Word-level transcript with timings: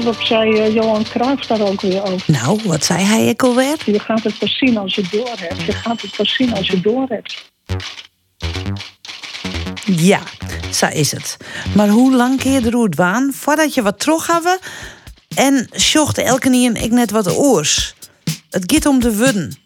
Wat 0.00 0.16
zei 0.20 0.58
eh, 0.58 0.74
Johan 0.74 1.04
Cruijff 1.04 1.46
daar 1.46 1.60
ook 1.60 1.80
weer 1.80 2.02
over? 2.02 2.32
Nou, 2.32 2.60
wat 2.64 2.84
zei 2.84 3.02
hij 3.02 3.26
ik 3.26 3.42
alweer? 3.42 3.76
Je 3.84 3.98
gaat 3.98 4.22
het 4.22 4.38
pas 4.38 4.58
zien 4.58 4.78
als 4.78 4.94
je 4.94 5.04
door 5.10 5.34
hebt. 5.36 5.62
Je 5.62 5.72
gaat 5.72 6.00
het 6.00 6.16
pas 6.16 6.34
zien 6.34 6.54
als 6.54 6.66
je 6.66 6.80
door 6.80 7.06
hebt. 7.08 7.50
Ja, 9.84 10.20
zo 10.72 10.86
is 10.86 11.12
het. 11.12 11.36
Maar 11.74 11.88
hoe 11.88 12.16
lang 12.16 12.38
keer 12.38 12.52
je 12.52 12.60
de 12.60 12.70
route 12.70 12.96
waan 12.96 13.32
voordat 13.32 13.74
je 13.74 13.82
wat 13.82 13.98
terug 13.98 14.26
hebben 14.26 14.58
en 15.34 15.68
zocht 15.72 16.18
elke 16.18 16.50
keer 16.50 16.76
ik 16.76 16.90
net 16.90 17.10
wat 17.10 17.36
oors? 17.36 17.94
Het 18.50 18.66
gaat 18.66 18.86
om 18.86 19.00
de 19.00 19.16
wudden. 19.16 19.61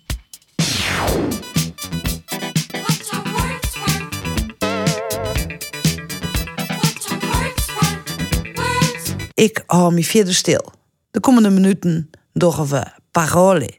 Ik 9.37 9.62
hou 9.66 9.93
me 9.93 10.05
verder 10.05 10.34
stil. 10.34 10.73
De 11.11 11.21
komende 11.21 11.50
minuten 11.50 12.11
doggen 12.33 12.66
we 12.69 12.87
parole 13.11 13.78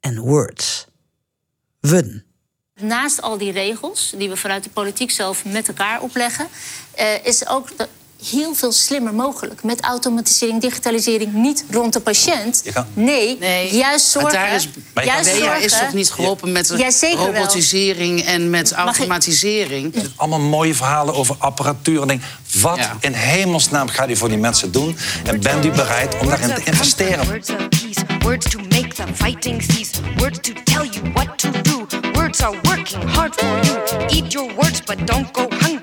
en 0.00 0.18
words. 0.18 0.86
Wudden. 1.80 2.24
Naast 2.80 3.22
al 3.22 3.38
die 3.38 3.52
regels 3.52 4.14
die 4.16 4.28
we 4.28 4.36
vanuit 4.36 4.64
de 4.64 4.70
politiek 4.70 5.10
zelf 5.10 5.44
met 5.44 5.68
elkaar 5.68 6.00
opleggen, 6.02 6.48
eh, 6.94 7.26
is 7.26 7.48
ook 7.48 7.76
de- 7.78 7.88
heel 8.30 8.54
veel 8.54 8.72
slimmer 8.72 9.14
mogelijk. 9.14 9.62
Met 9.62 9.80
automatisering, 9.80 10.60
digitalisering, 10.60 11.32
niet 11.32 11.64
rond 11.70 11.92
de 11.92 12.00
patiënt. 12.00 12.62
Kan- 12.72 12.86
Nee, 12.94 13.36
Nee, 13.40 13.74
juist 13.74 14.14
maar 14.14 14.22
zorgen. 14.22 14.32
daar 14.40 14.54
is, 14.54 14.68
Maar 14.94 15.04
je 15.04 15.10
kan- 15.10 15.22
juist 15.24 15.40
Bea 15.40 15.54
is 15.56 15.60
zorgen- 15.70 15.86
toch 15.86 15.94
niet 15.96 16.10
geholpen 16.10 16.52
met 16.52 16.72
Ja, 16.76 16.90
zeker 16.90 17.18
wel. 17.18 17.26
robotisering 17.34 18.22
en 18.24 18.50
met 18.50 18.70
ik- 18.70 18.76
automatisering? 18.76 19.94
Allemaal 20.16 20.40
mooie 20.40 20.74
verhalen 20.74 21.14
over 21.14 21.36
apparatuur. 21.38 22.00
En 22.02 22.08
denk, 22.08 22.22
wat 22.60 22.76
Ja. 22.76 22.96
in 23.00 23.12
hemelsnaam 23.12 23.88
gaat 23.88 24.10
u 24.10 24.16
voor 24.16 24.28
die 24.28 24.38
mensen 24.38 24.72
doen? 24.72 24.96
En 25.24 25.40
bent 25.40 25.64
u 25.64 25.70
bereid 25.70 26.18
om 26.20 26.26
daarin 26.28 26.54
te 26.54 26.62
investeren? 26.64 27.26
Words 27.26 27.50
of 27.50 27.56
peace, 27.68 28.00
words 28.18 28.46
to 28.50 28.58
make 28.58 28.88
the 28.94 29.02
fighting 29.14 29.62
cease, 29.62 29.90
words 30.16 30.38
to 30.40 30.52
tell 30.64 30.88
you 30.90 31.12
what 31.12 31.38
to 31.38 31.50
do. 31.62 31.86
Words 32.12 32.40
are 32.40 32.56
working 32.62 33.10
hard 33.14 33.34
for 33.34 33.48
you. 33.64 34.06
Eat 34.08 34.32
your 34.32 34.52
words, 34.54 34.80
but 34.84 35.06
don't 35.06 35.26
go 35.32 35.48
hungry. 35.50 35.73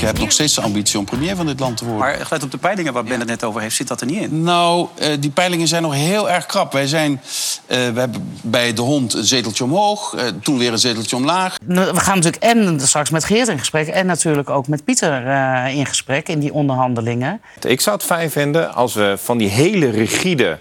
Ik 0.00 0.06
heb 0.06 0.18
nog 0.18 0.32
steeds 0.32 0.54
de 0.54 0.60
ambitie 0.60 0.98
om 0.98 1.04
premier 1.04 1.36
van 1.36 1.46
dit 1.46 1.60
land 1.60 1.76
te 1.76 1.84
worden. 1.84 2.00
Maar 2.00 2.26
gelet 2.26 2.42
op 2.42 2.50
de 2.50 2.58
peilingen 2.58 2.92
waar 2.92 3.04
Ben 3.04 3.18
het 3.18 3.28
net 3.28 3.44
over 3.44 3.60
heeft, 3.60 3.76
zit 3.76 3.88
dat 3.88 4.00
er 4.00 4.06
niet 4.06 4.20
in. 4.20 4.42
Nou, 4.42 4.88
eh, 4.98 5.08
die 5.20 5.30
peilingen 5.30 5.68
zijn 5.68 5.82
nog 5.82 5.94
heel 5.94 6.30
erg 6.30 6.46
krap. 6.46 6.72
Wij 6.72 6.86
zijn, 6.86 7.20
eh, 7.66 7.78
we 7.78 8.00
hebben 8.00 8.34
bij 8.42 8.72
de 8.72 8.80
hond 8.80 9.14
een 9.14 9.24
zeteltje 9.24 9.64
omhoog, 9.64 10.14
eh, 10.14 10.26
toen 10.42 10.58
weer 10.58 10.72
een 10.72 10.78
zeteltje 10.78 11.16
omlaag. 11.16 11.56
Nou, 11.66 11.92
We 11.92 12.00
gaan 12.00 12.14
natuurlijk 12.14 12.42
en 12.42 12.80
straks 12.80 13.10
met 13.10 13.24
Geert 13.24 13.48
in 13.48 13.58
gesprek... 13.58 13.88
en 13.88 14.06
natuurlijk 14.06 14.50
ook 14.50 14.68
met 14.68 14.84
Pieter 14.84 15.26
eh, 15.26 15.76
in 15.76 15.86
gesprek 15.86 16.28
in 16.28 16.38
die 16.38 16.52
onderhandelingen. 16.52 17.40
Ik 17.60 17.80
zou 17.80 17.96
het 17.96 18.04
fijn 18.04 18.30
vinden 18.30 18.74
als 18.74 18.94
we 18.94 19.14
van 19.22 19.38
die 19.38 19.48
hele 19.48 19.90
rigide 19.90 20.58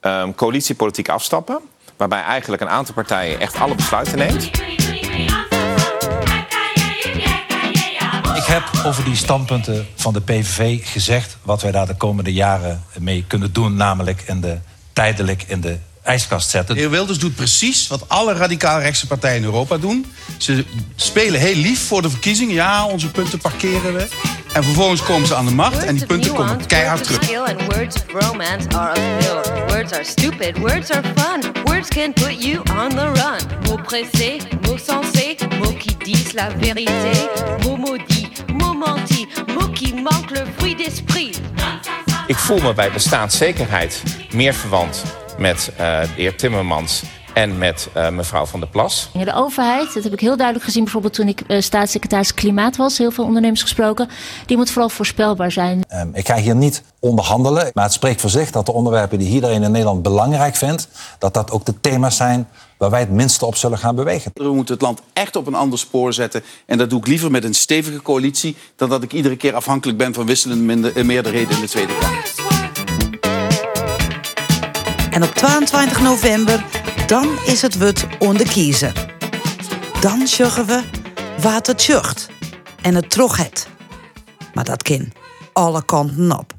ehm, 0.00 0.32
coalitiepolitiek 0.32 1.08
afstappen. 1.08 1.58
Waarbij 1.96 2.22
eigenlijk 2.22 2.62
een 2.62 2.68
aantal 2.68 2.94
partijen 2.94 3.40
echt 3.40 3.58
alle 3.58 3.74
besluiten 3.74 4.18
neemt. 4.18 4.50
Heb 8.50 8.84
over 8.84 9.04
die 9.04 9.16
standpunten 9.16 9.86
van 9.94 10.12
de 10.12 10.20
PVV 10.20 10.78
gezegd 10.82 11.36
wat 11.42 11.62
wij 11.62 11.70
daar 11.70 11.86
de 11.86 11.96
komende 11.96 12.32
jaren 12.32 12.84
mee 12.98 13.24
kunnen 13.26 13.52
doen, 13.52 13.76
namelijk 13.76 14.22
in 14.26 14.40
de, 14.40 14.58
tijdelijk 14.92 15.44
in 15.46 15.60
de 15.60 15.78
ijskast 16.02 16.50
zetten. 16.50 16.74
De 16.74 16.80
heer 16.80 16.90
Wilders 16.90 17.18
doet 17.18 17.34
precies 17.34 17.88
wat 17.88 18.08
alle 18.08 18.32
radicaal-rechtse 18.32 19.06
partijen 19.06 19.36
in 19.36 19.44
Europa 19.44 19.78
doen. 19.78 20.12
Ze 20.38 20.64
spelen 20.96 21.40
heel 21.40 21.54
lief 21.54 21.86
voor 21.86 22.02
de 22.02 22.10
verkiezingen. 22.10 22.54
Ja, 22.54 22.86
onze 22.86 23.10
punten 23.10 23.38
parkeren 23.38 23.94
we. 23.94 24.08
En 24.52 24.64
vervolgens 24.64 25.02
komen 25.02 25.26
ze 25.26 25.34
aan 25.34 25.46
de 25.46 25.54
macht 25.54 25.84
en 25.84 25.94
die 25.94 26.06
punten 26.06 26.32
komen 26.32 26.66
keihard 26.66 27.04
terug. 27.04 27.30
Words 27.68 27.96
are 28.74 28.90
uphill. 28.90 29.66
Words 29.68 29.92
are 29.92 30.04
stupid, 30.04 30.58
words 30.58 30.90
are 30.90 31.02
fun. 31.14 31.52
Words 31.64 31.88
can 31.88 32.12
put 32.12 32.42
you 32.42 32.58
on 32.58 32.88
the 32.88 33.06
run. 33.06 33.40
Mots 33.68 33.82
pressés, 33.82 34.42
mots 34.62 34.84
sensés, 34.84 35.36
mots 35.58 35.76
qui 35.78 35.96
disent 36.04 36.32
la 36.34 36.50
vérité. 36.58 37.28
Mots 37.62 37.78
maudits, 37.78 38.19
mots 38.64 39.70
qui 39.72 39.94
manquent 39.94 40.30
le 40.38 40.44
fruit 40.56 40.78
d'esprit. 40.78 41.40
Ik 42.26 42.36
voel 42.36 42.58
me 42.60 42.72
bij 42.74 42.92
bestaanszekerheid 42.92 44.02
meer 44.32 44.54
verwant 44.54 45.02
met 45.38 45.70
eh, 45.76 46.00
de 46.00 46.08
heer 46.16 46.36
Timmermans 46.36 47.02
en 47.34 47.58
met 47.58 47.88
eh, 47.92 48.08
mevrouw 48.08 48.46
van 48.46 48.60
der 48.60 48.68
Plas. 48.68 49.10
Ja, 49.12 49.24
De 49.24 49.34
overheid, 49.34 49.94
dat 49.94 50.04
heb 50.04 50.12
ik 50.12 50.20
heel 50.20 50.36
duidelijk 50.36 50.64
gezien, 50.66 50.82
bijvoorbeeld 50.82 51.14
toen 51.14 51.28
ik 51.28 51.40
eh, 51.40 51.60
staatssecretaris 51.60 52.34
Klimaat 52.34 52.76
was, 52.76 52.98
heel 52.98 53.10
veel 53.10 53.24
ondernemers 53.24 53.62
gesproken, 53.62 54.08
die 54.46 54.56
moet 54.56 54.70
vooral 54.70 54.88
voorspelbaar 54.88 55.52
zijn. 55.52 55.84
Ehm, 55.88 56.08
Ik 56.12 56.26
ga 56.26 56.36
hier 56.36 56.54
niet 56.56 56.82
onderhandelen, 56.98 57.70
maar 57.74 57.84
het 57.84 57.92
spreekt 57.92 58.20
voor 58.20 58.30
zich 58.30 58.50
dat 58.50 58.66
de 58.66 58.72
onderwerpen 58.72 59.18
die 59.18 59.28
iedereen 59.28 59.62
in 59.62 59.70
Nederland 59.70 60.02
belangrijk 60.02 60.56
vindt, 60.56 60.88
dat 61.18 61.34
dat 61.34 61.50
ook 61.50 61.64
de 61.64 61.80
thema's 61.80 62.16
zijn 62.16 62.48
waar 62.80 62.90
wij 62.90 63.00
het 63.00 63.10
minste 63.10 63.46
op 63.46 63.56
zullen 63.56 63.78
gaan 63.78 63.94
bewegen. 63.94 64.30
We 64.34 64.54
moeten 64.54 64.74
het 64.74 64.82
land 64.82 65.00
echt 65.12 65.36
op 65.36 65.46
een 65.46 65.54
ander 65.54 65.78
spoor 65.78 66.12
zetten. 66.12 66.42
En 66.66 66.78
dat 66.78 66.90
doe 66.90 66.98
ik 66.98 67.06
liever 67.06 67.30
met 67.30 67.44
een 67.44 67.54
stevige 67.54 68.02
coalitie... 68.02 68.56
dan 68.76 68.88
dat 68.88 69.02
ik 69.02 69.12
iedere 69.12 69.36
keer 69.36 69.54
afhankelijk 69.54 69.98
ben 69.98 70.14
van 70.14 70.26
wisselende 70.26 70.64
minder- 70.64 71.06
meerderheden 71.06 71.54
in 71.54 71.60
de 71.60 71.68
Tweede 71.68 71.92
Kamer. 71.98 72.30
En 75.10 75.22
op 75.22 75.34
22 75.34 76.00
november, 76.00 76.64
dan 77.06 77.28
is 77.46 77.62
het 77.62 77.76
wut 77.76 78.06
onder 78.18 78.48
kiezer. 78.48 78.92
Dan 80.00 80.26
zeggen 80.26 80.66
we 80.66 80.82
wat 81.40 81.66
het 81.66 81.82
zucht 81.82 82.28
en 82.82 82.94
het 82.94 83.10
trog 83.10 83.36
het. 83.36 83.66
Maar 84.54 84.64
dat 84.64 84.82
kan 84.82 85.12
alle 85.52 85.84
kanten 85.84 86.38
op. 86.38 86.52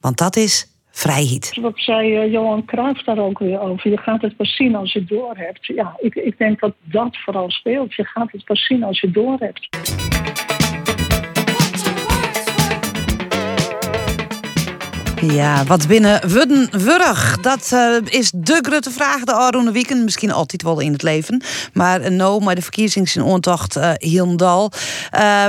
Want 0.00 0.16
dat 0.18 0.36
is 0.36 0.66
vrijheid. 0.92 1.58
Wat 1.60 1.78
zei 1.78 2.16
eh, 2.16 2.32
Johan 2.32 2.64
Cruijff 2.64 3.02
daar 3.02 3.18
ook 3.18 3.38
weer 3.38 3.60
over? 3.60 3.90
Je 3.90 3.98
gaat 3.98 4.22
het 4.22 4.36
pas 4.36 4.56
zien 4.56 4.74
als 4.74 4.92
je 4.92 5.04
door 5.04 5.36
hebt. 5.36 5.66
Ja, 5.66 5.96
ik, 5.98 6.14
ik 6.14 6.38
denk 6.38 6.60
dat 6.60 6.74
dat 6.82 7.16
vooral 7.16 7.50
speelt. 7.50 7.94
Je 7.94 8.04
gaat 8.04 8.32
het 8.32 8.44
pas 8.44 8.66
zien 8.66 8.82
als 8.82 9.00
je 9.00 9.10
het 9.10 10.11
Ja, 15.26 15.64
wat 15.64 15.86
binnen 15.86 16.28
Wudden 16.28 16.68
Wurg? 16.70 17.40
Dat 17.40 17.68
eh, 17.72 17.96
is 18.04 18.32
de 18.34 18.58
grote 18.62 18.90
vraag 18.90 19.24
de 19.24 19.32
Aroene 19.32 19.72
Weekend. 19.72 20.04
Misschien 20.04 20.32
altijd 20.32 20.62
wel 20.62 20.80
in 20.80 20.92
het 20.92 21.02
leven. 21.02 21.42
Maar 21.72 22.00
uh, 22.00 22.08
no, 22.08 22.38
maar 22.38 22.54
de 22.54 22.62
verkiezings 22.62 23.16
in 23.16 23.22
ontocht 23.22 23.76
uh, 23.76 23.92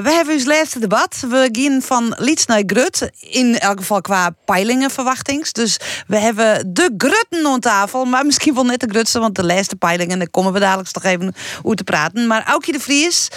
we 0.03 0.11
hebben 0.11 0.33
ons 0.33 0.45
laatste 0.45 0.79
debat. 0.79 1.25
We 1.29 1.49
gaan 1.51 1.81
van 1.81 2.15
Liets 2.17 2.45
naar 2.45 2.63
Grut. 2.65 3.09
In 3.19 3.59
elk 3.59 3.79
geval 3.79 4.01
qua 4.01 4.35
peilingenverwachtings. 4.45 5.51
Dus 5.51 5.79
we 6.07 6.17
hebben 6.17 6.73
de 6.73 6.93
Grutten 6.97 7.45
aan 7.45 7.59
tafel. 7.59 8.05
Maar 8.05 8.25
misschien 8.25 8.53
wel 8.53 8.65
net 8.65 8.79
de 8.79 8.89
Grutste, 8.89 9.19
want 9.19 9.35
de 9.35 9.45
laatste 9.45 9.75
peilingen... 9.75 10.17
daar 10.17 10.29
komen 10.29 10.53
we 10.53 10.59
dadelijk 10.59 10.93
nog 10.93 11.03
even 11.03 11.33
over 11.63 11.77
te 11.77 11.83
praten. 11.83 12.27
Maar 12.27 12.43
Aukje 12.45 12.71
de 12.71 12.79
Vries 12.79 13.29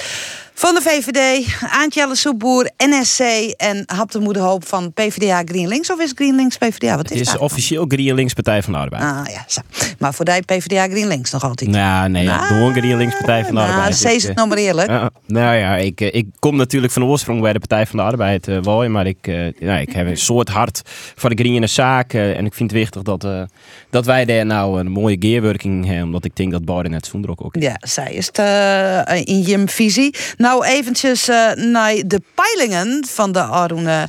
van 0.59 0.75
de 0.75 0.81
VVD, 0.81 1.47
Aantje 1.71 2.09
Soepboer, 2.13 2.71
NSC 2.77 3.21
en 3.57 3.83
Hap 3.87 4.11
de 4.11 4.19
Moederhoop 4.19 4.67
van 4.67 4.93
PvdA 4.93 5.43
GreenLinks. 5.45 5.91
Of 5.93 6.01
is 6.01 6.13
GreenLinks 6.15 6.57
PvdA? 6.57 6.97
Wat 6.97 7.11
is, 7.11 7.19
Het 7.19 7.27
is 7.27 7.33
dat? 7.33 7.41
officieel 7.41 7.85
GreenLinks 7.89 8.33
Partij 8.33 8.63
van 8.63 8.73
de 8.73 8.79
Arbeid. 8.79 9.03
Ah 9.03 9.33
ja, 9.33 9.45
zo. 9.47 9.61
maar 9.99 10.15
voor 10.15 10.25
die 10.25 10.43
PvdA 10.43 10.89
GreenLinks 10.89 11.31
nog 11.31 11.45
altijd. 11.45 11.71
Nou, 11.71 12.09
nee, 12.09 12.25
Nou, 12.25 12.41
gewoon 12.43 12.73
GreenLinks 12.73 13.15
Partij 13.17 13.45
van 13.45 13.55
de 13.55 13.61
nou, 13.61 13.73
Arbeid. 13.73 13.97
zeg 13.97 14.13
Ik, 14.13 14.21
het 14.21 14.31
eh, 14.31 14.37
nou 14.37 14.49
maar 14.49 14.59
eerlijk. 14.59 14.89
ja, 14.89 15.11
nou 15.27 15.57
ja, 15.57 15.77
ik, 15.77 16.01
eh, 16.01 16.15
ik 16.15 16.27
kom 16.39 16.57
natuurlijk 16.57 16.93
van 16.93 17.05
oorsprong 17.05 17.41
bij 17.41 17.53
de 17.53 17.59
Partij 17.59 17.87
van 17.87 17.99
de 17.99 18.05
Arbeid, 18.05 18.49
eh 18.49 18.59
wel, 18.63 18.89
maar 18.89 19.07
ik, 19.07 19.19
eh, 19.27 19.53
ja, 19.53 19.79
ik 19.79 19.93
heb 19.93 20.07
een 20.07 20.17
soort 20.17 20.49
hart 20.49 20.83
voor 21.15 21.35
de 21.35 21.43
groene 21.45 21.67
zaak. 21.67 22.13
eh, 22.13 22.37
en 22.37 22.47
ik 22.47 22.55
vind 22.55 22.71
het 22.71 22.79
wichtig 22.81 23.03
dat, 23.03 23.25
eh, 23.25 23.43
dat 23.91 24.05
wij 24.07 24.25
daar 24.25 24.47
nou 24.47 24.81
een 24.81 24.91
mooie 24.91 25.17
gearworking 25.21 25.85
hebben, 25.87 26.05
omdat 26.05 26.25
ik 26.25 26.37
denk 26.37 26.53
dat 26.53 26.65
Biden 26.65 26.91
net 26.91 27.07
zo'n 27.07 27.23
druk 27.23 27.45
ook 27.45 27.57
Ja, 27.59 27.77
zij 27.81 28.13
is 28.13 28.27
het 28.27 28.39
eh, 28.39 29.21
in 29.25 29.43
je 29.47 29.63
visie. 29.67 30.15
Nou, 30.47 30.65
eventjes 30.65 31.29
eh, 31.29 31.53
naar 31.53 32.03
de 32.07 32.23
peilingen 32.35 33.07
van 33.07 33.33
de 33.33 33.43
Arune 33.43 34.09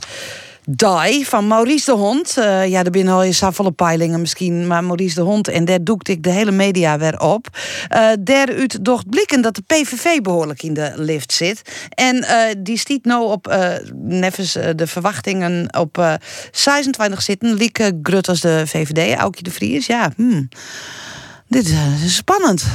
Dai 0.65 1.25
van 1.25 1.47
Maurice 1.47 1.85
de 1.85 1.97
Hond. 1.97 2.37
Eh, 2.37 2.67
ja, 2.67 2.83
er 2.83 2.91
binnen 2.91 3.13
al 3.13 3.23
je 3.23 3.31
zoveel 3.31 3.69
peilingen 3.69 4.21
misschien, 4.21 4.67
maar 4.67 4.83
Maurice 4.83 5.15
de 5.15 5.21
Hond. 5.21 5.47
En 5.47 5.65
daar 5.65 5.83
doekte 5.83 6.11
ik 6.11 6.23
de 6.23 6.29
hele 6.29 6.51
media 6.51 6.97
weer 6.97 7.19
op. 7.19 7.47
Eh 7.89 8.09
daaruit 8.19 8.85
docht 8.85 9.09
blikken 9.09 9.41
dat 9.41 9.55
de 9.55 9.61
PVV 9.61 10.21
behoorlijk 10.21 10.63
in 10.63 10.73
de 10.73 10.91
lift 10.95 11.33
zit. 11.33 11.61
En 11.89 12.23
eh, 12.23 12.55
die 12.57 12.77
stiet 12.77 13.05
nou 13.05 13.31
op, 13.31 13.47
eh 13.47 13.75
eh, 13.75 14.69
de 14.75 14.87
verwachtingen, 14.87 15.77
op 15.77 15.97
eh 15.97 16.13
26 16.51 17.21
zitten. 17.21 17.53
Lieke 17.53 17.99
Grut 18.03 18.29
als 18.29 18.39
de 18.39 18.63
VVD, 18.65 19.17
Aukje 19.17 19.43
de 19.43 19.51
Vries. 19.51 19.85
Ja, 19.85 20.11
hmm. 20.15 20.49
dit 21.47 21.69
eh, 21.69 22.03
is 22.03 22.15
spannend. 22.15 22.65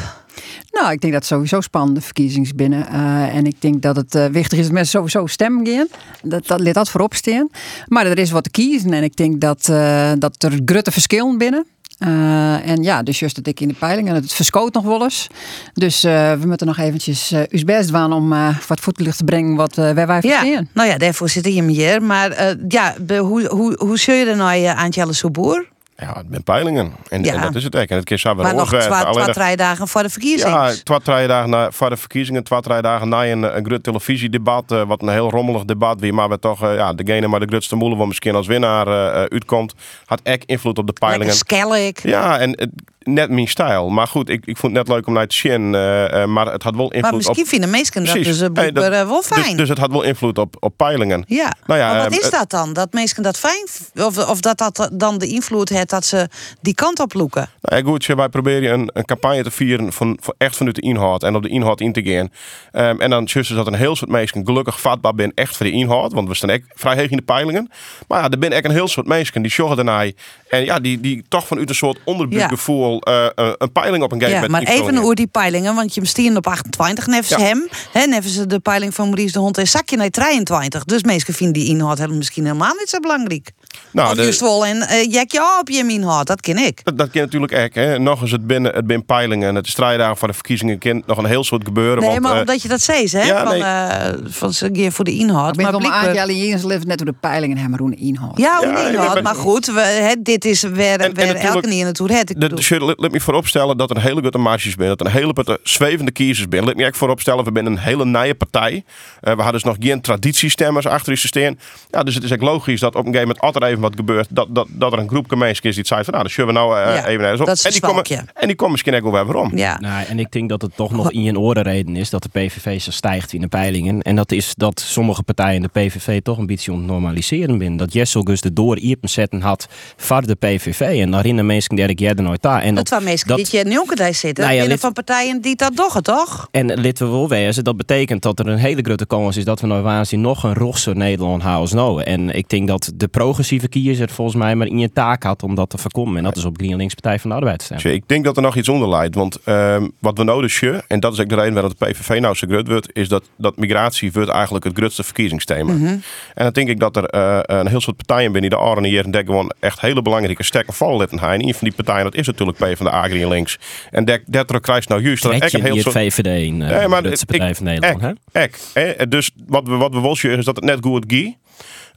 Nou, 0.70 0.92
ik 0.92 1.00
denk 1.00 1.12
dat 1.12 1.22
het 1.22 1.30
sowieso 1.32 1.60
spannende 1.60 2.00
verkiezingen 2.00 2.56
binnen. 2.56 2.86
Uh, 2.92 3.34
en 3.34 3.46
ik 3.46 3.56
denk 3.58 3.82
dat 3.82 3.96
het 3.96 4.14
uh, 4.14 4.26
wichtig 4.26 4.58
is 4.58 4.64
dat 4.64 4.72
mensen 4.72 4.92
sowieso 4.92 5.26
stemmen 5.26 5.66
gaan. 5.66 5.88
Dat, 6.22 6.46
dat 6.46 6.60
let 6.60 6.74
dat 6.74 6.90
voorop 6.90 7.14
staan. 7.14 7.48
Maar 7.86 8.06
er 8.06 8.18
is 8.18 8.30
wat 8.30 8.44
te 8.44 8.50
kiezen. 8.50 8.92
En 8.92 9.02
ik 9.02 9.16
denk 9.16 9.40
dat, 9.40 9.68
uh, 9.70 10.12
dat 10.18 10.42
er 10.42 10.60
grote 10.64 10.90
verschillen 10.92 11.38
binnen. 11.38 11.66
Eh, 12.02 12.68
en 12.68 12.82
ja, 12.82 13.02
dus 13.02 13.18
juist 13.18 13.36
dat 13.36 13.46
ik 13.46 13.60
in 13.60 13.68
de 13.68 13.74
peiling 13.74 14.08
en 14.08 14.14
het 14.14 14.32
verskoot 14.32 14.72
nog 14.74 14.84
wel 14.84 15.02
eens. 15.02 15.26
Dus 15.74 16.04
eh, 16.04 16.32
we 16.32 16.46
moeten 16.46 16.66
nog 16.66 16.78
eventjes 16.78 17.32
uh, 17.32 17.40
ons 17.52 17.64
best 17.64 17.92
doen 17.92 18.12
om 18.12 18.28
wat 18.66 18.80
voetlicht 18.80 19.16
te 19.16 19.24
brengen 19.24 19.54
wat 19.54 19.74
wij 19.74 19.94
wij 19.94 20.06
verstaan. 20.06 20.46
Ja, 20.46 20.62
nou 20.72 20.88
ja, 20.88 20.98
daarvoor 20.98 21.28
zit 21.28 21.44
je 21.44 21.62
hier. 21.62 22.02
Maar 22.02 22.56
ja, 22.68 22.94
hoe, 23.06 23.46
hoe, 23.46 23.74
hoe 23.78 23.98
zul 23.98 24.14
je 24.14 24.24
er 24.24 24.36
nou 24.36 24.60
uh, 24.60 24.82
Antjelle 24.82 25.12
Soeboer? 25.12 25.68
Ja, 26.02 26.12
het 26.16 26.26
zijn 26.30 26.42
peilingen. 26.42 26.92
En, 27.08 27.24
Ja. 27.24 27.34
en 27.34 27.40
dat 27.40 27.54
is 27.54 27.64
het 27.64 27.74
echt. 27.74 27.90
En 27.90 27.96
het 27.96 28.04
keer 28.04 28.18
samen 28.18 28.42
Maar 28.44 28.54
nog 28.54 28.68
twee, 28.68 28.80
twee 29.12 29.32
drie 29.32 29.56
dagen 29.56 29.88
voor 29.88 30.02
de 30.02 30.08
verkiezingen. 30.10 30.54
Ja, 30.62 30.72
twee, 30.84 30.98
drie 31.00 31.26
dagen 31.26 31.50
na, 31.50 31.70
voor 31.70 31.90
de 31.90 31.96
verkiezingen, 31.96 32.44
twee, 32.44 32.60
drie 32.60 32.82
dagen 32.82 33.08
na 33.08 33.26
een, 33.26 33.56
een 33.56 33.64
groot 33.66 33.82
televisiedebat, 33.82 34.72
eh, 34.72 34.82
wat 34.82 35.02
een 35.02 35.08
heel 35.08 35.30
rommelig 35.30 35.64
debat, 35.64 36.00
wie 36.00 36.12
maar 36.12 36.28
we 36.28 36.38
toch, 36.38 36.62
eh, 36.62 36.74
ja, 36.74 36.92
degene 36.92 37.26
maar 37.28 37.40
de 37.40 37.46
grootste 37.46 37.76
moelen, 37.76 37.98
wat 37.98 38.06
misschien 38.06 38.34
als 38.34 38.46
winnaar 38.46 38.86
eh, 38.86 39.22
uitkomt, 39.32 39.74
had 40.04 40.20
echt 40.22 40.44
invloed 40.44 40.78
op 40.78 40.86
de 40.86 40.92
peilingen. 40.92 41.26
Lekker 41.26 41.46
skellig. 41.46 42.02
Ja, 42.02 42.38
en 42.38 42.50
het- 42.50 42.70
net 43.04 43.30
mijn 43.30 43.48
stijl. 43.48 43.88
Maar 43.88 44.06
goed, 44.06 44.28
ik, 44.28 44.46
ik 44.46 44.56
vond 44.56 44.76
het 44.76 44.86
net 44.86 44.96
leuk 44.96 45.06
om 45.06 45.12
naar 45.12 45.26
te 45.26 45.36
zien, 45.36 45.74
eh, 45.74 46.22
eh, 46.22 46.28
maar 46.28 46.52
het 46.52 46.62
had 46.62 46.74
wel 46.74 46.84
invloed 46.84 47.02
Maar 47.02 47.14
misschien 47.14 47.42
op... 47.42 47.48
vinden 47.48 47.70
mensen 47.70 48.04
dat 48.04 48.14
dus 48.14 48.40
Hey, 48.40 48.72
dat- 48.72 48.88
wel 48.88 49.16
dus- 49.16 49.26
fijn. 49.26 49.56
Dus, 49.56 49.68
het 49.68 49.78
had 49.78 49.90
wel 49.90 50.02
invloed 50.02 50.38
op, 50.38 50.56
op 50.60 50.76
peilingen. 50.76 51.24
Ja, 51.26 51.52
Nou 51.66 51.80
ja, 51.80 51.92
maar 51.92 52.02
wat 52.02 52.12
eh, 52.12 52.18
is 52.18 52.24
eh, 52.24 52.38
dat 52.38 52.50
dan? 52.50 52.72
Dat 52.72 52.92
mensen 52.92 53.22
dat 53.22 53.38
fijn 53.38 53.66
of, 53.94 54.28
of 54.28 54.40
dat 54.40 54.58
dat 54.58 54.90
dan 54.92 55.18
de 55.18 55.26
invloed 55.26 55.68
heeft 55.68 55.90
dat 55.90 56.04
ze 56.04 56.28
die 56.60 56.74
kant 56.74 57.00
op 57.00 57.14
loeken? 57.14 57.50
Nou, 57.60 57.82
ja, 57.82 57.90
goed, 57.90 58.06
wij 58.06 58.28
proberen 58.28 58.72
een, 58.72 58.90
een 58.92 59.04
campagne 59.04 59.42
te 59.42 59.50
vieren 59.50 59.92
van, 59.92 60.18
van 60.20 60.34
echt 60.38 60.56
vanuit 60.56 60.76
de 60.76 60.82
inhoud 60.82 61.22
en 61.22 61.34
op 61.34 61.42
de 61.42 61.48
inhoud 61.48 61.80
in 61.80 61.92
te 61.92 62.02
gaan. 62.02 62.30
Ehm, 62.72 63.00
en 63.00 63.10
dan 63.10 63.28
zussen 63.28 63.56
dat 63.56 63.66
een 63.66 63.74
heel 63.74 63.96
soort 63.96 64.10
mensen 64.10 64.46
gelukkig 64.46 64.80
vatbaar 64.80 65.12
zijn 65.16 65.32
echt 65.34 65.56
voor 65.56 65.66
de 65.66 65.72
inhoud, 65.72 66.12
want 66.12 66.28
we 66.28 66.34
staan 66.34 66.50
echt 66.50 66.62
vrij 66.74 66.96
hoog 66.96 67.10
in 67.10 67.16
de 67.16 67.22
peilingen. 67.22 67.70
Maar 68.08 68.18
ja, 68.22 68.24
er 68.24 68.36
zijn 68.40 68.52
echt 68.52 68.64
een 68.64 68.70
heel 68.70 68.88
soort 68.88 69.06
mensen 69.06 69.42
die 69.42 69.50
sjoggen 69.50 69.76
daarna 69.76 70.10
en 70.48 70.64
ja, 70.64 70.80
die, 70.80 71.00
die 71.00 71.24
toch 71.28 71.46
vanuit 71.46 71.68
een 71.68 71.74
soort 71.74 71.98
onderbuikgevoel 72.04 72.91
eh, 73.00 73.24
eh, 73.34 73.52
een 73.58 73.72
peiling 73.72 74.02
op 74.02 74.12
een 74.12 74.18
gegeven 74.20 74.40
Ja, 74.42 74.46
moment 74.48 74.66
maar 74.68 74.76
even 74.76 74.98
over 74.98 75.14
die 75.14 75.26
peilingen, 75.26 75.74
want 75.74 75.94
je 75.94 76.06
stien 76.06 76.36
op 76.36 76.46
28, 76.46 77.06
neven 77.06 77.24
ze 77.24 77.38
Ja. 77.38 77.44
hem, 77.44 77.68
hè, 77.92 78.06
neven 78.06 78.30
ze 78.30 78.46
de 78.46 78.58
peiling 78.58 78.94
van 78.94 79.04
Maurice 79.06 79.32
de 79.32 79.38
Hond 79.38 79.58
en 79.58 79.68
zakje 79.68 79.96
naar 79.96 80.08
23. 80.10 80.84
Dus 80.84 81.02
mensen 81.02 81.34
vinden 81.34 81.54
die 81.62 81.68
inhoud 81.68 81.96
helemaal 81.96 82.16
misschien 82.18 82.44
helemaal 82.44 82.74
niet 82.78 82.88
zo 82.88 82.98
belangrijk. 83.00 83.50
Nou, 83.92 84.08
of 84.10 84.14
de- 84.16 84.22
juist 84.22 84.40
wel 84.40 84.66
en 84.66 84.76
uh, 84.76 85.12
jek 85.12 85.32
je 85.32 85.56
op 85.60 85.68
je 85.68 85.86
inhoud, 85.88 86.26
dat 86.26 86.40
ken 86.40 86.56
ik. 86.58 86.84
Dat, 86.84 86.98
dat 86.98 87.10
kan 87.10 87.20
natuurlijk 87.22 87.52
echt. 87.52 87.74
Hè. 87.74 87.98
Nog 87.98 88.20
eens 88.22 88.30
het 88.30 88.46
binnen, 88.46 88.74
het 88.74 88.86
binnen 88.86 89.06
peilingen. 89.06 89.54
Het 89.54 89.66
is 89.66 89.74
drie 89.74 89.96
dagen 89.98 90.16
voor 90.16 90.28
de 90.28 90.34
verkiezingen. 90.34 90.78
kan 90.78 91.02
nog 91.06 91.18
een 91.18 91.24
heel 91.24 91.44
soort 91.44 91.64
gebeuren. 91.64 91.98
Nee, 92.00 92.08
want, 92.10 92.20
maar 92.22 92.32
eh, 92.34 92.40
omdat 92.40 92.62
je 92.62 92.68
dat 92.68 92.80
zei, 92.80 93.08
hè? 93.10 93.22
ja, 93.22 93.44
van, 93.44 93.52
nee. 93.52 93.62
eh, 93.62 94.18
van 94.24 94.52
ze 94.52 94.68
gaan 94.72 94.92
voor 94.92 95.04
de 95.04 95.10
inhoud. 95.16 95.48
Ik 95.50 95.54
ben 95.56 95.62
maar 95.64 95.72
maar 95.72 95.80
blijkbaar- 95.80 96.28
hier 96.28 96.58
leven 96.66 96.86
net 96.86 96.98
door 96.98 97.06
de 97.06 97.14
peilingen 97.20 97.56
hebben 97.56 97.78
hoe 97.78 97.90
een 97.90 97.98
inhoud. 97.98 98.38
Ja, 98.38 98.58
Ja, 98.62 98.88
inhoud. 98.88 99.14
ben- 99.14 99.22
Maar 99.22 99.34
goed, 99.34 99.66
we, 99.66 99.80
hè, 99.80 100.14
dit 100.22 100.44
is 100.44 100.62
waar, 100.62 100.72
waar 100.74 100.98
natuurlijk- 100.98 101.38
elke 101.42 101.66
niet 101.68 101.82
naartoe 101.82 102.12
het. 102.12 102.30
Ik 102.30 102.40
De, 102.40 102.54
de, 102.54 102.62
let, 102.84 103.00
let 103.00 103.12
me 103.12 103.20
vooropstellen 103.20 103.76
dat 103.76 103.90
er 103.90 103.96
een 103.96 104.02
hele 104.02 104.20
grote 104.20 104.38
marges 104.38 104.72
zijn. 104.72 104.88
Dat 104.88 105.00
er 105.00 105.06
een 105.06 105.12
hele 105.12 105.32
grote 105.32 105.60
zwevende 105.62 106.10
kiezers 106.10 106.46
zijn. 106.50 106.64
Let 106.64 106.76
me 106.76 106.84
echt 106.84 106.96
vooropstellen, 106.96 107.44
we 107.44 107.50
zijn 107.54 107.66
een 107.66 107.78
hele 107.78 108.04
nieuwe 108.04 108.34
partij. 108.34 108.84
Eh, 109.20 109.34
we 109.34 109.42
hadden 109.42 109.52
dus 109.52 109.62
nog 109.62 109.76
geen 109.78 110.00
traditiestemmers 110.00 110.86
achter 110.86 111.12
ons 111.12 111.26
staan. 111.26 111.58
Ja, 111.90 112.02
dus 112.02 112.14
het 112.14 112.24
is 112.24 112.30
echt 112.30 112.42
logisch 112.42 112.80
dat 112.80 112.94
op 112.94 113.06
een 113.06 113.12
gegeven 113.12 113.26
moment 113.26 113.44
altijd 113.44 113.64
even 113.64 113.82
wat 113.82 113.92
gebeurt. 113.96 114.26
Dat, 114.30 114.46
dat, 114.50 114.66
dat 114.70 114.92
er 114.92 114.98
een 114.98 115.08
groep 115.08 115.34
mensen 115.34 115.64
is 115.64 115.74
die 115.74 115.86
zei 115.86 116.04
van 116.04 116.12
nou, 116.12 116.24
dan 116.24 116.32
zullen 116.32 116.54
we 116.54 116.60
nou 116.60 116.78
eh, 116.78 116.94
Ja, 116.94 117.06
even 117.06 117.22
ergens 117.22 117.40
op. 117.40 117.46
dat 117.46 117.56
is 117.56 117.64
en, 117.64 117.70
die 117.70 117.80
komen, 117.80 118.04
en 118.34 118.46
die 118.46 118.56
komen 118.56 118.72
misschien 118.72 118.94
ook 118.94 119.02
wel 119.02 119.12
weer 119.12 119.24
waarom. 119.24 119.56
Ja. 119.56 119.78
Nou, 119.80 120.04
en 120.06 120.18
ik 120.18 120.32
denk 120.32 120.48
dat 120.48 120.62
het 120.62 120.76
toch 120.76 120.92
nog 120.92 121.12
in 121.12 121.22
je 121.22 121.38
oren 121.38 121.62
reden 121.62 121.96
is 121.96 122.10
dat 122.10 122.22
de 122.22 122.28
PVV 122.28 122.80
zo 122.80 122.90
stijgt 122.90 123.32
in 123.32 123.40
de 123.40 123.48
peilingen. 123.48 124.02
En 124.02 124.16
dat 124.16 124.32
is 124.32 124.54
dat 124.54 124.80
sommige 124.80 125.22
partijen 125.22 125.54
in 125.54 125.62
de 125.72 125.80
PVV 125.80 126.22
toch 126.22 126.38
een 126.38 126.46
beetje 126.46 126.72
ontnormaliseren 126.72 127.58
zijn. 127.58 127.76
Dat 127.76 127.92
Jessel 127.92 128.24
dus 128.24 128.40
de 128.40 128.52
door 128.52 128.78
iepen 128.78 129.08
zetten 129.08 129.40
had 129.40 129.68
voor 129.96 130.26
de 130.26 130.34
PVV. 130.34 130.80
En 130.80 131.10
daarin 131.10 131.36
de 131.36 131.42
mensen 131.42 131.76
die 131.76 131.86
ik 131.86 131.98
jij 131.98 132.12
nooit 132.12 132.42
daar. 132.42 132.62
En 132.72 132.78
Dat 132.78 132.88
waren 132.88 133.04
mensen 133.06 133.28
dat- 133.28 133.36
die 133.36 133.46
hier 133.50 133.64
in 133.66 133.70
Jonkerday 133.72 134.12
zitten. 134.12 134.44
Nou 134.44 134.56
ja, 134.56 134.64
lid- 134.66 134.80
van 134.80 134.92
partijen 134.92 135.40
die 135.40 135.56
dat 135.56 135.76
doggen, 135.76 136.02
toch? 136.02 136.48
En 136.50 136.80
lid 136.80 136.98
we 136.98 137.06
wel 137.06 137.28
wezen, 137.28 137.64
dat 137.64 137.76
betekent 137.76 138.22
dat 138.22 138.38
er 138.38 138.46
een 138.46 138.58
hele 138.58 138.82
grote 138.82 139.06
kans 139.06 139.36
is 139.36 139.44
dat 139.44 139.60
we 139.60 139.66
nou 139.66 139.82
waanzin 139.82 140.20
nog 140.20 140.42
een 140.42 140.54
rosser 140.54 140.96
Nederland 140.96 141.42
houden. 141.42 141.76
Nou. 141.76 142.02
En 142.02 142.30
ik 142.30 142.48
denk 142.48 142.68
dat 142.68 142.92
de 142.94 143.08
progressieve 143.08 143.68
kiezer 143.68 144.08
volgens 144.10 144.36
mij 144.36 144.54
maar 144.54 144.66
in 144.66 144.78
je 144.78 144.92
taak 144.92 145.22
had 145.22 145.42
om 145.42 145.54
dat 145.54 145.70
te 145.70 145.78
voorkomen. 145.78 146.16
En 146.16 146.22
dat 146.24 146.36
is 146.36 146.44
op 146.44 146.56
GroenLinks 146.56 146.94
Partij 146.94 147.18
van 147.18 147.30
de 147.30 147.36
Arbeid 147.36 147.58
te 147.58 147.64
stemmen. 147.64 147.86
Dus 147.86 147.94
ik 147.94 148.02
denk 148.08 148.24
dat 148.24 148.36
er 148.36 148.42
nog 148.42 148.56
iets 148.56 148.68
onder 148.68 148.88
leidt. 148.88 149.14
Want 149.14 149.38
ehm, 149.44 149.88
wat 149.98 150.18
we 150.18 150.24
nodig 150.24 150.60
hebben, 150.60 150.82
en 150.88 151.00
dat 151.00 151.12
is 151.12 151.20
ook 151.20 151.28
de 151.28 151.34
reden 151.34 151.52
waarom 151.52 151.72
de 151.78 151.86
PVV 151.86 152.20
nou 152.20 152.34
zo 152.34 152.46
groot 152.46 152.68
wordt, 152.68 152.88
is 152.92 153.08
dat, 153.08 153.24
dat 153.36 153.56
migratie 153.56 154.12
wordt 154.12 154.30
eigenlijk 154.30 154.64
het 154.64 154.76
grootste 154.76 155.02
verkiezingsthema. 155.02 155.72
Mhm. 155.72 155.86
En 155.86 156.00
dan 156.44 156.52
denk 156.52 156.68
ik 156.68 156.80
dat 156.80 156.96
er 156.96 157.04
eh, 157.04 157.38
een 157.42 157.66
heel 157.68 157.80
soort 157.80 157.96
partijen 157.96 158.32
binnen 158.32 158.50
die 158.50 158.58
de 158.58 158.64
Aren 158.64 158.84
hier 158.84 159.04
en 159.04 159.10
daar 159.10 159.24
gewoon 159.24 159.52
echt 159.60 159.80
hele 159.80 160.02
belangrijke 160.02 160.42
sterke 160.42 160.72
valletten 160.72 161.18
hebben. 161.18 161.38
En 161.40 161.46
een 161.46 161.54
van 161.54 161.68
die 161.68 161.76
partijen 161.76 162.04
dat 162.04 162.14
is 162.14 162.26
natuurlijk 162.26 162.58
van 162.76 162.86
de 162.86 162.92
Agri 162.92 163.22
en 163.22 163.28
links. 163.28 163.58
En 163.90 164.04
dat, 164.04 164.20
dat 164.26 164.60
krijgt 164.60 164.88
nou 164.88 165.02
juist 165.02 165.22
dat 165.22 165.30
Trek 165.30 165.42
echt 165.42 165.52
je 165.52 165.62
heel 165.62 165.76
soort 165.82 165.94
VVD 165.96 166.26
in, 166.26 166.62
eh, 166.62 166.78
Nee, 166.78 166.88
maar 166.88 167.02
ik- 167.04 167.60
Nederland. 167.60 168.00
hè? 168.32 168.40
Ek? 168.40 169.10
Dus 169.10 169.30
wat 169.46 169.68
we, 169.68 169.74
wat 169.76 169.92
we 169.94 170.00
wel 170.00 170.16
zien 170.16 170.38
is 170.38 170.44
dat 170.44 170.56
het 170.56 170.64
net 170.64 170.78
goed 170.80 171.04
gaat. 171.06 171.36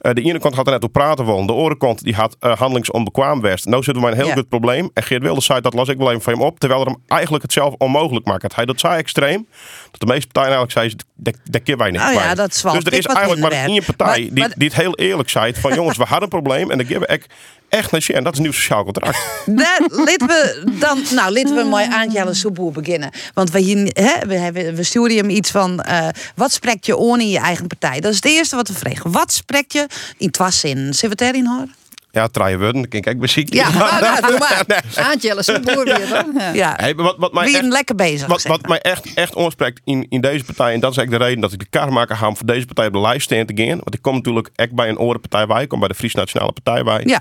Eh, 0.00 0.12
de 0.12 0.22
ene 0.22 0.38
kant 0.38 0.54
had 0.54 0.66
er 0.66 0.72
net 0.72 0.84
op 0.84 0.92
praten 0.92 1.26
willen. 1.26 1.46
De 1.46 1.52
andere 1.52 1.76
kant 1.76 2.02
die 2.02 2.14
had 2.14 2.36
eh, 2.40 2.56
handelingsonbekwaam 2.58 3.40
best. 3.40 3.64
Nou 3.64 3.82
zitten 3.82 4.02
we 4.02 4.08
met 4.08 4.18
een 4.18 4.24
heel 4.24 4.34
Ja. 4.34 4.38
goed 4.40 4.48
probleem. 4.48 4.90
En 4.94 5.02
Geert 5.02 5.22
Wilders 5.22 5.46
zei, 5.46 5.60
dat 5.60 5.74
las 5.74 5.88
ik 5.88 5.98
wel 5.98 6.08
even 6.10 6.22
van 6.22 6.32
hem 6.32 6.42
op. 6.42 6.58
Terwijl 6.60 6.80
er 6.80 6.86
hem 6.86 6.96
eigenlijk 7.06 7.42
het 7.42 7.52
zelf 7.52 7.74
onmogelijk 7.78 8.26
maakt. 8.26 8.54
Hij 8.54 8.64
dat 8.64 8.80
zei 8.80 8.96
extreem. 8.98 9.46
Dat 9.90 10.00
de 10.00 10.06
meeste 10.06 10.26
partijen 10.32 10.56
eigenlijk 10.56 10.72
zeiden, 10.72 10.98
dat, 11.14 11.34
dat 11.50 11.62
kunnen 11.62 11.82
wij 11.82 11.90
niet. 11.90 12.00
Nou 12.00 12.14
ja, 12.14 12.34
dat 12.34 12.48
is 12.54 12.62
dus 12.62 12.72
er 12.84 12.92
is 12.92 13.04
eigenlijk 13.06 13.40
maar 13.40 13.64
één 13.66 13.84
partij 13.84 14.06
Maar- 14.06 14.16
die, 14.16 14.32
maar- 14.32 14.52
die 14.56 14.68
het 14.68 14.76
heel 14.76 14.94
eerlijk 14.96 15.28
zei. 15.28 15.54
Van 15.54 15.74
jongens, 15.78 15.96
we 15.96 16.02
hadden 16.04 16.22
een 16.22 16.40
probleem. 16.42 16.70
En 16.70 16.78
dat 16.78 16.86
geven 16.86 17.00
we 17.02 17.06
echt, 17.06 17.26
echt 17.68 17.90
naar 17.90 18.06
En 18.08 18.24
dat 18.24 18.32
is 18.32 18.38
een 18.38 18.44
nieuw 18.44 18.52
sociaal 18.52 18.84
contract. 18.84 19.18
Daar 19.46 19.80
laten 20.06 20.26
we 20.26 20.64
dan, 20.78 20.98
nou, 21.14 21.32
laten 21.32 21.54
we 21.56 21.64
mooi 21.64 21.86
Aantjelle 21.90 22.34
Soeboer 22.34 22.72
beginnen. 22.72 23.10
Want 23.34 23.50
we, 23.50 23.58
hier, 23.58 23.90
hè, 23.92 24.26
we, 24.26 24.34
hebben, 24.34 24.74
we 24.74 24.82
sturen 24.82 25.16
hem 25.16 25.28
iets 25.30 25.50
van. 25.50 25.80
eh, 25.82 26.08
wat 26.34 26.52
spreekt 26.52 26.86
je 26.86 26.96
on 26.96 27.20
in 27.20 27.28
je 27.28 27.38
eigen 27.38 27.66
partij? 27.66 28.00
Dat 28.00 28.10
is 28.10 28.16
het 28.16 28.24
eerste 28.24 28.56
wat 28.56 28.68
we 28.68 28.74
vragen. 28.74 29.10
Wat 29.12 29.32
spreekt 29.32 29.72
je 29.72 29.85
in 30.18 30.30
twassinnen? 30.30 30.94
Zullen 30.94 31.16
we 31.16 31.24
het 31.24 31.34
erin 31.34 31.46
horen? 31.46 31.74
Ja, 32.16 32.28
we. 32.32 32.72
Dan 32.72 32.88
kijk 32.88 33.06
ik 33.06 33.16
muziek. 33.16 33.54
Ja, 33.54 33.70
nou, 33.70 34.00
nou, 34.00 34.20
doe 34.26 34.38
maar. 34.38 34.64
Aantjelle, 35.10 35.42
zo 35.42 35.60
boer 35.60 35.84
weer 35.84 36.08
dan. 36.08 36.32
Ja. 36.38 36.52
Ja. 36.52 36.74
Hey, 36.76 36.94
maar 36.94 37.04
wat, 37.04 37.16
wat 37.18 37.32
mij 37.32 37.44
Wie 37.44 37.54
echt- 37.54 37.64
een 37.64 37.70
lekker 37.70 37.94
bezig. 37.94 38.26
Wat, 38.26 38.40
zeg 38.40 38.52
wat 38.52 38.68
mij 38.68 38.80
echt, 38.80 39.14
echt 39.14 39.34
ontspreekt 39.34 39.80
in, 39.84 40.06
in 40.08 40.20
deze 40.20 40.44
partij, 40.44 40.72
en 40.74 40.80
dat 40.80 40.90
is 40.90 40.96
eigenlijk 40.96 41.18
de 41.18 41.24
reden 41.24 41.40
dat 41.40 41.52
ik 41.52 41.58
de 41.58 41.78
kar 41.78 41.92
maken 41.92 42.16
ga 42.16 42.28
om 42.28 42.36
voor 42.36 42.46
deze 42.46 42.66
partij 42.66 42.86
op 42.86 42.92
de 42.92 43.00
lijst 43.00 43.28
te 43.28 43.34
gaan. 43.54 43.66
Want 43.68 43.94
ik 43.94 44.02
kom 44.02 44.14
natuurlijk 44.14 44.48
echt 44.54 44.72
bij 44.72 44.88
een 44.88 44.98
orenpartij 44.98 45.46
bij, 45.46 45.62
ik 45.62 45.68
kom 45.68 45.78
bij 45.78 45.88
de 45.88 45.94
Fries 45.94 46.14
Nationale 46.14 46.52
Partij 46.52 46.82
bij. 46.84 47.02
Ja. 47.04 47.20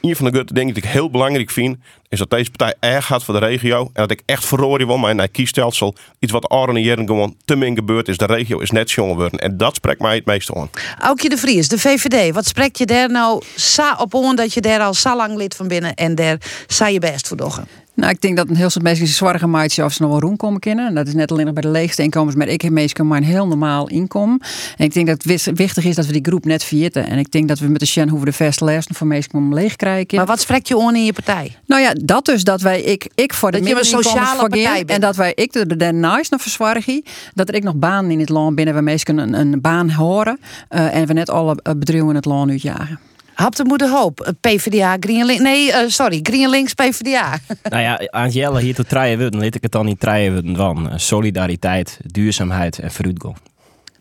Een 0.00 0.16
van 0.16 0.24
de 0.24 0.32
grote 0.32 0.54
dingen 0.54 0.74
die 0.74 0.82
ik 0.82 0.88
heel 0.88 1.10
belangrijk 1.10 1.50
vind, 1.50 1.76
is 2.08 2.18
dat 2.18 2.30
deze 2.30 2.50
partij 2.50 2.74
erg 2.90 3.06
gaat 3.06 3.24
voor 3.24 3.34
de 3.34 3.46
regio. 3.46 3.80
En 3.80 3.90
dat 3.92 4.10
ik 4.10 4.22
echt 4.24 4.44
verroren 4.44 4.86
wil, 4.86 4.96
maar 4.96 5.10
in 5.10 5.16
mijn 5.16 5.30
kiesstelsel, 5.30 5.94
iets 6.18 6.32
wat 6.32 6.48
Arne 6.48 6.80
jaren 6.80 7.06
gewoon 7.06 7.36
te 7.44 7.56
min 7.56 7.74
gebeurd 7.74 8.08
is. 8.08 8.16
De 8.16 8.26
regio 8.26 8.58
is 8.58 8.70
net 8.70 8.90
jonger 8.90 9.14
worden. 9.14 9.40
En 9.40 9.56
dat 9.56 9.74
spreekt 9.74 10.00
mij 10.00 10.14
het 10.14 10.26
meeste 10.26 10.54
aan. 10.54 10.70
Aukje 10.98 11.28
de 11.28 11.36
Vries, 11.36 11.68
de 11.68 11.78
VVD. 11.78 12.34
Wat 12.34 12.46
spreekt 12.46 12.78
je 12.78 12.86
daar 12.86 13.10
nou 13.10 13.42
sa 13.54 13.96
op 14.00 14.14
on 14.14 14.36
dat 14.36 14.54
je 14.54 14.60
daar 14.60 14.80
al 14.80 14.94
zo 14.94 15.16
lang 15.16 15.36
lid 15.36 15.54
van 15.54 15.68
binnen 15.68 15.94
en 15.94 16.14
daar 16.14 16.38
sa 16.66 16.86
je 16.86 16.98
best 16.98 17.28
voor 17.28 17.36
doggen? 17.36 17.68
Nou, 17.96 18.12
ik 18.12 18.20
denk 18.20 18.36
dat 18.36 18.48
een 18.48 18.56
heel 18.56 18.70
soort 18.70 18.84
mensen 18.84 19.06
zorgen 19.06 19.50
maken 19.50 19.84
of 19.84 19.92
ze 19.92 20.02
nog 20.02 20.10
wel 20.10 20.20
roem 20.20 20.36
komen 20.36 20.60
kennen. 20.60 20.86
En 20.86 20.94
dat 20.94 21.06
is 21.06 21.14
net 21.14 21.30
alleen 21.30 21.44
nog 21.44 21.54
bij 21.54 21.62
de 21.62 21.68
leegste 21.68 22.02
inkomens, 22.02 22.36
maar 22.36 22.48
ik 22.48 22.62
heb 22.62 22.72
meestal 22.72 23.04
maar 23.04 23.18
een 23.18 23.24
heel 23.24 23.46
normaal 23.46 23.88
inkomen. 23.88 24.40
En 24.76 24.84
ik 24.84 24.94
denk 24.94 25.06
dat 25.06 25.22
het 25.22 25.50
wichtig 25.54 25.84
is 25.84 25.94
dat 25.94 26.06
we 26.06 26.12
die 26.12 26.24
groep 26.24 26.44
net 26.44 26.64
vierten. 26.64 27.06
En 27.06 27.18
ik 27.18 27.30
denk 27.30 27.48
dat 27.48 27.58
we 27.58 27.68
met 27.68 27.80
de 27.80 27.86
Shen 27.86 28.08
hoeven 28.08 28.26
de 28.26 28.32
verste 28.32 28.64
les 28.64 28.86
voor 28.92 29.06
meestal 29.06 29.40
om 29.40 29.54
leeg 29.54 29.76
krijgen. 29.76 30.16
Maar 30.16 30.26
wat 30.26 30.40
spreekt 30.40 30.68
je 30.68 30.76
on 30.76 30.96
in 30.96 31.04
je 31.04 31.12
partij? 31.12 31.56
Nou 31.66 31.82
ja, 31.82 31.92
dat 32.04 32.24
dus 32.24 32.44
dat 32.44 32.60
wij, 32.60 32.80
ik, 32.80 33.08
ik 33.14 33.34
voor 33.34 33.50
de 33.50 33.58
Dat 33.58 33.68
je 33.68 33.78
een 33.78 33.84
sociale 33.84 34.48
partij 34.48 34.74
bent. 34.74 34.90
En 34.90 35.00
dat 35.00 35.16
wij, 35.16 35.32
ik 35.34 35.52
de, 35.52 35.76
de 35.76 35.92
nice 35.92 36.26
nog 36.30 36.42
verzorgen. 36.42 37.02
Dat 37.34 37.48
er 37.48 37.54
ik 37.54 37.62
nog 37.62 37.74
banen 37.74 38.10
in 38.10 38.20
het 38.20 38.28
land 38.28 38.54
binnen 38.54 38.74
waar 38.74 38.82
mensen 38.82 39.18
een, 39.18 39.34
een 39.34 39.60
baan 39.60 39.90
horen. 39.90 40.38
eh, 40.68 40.94
en 40.94 41.06
we 41.06 41.12
net 41.12 41.30
alle 41.30 41.56
eh, 41.62 41.72
bedrijven 41.76 42.08
in 42.08 42.14
het 42.14 42.24
land 42.24 42.50
uitjagen. 42.50 42.98
Hap 43.36 43.56
de 43.56 43.64
moeder 43.64 43.88
hoop. 43.88 44.20
Eh, 44.20 44.32
PvdA, 44.40 44.96
GreenLinks. 45.00 45.42
Nee, 45.42 45.72
eh, 45.72 45.88
sorry, 45.88 46.20
GreenLinks, 46.22 46.74
PvdA. 46.74 47.38
Nou 47.62 47.82
ja, 47.82 48.00
Angela 48.10 48.58
hier 48.58 48.74
te 48.74 48.84
treien 48.84 49.18
worden, 49.18 49.40
laat 49.40 49.54
ik 49.54 49.62
het 49.62 49.72
dan 49.72 49.84
niet 49.84 50.00
treien 50.00 50.56
van 50.56 50.90
eh, 50.90 50.98
solidariteit, 50.98 51.98
duurzaamheid 52.04 52.78
en 52.78 52.92
vooruitgang. 52.92 53.36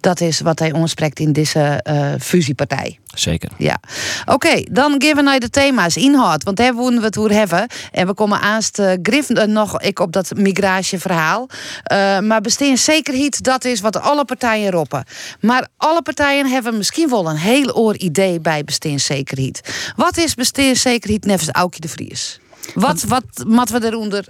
Dat 0.06 0.22
is 0.22 0.40
wat 0.40 0.60
hij 0.60 0.72
onspreekt 0.72 1.20
in 1.20 1.34
deze 1.34 1.60
eh, 1.60 2.14
fusiepartij. 2.20 3.00
Zeker. 3.14 3.50
Ja. 3.58 3.80
Oké, 4.26 4.64
dan 4.72 4.96
geven 4.98 5.16
we 5.16 5.22
naar 5.22 5.40
de 5.40 5.50
thema's. 5.50 5.96
Inhoud, 5.98 6.44
want 6.44 6.58
daar 6.58 6.76
willen 6.76 7.00
we 7.00 7.06
het 7.06 7.18
over 7.18 7.32
hebben. 7.32 7.68
En 7.92 8.08
we 8.08 8.14
komen 8.14 8.40
aanst 8.40 8.80
uh, 8.80 8.92
grif 9.02 9.30
eh, 9.30 9.48
nog 9.48 9.82
ik 9.82 10.00
op 10.00 10.12
dat 10.12 10.32
migratieverhaal. 10.36 11.48
Uh, 11.92 12.20
maar 12.20 12.42
bestaanszekerheid, 12.42 13.44
dat 13.44 13.66
is 13.66 13.80
wat 13.82 14.02
alle 14.02 14.26
partijen 14.26 14.72
roepen. 14.72 15.04
Maar 15.40 15.68
alle 15.78 16.02
partijen 16.02 16.48
hebben 16.48 16.78
misschien 16.78 17.10
wel 17.10 17.30
een 17.30 17.38
heel 17.38 17.76
oor 17.76 17.98
idee 17.98 18.40
bij 18.40 18.64
bestaanszekerheid. 18.64 19.74
Wat 19.96 20.18
is 20.18 20.34
bestaanszekerheid 20.34 21.26
nevens 21.26 21.52
Aukje 21.52 21.82
de 21.82 21.88
Vries? 21.88 22.40
Wat, 22.74 23.04
wat 23.04 23.24
moeten 23.48 23.82
we 23.82 23.88
eronder 23.88 24.26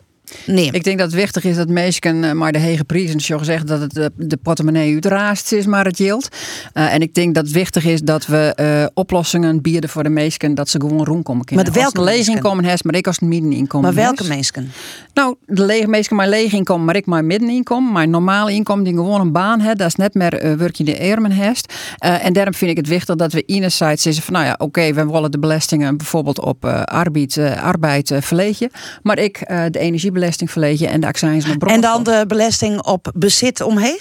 Nee. 0.45 0.69
Ik 0.71 0.83
denk 0.83 0.97
dat 0.97 1.07
het 1.07 1.15
wichtig 1.15 1.43
is 1.43 1.55
dat 1.55 1.69
mensen 1.69 2.23
eh, 2.23 2.31
maar 2.31 2.51
de 2.51 2.59
hege 2.59 2.83
prijzen, 2.83 3.19
zo 3.19 3.37
gezegd, 3.37 3.67
dat 3.67 3.81
het 3.81 3.93
de, 3.93 4.11
de 4.15 4.37
portemonnee 4.37 4.93
uitraast 4.93 5.51
is, 5.51 5.65
maar 5.65 5.85
het 5.85 5.97
yield. 5.97 6.29
Uh, 6.73 6.93
en 6.93 7.01
ik 7.01 7.13
denk 7.13 7.35
dat 7.35 7.43
het 7.43 7.53
wichtig 7.53 7.85
is 7.85 8.01
dat 8.01 8.25
we 8.25 8.53
uh, 8.59 8.85
oplossingen 8.93 9.61
bieden 9.61 9.89
voor 9.89 10.03
de 10.03 10.09
mensen 10.09 10.55
dat 10.55 10.69
ze 10.69 10.79
gewoon 10.79 11.05
rondkomen 11.05 11.45
kunnen. 11.45 11.65
Maar 11.65 11.73
welke 11.73 11.99
als 11.99 12.07
een 12.07 12.15
leeg 12.15 12.27
inkomen 12.27 12.65
heeft, 12.65 12.83
maar 12.83 12.95
ik 12.95 13.07
als 13.07 13.21
een 13.21 13.27
middeninkomen 13.27 13.93
Maar 13.93 14.03
welke 14.03 14.27
mensen? 14.27 14.71
Nou, 15.13 15.35
de 15.45 15.83
mensen 15.87 16.15
maar 16.15 16.29
leeg 16.29 16.53
inkomen, 16.53 16.85
maar 16.85 16.95
ik 16.95 17.05
maar 17.05 17.25
middeninkomen. 17.25 17.91
Maar 17.91 18.07
normaal 18.07 18.49
inkomen 18.49 18.83
die 18.83 18.93
gewoon 18.93 19.21
een 19.21 19.31
baan 19.31 19.59
hebben, 19.59 19.77
dat 19.77 19.87
is 19.87 19.95
net 19.95 20.13
meer 20.13 20.45
uh, 20.45 20.53
werk 20.53 20.75
je 20.75 20.83
de 20.83 20.97
ermen 20.97 21.31
heeft. 21.31 21.73
en 21.97 22.33
daarom 22.33 22.53
vind 22.53 22.71
ik 22.71 22.77
het 22.77 22.87
wichtig 22.87 23.15
dat 23.15 23.33
we 23.33 23.41
enerzijds 23.41 24.03
zeggen 24.03 24.23
van, 24.23 24.33
nou 24.33 24.45
ja, 24.45 24.53
oké, 24.53 24.63
okay, 24.63 24.93
we 24.93 25.05
willen 25.05 25.31
de 25.31 25.39
belastingen 25.39 25.97
bijvoorbeeld 25.97 26.39
op 26.39 26.65
arbeid, 26.85 27.37
arbeid 27.61 28.11
verlegen. 28.19 28.69
Maar 29.01 29.19
ik 29.19 29.39
de 29.71 29.79
energiebelasting 30.15 30.49
en 30.89 31.01
de 31.01 31.07
accijns 31.07 31.45
naar 31.45 31.57
En 31.57 31.81
dan 31.81 32.03
de 32.03 32.23
belasting 32.27 32.81
op 32.81 33.11
bezit 33.15 33.61
omheen? 33.61 33.99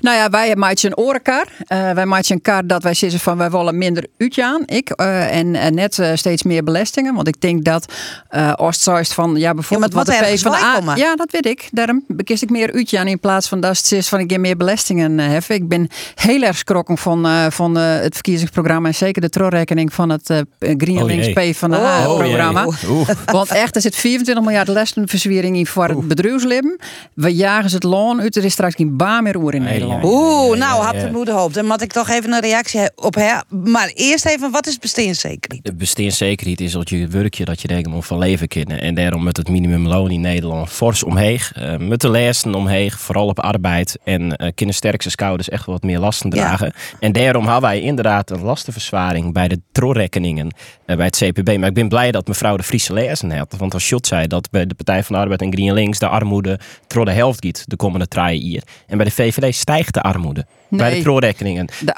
Nou 0.00 0.16
ja, 0.16 0.30
wij 0.30 0.56
maken 0.56 0.86
een 0.86 0.96
orenkar. 0.96 1.46
Uh, 1.72 1.90
wij 1.90 2.06
maken 2.06 2.34
een 2.34 2.40
kar 2.40 2.66
dat 2.66 2.82
wij 2.82 2.94
zeggen 2.94 3.20
van 3.20 3.36
wij 3.36 3.50
willen 3.50 3.78
minder 3.78 4.06
uitjaan. 4.18 4.62
Ik 4.66 4.92
uh, 5.00 5.36
en, 5.36 5.54
en 5.54 5.74
net 5.74 5.98
uh, 5.98 6.10
steeds 6.14 6.42
meer 6.42 6.64
belastingen. 6.64 7.14
Want 7.14 7.28
ik 7.28 7.40
denk 7.40 7.64
dat 7.64 7.92
uh, 8.30 8.52
het 8.56 9.12
van 9.12 9.36
ja 9.36 9.54
bijvoorbeeld 9.54 9.92
ja, 9.92 9.98
wat, 9.98 10.06
wat 10.06 10.16
de 10.16 10.34
PvdA. 10.34 10.94
Ja, 10.94 11.16
dat 11.16 11.30
weet 11.30 11.46
ik. 11.46 11.68
Daarom 11.72 12.04
bekist 12.08 12.42
ik 12.42 12.50
meer 12.50 12.72
uitjaan 12.72 13.06
in 13.06 13.20
plaats 13.20 13.48
van 13.48 13.60
dat 13.60 13.76
het 13.76 13.92
is 13.92 14.08
van 14.08 14.20
ik 14.20 14.32
ga 14.32 14.38
meer 14.38 14.56
belastingen 14.56 15.18
heffen. 15.18 15.54
Ik 15.54 15.68
ben 15.68 15.88
heel 16.14 16.42
erg 16.42 16.56
schrokken 16.56 16.98
van, 16.98 17.52
van 17.52 17.74
het 17.74 18.14
verkiezingsprogramma 18.14 18.88
en 18.88 18.94
zeker 18.94 19.22
de 19.22 19.28
trorekening 19.28 19.92
van 19.92 20.08
het 20.08 20.44
GreenLinks 20.58 21.26
oh, 21.26 21.50
P 21.50 21.56
van 21.56 21.70
de 21.70 21.76
oh, 21.76 22.16
programma. 22.16 22.66
Oh, 22.66 23.08
Want 23.26 23.50
echt, 23.50 23.74
er 23.74 23.80
zit 23.80 23.96
24 23.96 24.44
miljard 24.44 24.68
lestenverzwiering 24.68 25.56
in 25.56 25.66
voor 25.66 25.88
het 25.88 26.08
bedrijfsleven. 26.08 26.78
We 27.14 27.34
jagen 27.34 27.70
ze 27.70 27.74
het 27.74 27.84
loon 27.84 28.20
uit. 28.20 28.36
Er 28.36 28.44
is 28.44 28.52
straks 28.52 28.74
geen 28.74 28.96
baan 28.96 29.22
meer 29.22 29.36
oer 29.36 29.54
in 29.56 29.62
Nederland. 29.62 30.04
Oeh, 30.04 30.58
nou, 30.58 30.84
had 30.84 31.00
de 31.00 31.10
moeder 31.12 31.34
hoop. 31.34 31.54
Dan 31.54 31.66
moet 31.66 31.82
ik 31.82 31.92
toch 31.92 32.08
even 32.08 32.32
een 32.32 32.40
reactie 32.40 32.80
op 32.94 33.14
her. 33.14 33.42
Maar 33.48 33.90
eerst 33.94 34.26
even, 34.26 34.50
wat 34.50 34.66
is 34.66 34.78
bestaanszekerheid? 34.78 35.64
De 35.64 35.74
bestaanszekerheid 35.74 36.60
is 36.60 36.72
dat 36.72 36.88
je 36.88 37.06
werkje 37.06 37.44
dat 37.44 37.60
je 37.60 37.68
denkt 37.68 38.06
van 38.06 38.18
leven 38.18 38.48
kunnen. 38.48 38.80
En 38.80 38.94
daarom 38.94 39.22
met 39.22 39.36
het 39.36 39.48
minimumloon 39.48 40.10
in 40.10 40.20
Nederland 40.20 40.68
fors 40.68 41.02
omheeg. 41.02 41.52
Uh, 41.58 41.76
met 41.76 42.00
de 42.00 42.10
lessen 42.10 42.54
omheeg, 42.54 43.00
vooral 43.00 43.26
op 43.26 43.40
arbeid. 43.40 43.98
En 44.04 44.22
uh, 44.22 44.48
kunnen 44.54 44.74
sterkste 44.74 45.10
schouders 45.10 45.48
echt 45.48 45.66
wat 45.66 45.82
meer 45.82 45.98
lasten 45.98 46.30
dragen. 46.30 46.72
Ja. 46.74 46.96
En 47.00 47.12
daarom 47.12 47.44
hadden 47.44 47.70
wij 47.70 47.80
inderdaad 47.80 48.30
een 48.30 48.42
lastenverzwaring 48.42 49.32
bij 49.32 49.48
de 49.48 49.60
trorekeningen 49.72 50.54
uh, 50.86 50.96
bij 50.96 51.06
het 51.06 51.16
CPB. 51.16 51.56
Maar 51.58 51.68
ik 51.68 51.74
ben 51.74 51.88
blij 51.88 52.12
dat 52.12 52.28
mevrouw 52.28 52.56
de 52.56 52.62
Friese 52.62 52.92
lezen 52.92 53.38
had. 53.38 53.54
Want 53.58 53.74
als 53.74 53.86
Schot 53.86 54.06
zei 54.06 54.26
dat 54.26 54.50
bij 54.50 54.66
de 54.66 54.74
Partij 54.74 55.02
van 55.02 55.14
de 55.14 55.20
Arbeid 55.20 55.42
en 55.42 55.52
GreenLinks 55.52 55.98
de 55.98 56.08
armoede 56.08 56.58
tro 56.86 57.04
de 57.04 57.12
helft 57.12 57.44
giet 57.44 57.64
de 57.66 57.76
komende 57.76 58.08
drie 58.08 58.48
jaar. 58.48 58.62
En 58.86 58.96
bij 58.96 59.06
de 59.06 59.12
VVD 59.12 59.35
stijgt 59.52 59.94
de 59.94 60.02
armoede. 60.02 60.46
Nee. 60.68 60.80
Bij 60.80 60.94
de 60.96 61.02
troorrekeningen. 61.02 61.66
De 61.66 61.92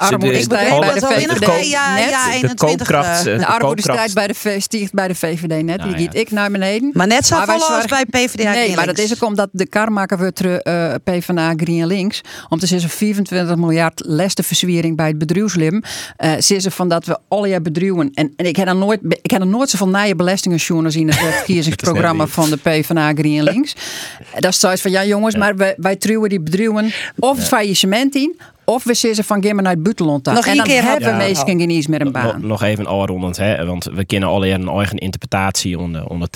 bij 0.47 0.69
de 0.69 0.71
al 0.71 0.83
VVD 0.83 1.69
ja, 1.69 1.95
net. 1.95 2.09
de 2.09 2.31
21. 2.31 2.53
koopkracht. 2.55 3.25
eh, 3.25 3.33
eh, 3.33 3.39
De 3.39 3.45
armoede 3.45 3.65
koopkracht- 3.81 4.09
stijgt 4.09 4.13
bij 4.13 4.27
de, 4.27 4.89
bij 4.91 5.07
de 5.07 5.15
VVD 5.15 5.63
net. 5.63 5.77
Nou 5.77 5.89
Die 5.89 5.97
giet 5.97 6.15
ik 6.15 6.31
naar 6.31 6.51
beneden. 6.51 6.89
Maar 6.93 7.07
net 7.07 7.25
zo 7.25 7.35
vallen 7.45 7.67
als 7.75 7.85
bij 7.85 8.05
PvdA 8.05 8.51
Nee, 8.51 8.75
maar 8.75 8.85
dat 8.85 8.97
is 8.97 9.13
ook 9.13 9.23
omdat 9.29 9.49
de 9.51 9.67
kar 9.67 9.91
maken 9.91 10.17
we 10.17 10.33
terug 10.33 10.59
eh 10.59 10.93
PvdA 11.03 11.53
Green 11.57 11.85
Links. 11.87 12.21
Om 12.49 12.59
te 12.59 12.65
zeggen 12.65 12.89
24 12.89 13.55
miljard 13.55 14.01
lestenverzwiering 14.05 14.95
bij 14.97 15.07
het 15.07 15.17
bedrijfsleven. 15.17 15.83
Eh 16.17 16.31
zeggen 16.37 16.71
van 16.71 16.87
dat 16.89 17.05
we 17.05 17.17
alle 17.27 17.47
jaar 17.47 17.61
bedrijven. 17.61 18.11
En, 18.13 18.33
en 18.35 18.45
ik 18.45 18.55
heb 18.55 18.65
dan 18.65 18.77
nooit, 18.77 18.99
ik 19.21 19.31
heb 19.31 19.43
nooit 19.43 19.69
zoveel 19.69 19.87
naaie 19.89 20.15
belastingen 20.15 20.59
zien 20.59 20.93
in 20.93 21.07
het 21.07 21.15
verkiezingsprogramma 21.15 22.27
van 22.27 22.49
de 22.49 22.57
PvdA 22.57 23.13
Green 23.13 23.43
Links. 23.43 23.75
Dat 24.39 24.51
is 24.51 24.59
zoiets 24.59 24.81
van 24.81 24.91
ja 24.91 25.05
jongens, 25.05 25.35
maar 25.35 25.55
wij, 25.55 25.73
wij 25.77 25.95
truwen 25.95 26.29
die 26.29 26.41
bedrijven 26.41 26.91
of 27.19 27.37
het 27.37 27.47
faillissement 27.47 28.15
in. 28.15 28.39
Of 28.69 28.83
we 28.83 28.93
zeggen 28.93 29.23
van 29.23 29.41
ga 29.43 29.53
maar 29.53 29.63
naar 29.63 29.73
het 29.73 29.83
buitenland. 29.83 30.25
Nog 30.25 30.37
en 30.37 30.43
één 30.47 30.55
dan 30.55 30.65
keer 30.65 30.81
hebben 30.83 31.03
hebben- 31.03 31.25
mensen 31.25 31.45
geen 31.45 31.69
eens 31.69 31.87
meer 31.87 32.01
een 32.01 32.11
baan. 32.11 32.47
nog 32.47 32.63
even 32.63 32.85
afrondend, 32.85 33.37
hè, 33.37 33.65
want 33.65 33.83
we 33.83 34.05
kennen 34.05 34.29
alle 34.29 34.49
een 34.49 34.67
eigen 34.67 34.97
interpretatie 34.97 35.79
onder, 35.79 36.05
onder. 36.07 36.29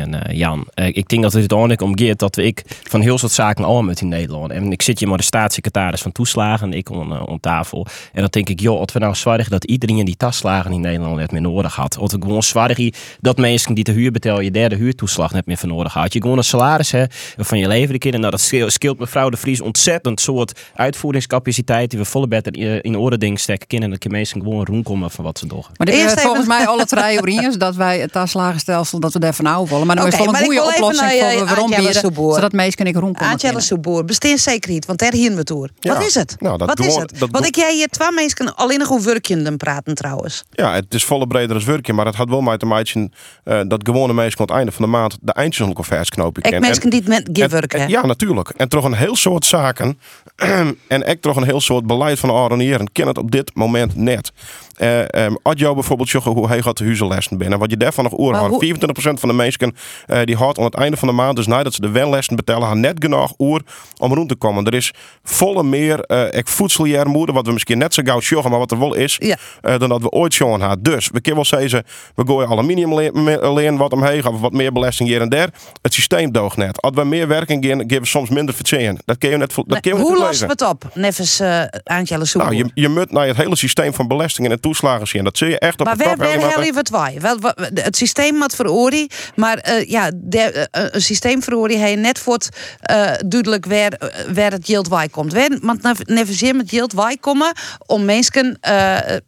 En 0.00 0.22
eh, 0.22 0.36
Jan, 0.36 0.66
eh, 0.74 0.86
ik 0.86 1.08
denk 1.08 1.22
dat 1.22 1.32
het 1.32 1.40
uiteindelijk 1.40 1.80
om 1.82 1.96
gaat 1.96 2.18
dat 2.18 2.36
we 2.36 2.44
ik 2.44 2.62
van 2.82 3.00
heel 3.00 3.18
soort 3.18 3.32
zaken 3.32 3.64
al 3.64 3.82
met 3.82 4.00
in 4.00 4.08
Nederland. 4.08 4.50
En 4.50 4.72
ik 4.72 4.82
zit 4.82 4.98
hier 4.98 5.08
maar 5.08 5.18
de 5.18 5.24
staatssecretaris 5.24 6.00
van 6.02 6.12
toeslagen, 6.12 6.72
ik 6.72 6.90
om, 6.90 7.12
eh, 7.12 7.22
om 7.26 7.40
tafel. 7.40 7.86
En 8.12 8.20
dan 8.20 8.30
denk 8.30 8.48
ik, 8.48 8.60
joh, 8.60 8.78
als 8.80 8.92
we 8.92 8.98
nou 8.98 9.14
zorgen 9.14 9.50
dat 9.50 9.64
iedereen 9.64 10.04
die 10.04 10.16
tasslagen 10.16 10.72
in 10.72 10.80
Nederland 10.80 11.16
net 11.16 11.32
meer 11.32 11.40
nodig 11.40 11.74
had. 11.74 11.98
Of 11.98 12.12
we 12.12 12.18
gewoon 12.20 12.42
zorgen 12.42 12.92
dat 13.20 13.38
mensen 13.38 13.74
die 13.74 13.84
de 13.84 13.92
huur 13.92 14.10
betalen, 14.12 14.44
je 14.44 14.50
derde 14.50 14.76
huurtoeslag 14.76 15.32
net 15.32 15.46
meer 15.46 15.56
van 15.56 15.68
nodig 15.68 15.92
had. 15.92 16.12
Je 16.12 16.20
gewoon 16.22 16.38
een 16.38 16.44
salaris 16.44 16.90
hè, 16.90 17.04
van 17.36 17.58
je 17.58 17.66
leven 17.68 17.92
de 17.92 17.98
kinderen. 17.98 18.20
Nou, 18.20 18.30
dat 18.30 18.40
scheelt- 18.40 18.72
scheelt 18.72 18.98
mevrouw 18.98 19.28
de 19.30 19.36
Vries 19.36 19.60
ontzettend 19.60 20.20
soort 20.20 20.60
uitvoeringscapaciteit 20.74 21.58
die 21.64 21.98
we 21.98 22.04
volle 22.04 22.28
beter 22.28 22.56
in, 22.56 22.80
in 22.80 22.96
orde 22.96 23.18
dingen 23.18 23.38
steken 23.38 23.66
kunnen. 23.66 23.90
Dat 23.90 24.02
je 24.02 24.08
mensen 24.10 24.40
gewoon 24.40 24.64
rondkomen 24.64 25.10
van 25.10 25.24
wat 25.24 25.38
ze 25.38 25.46
doen. 25.46 25.64
Maar 25.76 25.86
dit 25.86 25.94
Eerst 25.96 26.16
is 26.16 26.22
volgens 26.22 26.46
mij 26.46 26.66
alle 26.66 26.84
theorieën 26.86 27.58
dat 27.58 27.74
wij 27.76 27.98
het 27.98 28.12
taslagenstelsel 28.12 29.00
dat 29.00 29.12
we 29.12 29.18
daarvan 29.18 29.44
houden 29.44 29.68
willen. 29.70 29.86
Maar 29.86 29.96
dan 29.96 30.06
is 30.06 30.16
wel 30.16 30.28
een 30.28 30.34
ik 30.34 30.44
goede 30.44 30.62
oplossing 30.62 31.00
naar, 31.08 31.18
voor 31.18 31.28
eh, 31.28 31.38
we 31.38 31.44
waarom 31.44 31.72
Soeboer. 31.92 32.34
zodat 32.34 32.52
mensen 32.52 32.74
kunnen 32.74 32.92
rondkomen. 32.94 33.32
Angela 33.32 33.48
kunnen. 33.48 33.62
Soeboer, 33.62 34.04
bestaanszekerheid, 34.04 34.86
want 34.86 34.98
daar 34.98 35.12
hier 35.12 35.34
we 35.34 35.44
toe. 35.44 35.68
Ja. 35.78 35.94
Wat 35.94 36.06
is 36.06 36.14
het? 36.14 36.36
Nou, 36.38 36.58
dat 36.58 36.68
Wat 36.68 36.78
is 36.80 36.94
het? 36.94 37.18
dat 37.18 37.28
Want 37.30 37.46
ik 37.46 37.54
jij 37.56 37.74
hier 37.74 37.88
twee 37.88 38.12
mensen 38.12 38.54
alleen 38.56 38.78
nog 38.78 38.88
hoe 38.88 39.02
werkje 39.02 39.42
dan 39.42 39.56
praten 39.56 39.94
trouwens. 39.94 40.44
Ja, 40.50 40.74
het 40.74 40.94
is 40.94 41.04
volle 41.04 41.26
breder 41.26 41.54
als 41.54 41.64
werkje, 41.64 41.92
maar 41.92 42.06
het 42.06 42.14
had 42.14 42.28
wel 42.28 42.40
mij 42.40 42.56
te 42.58 42.66
maken 42.66 43.12
eh, 43.44 43.60
dat 43.68 43.80
gewone 43.84 44.12
mensen 44.12 44.38
aan 44.40 44.46
het 44.46 44.54
einde 44.54 44.72
van 44.72 44.84
de 44.84 44.90
maand 44.90 45.18
de 45.20 45.32
eindjes 45.32 45.66
nog 45.66 45.86
versknopen 45.86 46.42
Ik 46.42 46.60
mensen 46.60 46.90
die 46.90 46.98
het 47.00 47.08
met 47.08 47.28
give 47.32 47.48
werken. 47.48 47.80
en- 47.80 47.88
Ja, 47.88 48.06
natuurlijk. 48.06 48.48
En 48.48 48.68
toch 48.68 48.84
een 48.84 48.94
heel 48.94 49.16
soort 49.16 49.44
zaken 49.44 49.98
en 50.88 51.06
ik 51.08 51.20
toch 51.20 51.36
een 51.40 51.46
heel 51.48 51.60
soort 51.60 51.86
beleid 51.86 52.18
van 52.18 52.30
Aronieren 52.30 52.92
ken 52.92 53.06
het 53.06 53.18
op 53.18 53.30
dit 53.30 53.50
moment 53.54 53.96
net. 53.96 54.32
Eh 54.76 54.98
um, 55.24 55.38
als 55.42 55.54
jou 55.60 55.74
bijvoorbeeld 55.74 56.12
hoe 56.12 56.48
hij 56.48 56.62
gaat 56.62 56.76
de 56.78 56.84
huizenlessen 56.84 57.38
binnen, 57.38 57.58
wat 57.58 57.70
je 57.70 57.76
daarvan 57.76 58.04
nog 58.04 58.12
oor 58.18 58.34
had. 58.34 58.48
hoe- 58.50 58.58
24% 58.58 59.20
van 59.20 59.28
de 59.28 59.34
mensen 59.34 59.74
eh, 60.06 60.20
die 60.24 60.36
houdt 60.36 60.58
aan 60.58 60.64
het 60.64 60.74
einde 60.74 60.96
van 60.96 61.08
de 61.08 61.14
maand, 61.14 61.36
dus 61.36 61.46
nadat 61.46 61.74
ze 61.74 61.80
de 61.80 61.88
wellessen 61.90 62.36
betalen, 62.36 62.68
gaan 62.68 62.80
net 62.80 62.96
genoeg 62.98 63.32
oer 63.38 63.60
om 63.98 64.14
rond 64.14 64.28
te 64.28 64.34
komen. 64.34 64.64
Er 64.64 64.74
is 64.74 64.92
volle 65.22 65.62
meer 65.62 66.10
ik 66.30 66.48
voedseljaarmoede, 66.48 67.32
wat 67.32 67.46
we 67.46 67.52
misschien 67.52 67.78
net 67.78 67.94
zo 67.94 68.02
gauw 68.04 68.20
zeggen, 68.20 68.50
maar 68.50 68.58
wat 68.58 68.70
er 68.70 68.78
wel 68.78 68.94
is, 68.94 69.18
Ja. 69.20 69.78
dan 69.78 69.88
dat 69.88 70.00
we 70.02 70.10
ooit 70.10 70.34
zo'n 70.34 70.60
hadden. 70.60 70.82
Dus 70.82 71.08
we 71.12 71.20
kunnen 71.20 71.46
wel 71.50 71.60
zeggen, 71.60 71.84
we 72.14 72.22
gooien 72.26 72.48
aluminium 72.48 72.94
le- 72.94 73.10
me- 73.12 73.52
leen 73.52 73.76
wat 73.76 73.92
omheen, 73.92 74.26
of 74.26 74.40
wat 74.40 74.52
meer 74.52 74.72
belasting 74.72 75.08
hier 75.08 75.20
en 75.20 75.28
daar. 75.28 75.48
Het 75.82 75.94
systeem 75.94 76.32
doogt 76.32 76.56
net. 76.56 76.80
Als 76.82 76.94
we 76.94 77.04
meer 77.04 77.28
werking 77.28 77.64
gaan, 77.66 77.80
geven 77.80 78.00
we 78.00 78.06
soms 78.06 78.28
minder 78.28 78.54
verzeer. 78.54 78.94
Dat 79.04 79.18
kun 79.18 79.30
je 79.30 79.36
net, 79.36 79.54
dat 79.66 79.84
hoe 79.84 80.16
lossen 80.18 80.46
we 80.46 80.52
het 80.52 80.62
op? 80.68 80.90
Nevens 81.38 82.10
uh, 82.10 82.22
Soeboer. 82.22 82.52
Nou, 82.52 82.70
je, 82.74 82.80
je 82.80 82.88
moet 82.88 83.10
naar 83.10 83.26
het 83.26 83.36
hele 83.36 83.56
systeem 83.56 83.94
van 83.94 84.08
belastingen 84.08 84.50
en 84.50 84.60
toeslagen 84.60 85.06
zien. 85.06 85.24
Dat 85.24 85.38
zie 85.38 85.48
je 85.48 85.58
echt 85.58 85.80
op 85.80 85.86
maar 85.86 85.96
de 85.96 86.04
waar 86.04 86.12
top. 86.12 86.22
ben 86.22 86.28
helemaal. 86.28 86.60
heel 86.60 86.72
wat 86.72 86.88
wij? 86.88 87.18
Wel, 87.20 87.38
Het 87.74 87.96
systeem 87.96 88.38
wat 88.38 88.54
verorie, 88.54 89.10
maar 89.36 89.58
eh, 89.58 89.88
ja, 89.88 90.10
de, 90.14 90.38
eh, 90.38 90.84
een 90.90 91.02
systeem 91.02 91.42
verorie 91.42 91.78
hij 91.78 91.94
net 91.94 92.18
voor 92.18 92.34
het 92.34 92.48
eh, 92.80 93.12
duidelijk 93.26 93.66
waar, 93.66 94.12
waar 94.34 94.50
het 94.50 94.66
yield 94.66 94.88
wij 94.88 95.08
komt. 95.08 95.32
Waar, 95.32 95.58
want 95.60 96.08
never 96.08 96.54
met 96.56 96.70
yield 96.70 96.92
wij 96.92 97.16
komen 97.20 97.52
om 97.86 98.04
mensen 98.04 98.58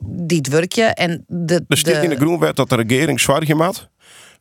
die 0.04 0.38
het 0.38 0.48
werkje 0.48 0.82
en 0.82 1.24
de, 1.26 1.64
Er 1.68 1.76
staat 1.76 2.02
in 2.02 2.08
de 2.08 2.16
groenwet 2.16 2.56
dat 2.56 2.68
de 2.68 2.76
regering 2.76 3.20
zwaar 3.20 3.56
maakt 3.56 3.90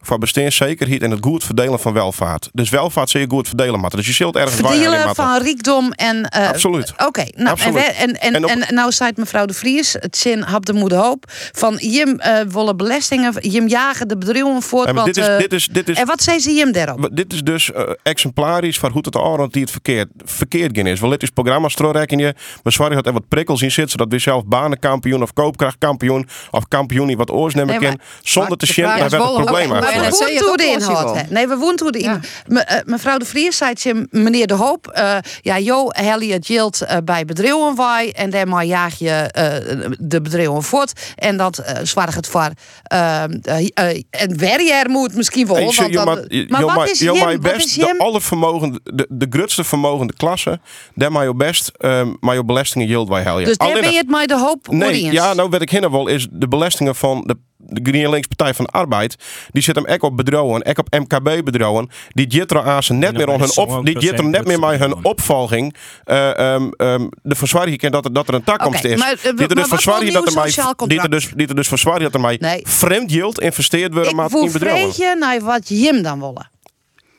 voor 0.02 0.18
bestaanszekerheid 0.18 1.02
en 1.02 1.12
het 1.12 1.20
goed 1.26 1.44
verdelen 1.44 1.80
van 1.80 1.94
welvaart. 1.94 2.50
Dus 2.54 2.70
welvaart 2.70 3.10
zie 3.10 3.20
je 3.20 3.26
goed 3.30 3.48
verdelen, 3.48 3.80
maar 3.80 3.90
dus 3.90 4.08
je 4.08 4.14
zult 4.14 4.36
ergens 4.36 4.60
waar 4.60 4.72
verdelen 4.72 5.16
van 5.16 5.42
rijkdom 5.42 5.92
en 5.92 6.30
eh, 6.30 6.48
Absoluut. 6.48 6.94
Oké, 7.06 7.24
nou 7.36 7.50
Absoluut. 7.50 7.76
en, 7.78 7.84
we- 7.84 7.92
en, 7.92 8.20
en, 8.22 8.34
En 8.34 8.44
op- 8.44 8.50
en 8.50 8.76
nou 8.76 8.92
zei 8.92 9.12
mevrouw 9.16 9.46
de 9.46 9.54
Vries, 9.54 9.94
het 10.00 10.18
zin 10.18 10.42
hap 10.42 10.66
de 10.66 10.74
moeder 10.74 10.98
hoop 10.98 11.24
van 11.52 11.76
Jim 11.76 12.20
eh 12.20 12.40
willen 12.48 12.78
belastingen, 12.78 13.34
Jim 13.40 13.68
jagen 13.68 14.08
de 14.08 14.18
bedrijven 14.18 14.62
voort. 14.62 14.92
Want, 14.92 15.06
dit 15.06 15.18
is- 15.18 15.28
eh, 15.28 15.38
dit 15.38 15.54
is- 15.54 15.68
dit 15.72 15.90
is- 15.90 15.98
en 15.98 16.06
wat 16.06 16.22
zei 16.24 16.40
ze 16.40 16.54
Jim 16.54 16.72
daarop? 16.72 17.10
Dit 17.14 17.34
is 17.34 17.42
dus 17.42 17.72
eh, 17.72 17.84
exemplarisch 18.04 18.80
van 18.80 18.92
hoe 18.92 19.02
het 19.06 19.16
Arend 19.18 19.54
die 19.54 19.62
het 19.62 19.72
verkeerd, 19.72 20.08
verkeerd 20.26 20.78
gaan 20.78 20.88
is. 20.88 21.00
Want 21.00 21.12
dit 21.12 21.24
is 21.24 21.30
programma's 21.30 21.74
je. 22.20 22.34
We 22.64 22.72
zorgen 22.72 22.96
dat 22.96 23.06
er 23.06 23.14
wat 23.14 23.28
prikkels 23.28 23.62
in 23.62 23.72
zitten, 23.72 23.92
zodat 23.92 24.08
we 24.14 24.20
zelf 24.20 24.46
banenkampioen 24.46 25.22
of 25.22 25.34
koopkrachtkampioen 25.34 26.28
of 26.52 26.68
kampioen 26.68 27.08
die 27.08 27.18
wat 27.18 27.32
oors 27.32 27.54
nemen 27.54 27.70
Nee, 27.80 27.80
maar- 27.90 27.98
kan, 27.98 28.06
zonder 28.24 28.58
te 28.58 28.66
zien 28.66 28.86
is 28.86 28.92
welk 29.00 29.12
wel 29.12 29.36
het 29.36 29.46
probleem 29.46 29.70
we 30.00 30.06
het 30.34 30.40
hoe 30.40 30.58
de 30.58 30.66
inhoud. 30.66 31.30
Nee, 31.30 31.48
we 31.48 31.56
woonden 31.58 31.80
hoe 31.82 31.92
de 31.92 32.00
Ja. 32.04 32.14
in. 32.14 32.22
Me- 32.48 32.60
eh, 32.60 32.80
mevrouw 32.86 33.18
de 33.18 33.26
Vries 33.26 33.58
zei 33.58 33.74
ze, 33.78 34.08
meneer 34.10 34.48
De 34.48 34.54
Hoop, 34.54 34.88
eh, 34.88 35.18
ja, 35.42 35.58
jo, 35.58 35.86
Helly 35.90 36.32
het 36.32 36.48
yield 36.48 36.82
eh, 36.82 36.98
bij 37.04 37.26
bedrijven 37.26 37.76
wij 37.76 38.12
en 38.14 38.30
daarmee 38.30 38.68
jaag 38.68 39.00
je 39.00 39.10
eh, 39.12 39.90
de 40.00 40.22
bedrijven 40.22 40.64
voort 40.64 40.94
en 41.16 41.38
dat 41.38 41.64
zwaar 41.84 42.16
het 42.16 42.28
voor 42.28 42.50
eh, 42.84 43.24
eh, 43.24 43.68
eh, 43.74 44.02
en 44.10 44.38
werjer 44.38 44.90
moet 44.90 45.16
misschien 45.16 45.48
wel. 45.48 45.56
Hey, 45.56 45.64
want 45.66 45.76
je- 45.78 45.84
je 45.84 45.92
dat- 45.92 46.26
je- 46.28 46.46
maar 46.50 46.60
je 46.60 46.66
wat 46.66 46.90
is 46.90 47.00
je 47.00 47.06
maakt 47.12 47.20
Wat 47.24 47.42
best 47.42 47.66
is 47.66 47.74
de 47.74 47.96
alle 47.98 48.22
vermogen, 48.22 48.80
de, 48.84 49.06
de 49.10 49.26
grootste 49.30 49.64
vermogende 49.64 50.14
klasse, 50.14 50.60
daar 50.96 51.12
maar 51.12 51.24
je 51.26 51.36
best, 51.36 51.72
eh, 51.78 52.02
maar 52.20 52.36
je 52.36 52.46
belastingen 52.46 52.88
yield 52.88 53.08
wij 53.10 53.22
helden. 53.22 53.46
Dus 53.46 53.58
daar 53.58 53.74
ben 53.74 53.92
je 53.92 53.98
het 53.98 54.10
maar 54.10 54.28
De 54.28 54.38
Hoop 54.40 54.68
Nee, 54.68 54.82
audience. 54.82 55.12
ja, 55.14 55.34
nou 55.34 55.50
wat 55.50 55.62
ik 55.62 55.70
hinnen 55.70 55.92
wil 55.92 56.08
is 56.08 56.28
de 56.32 56.48
belastingen 56.48 56.96
van 56.96 57.24
de 57.26 57.38
de 57.68 57.92
GroenLinks 57.92 58.28
Partij 58.28 58.54
van 58.54 58.66
de 58.66 58.72
Arbeid, 58.72 59.16
die 59.52 59.62
zit 59.64 59.76
hem 59.76 59.86
ek 59.86 60.04
op 60.04 60.18
bedrouwen, 60.18 60.62
ek 60.62 60.78
op 60.80 60.88
MKB 61.00 61.44
bedrouwen. 61.44 61.90
Die 62.10 62.28
jitra 62.28 62.64
aan 62.64 62.84
ze 62.84 62.94
net 62.94 63.14
meer 63.18 63.30
om 63.30 63.40
hun 63.40 63.58
op, 63.58 63.86
die 63.86 64.00
jitra 64.00 64.26
net 64.26 64.46
meer 64.46 64.60
met 64.60 64.80
hun 64.80 65.06
opvolging. 65.06 65.76
eh, 66.04 66.40
ehm, 66.54 66.70
ehm, 66.78 67.08
de 67.24 67.36
verzwaring 67.36 67.90
dat 67.90 68.06
er, 68.06 68.14
dat 68.14 68.28
er 68.28 68.34
een 68.34 68.44
takkomst 68.44 68.80
Oké, 68.80 68.88
is. 68.94 69.00
maar, 69.00 69.12
eh, 69.12 69.22
die 69.24 69.34
maar 69.34 69.42
er 69.42 69.48
dus 69.48 69.58
wat 69.58 69.68
voor 69.68 69.78
verzwaring 69.78 70.14
dat 70.14 70.28
er 70.28 70.34
mij, 70.34 70.48
sociaal 70.48 70.74
die 70.76 70.88
er 70.88 70.88
contract? 70.88 71.12
dus, 71.12 71.32
die 71.36 71.48
er 71.48 71.56
dus 71.56 71.68
verzwaring 71.68 72.04
dat 72.04 72.14
er 72.14 72.20
mij 72.20 72.38
Nee. 72.40 72.62
vreemd 72.64 73.12
geld 73.12 73.40
investeerd 73.40 73.94
worden 73.94 74.10
Ik 74.12 74.18
maar 74.18 74.30
voel 74.30 74.46
in 74.46 74.52
bedrouwen. 74.52 74.94
vreetje 74.94 75.16
naar 75.20 75.40
wat 75.42 75.68
Jim 75.70 76.02
dan 76.02 76.20
willen. 76.20 76.50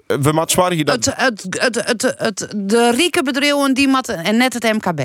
We 0.07 0.33
moeten 0.33 0.51
zwaar 0.51 0.85
dat 0.85 1.05
Het, 1.05 1.15
het, 1.17 1.47
het, 1.51 1.75
het, 1.87 2.15
het, 2.19 2.53
de 2.57 2.91
rieke 2.95 3.23
bedrijven 3.23 3.75
die 3.75 3.89
mat 3.89 4.09
en 4.09 4.37
net 4.37 4.53
het 4.53 4.63
MKB. 4.73 5.01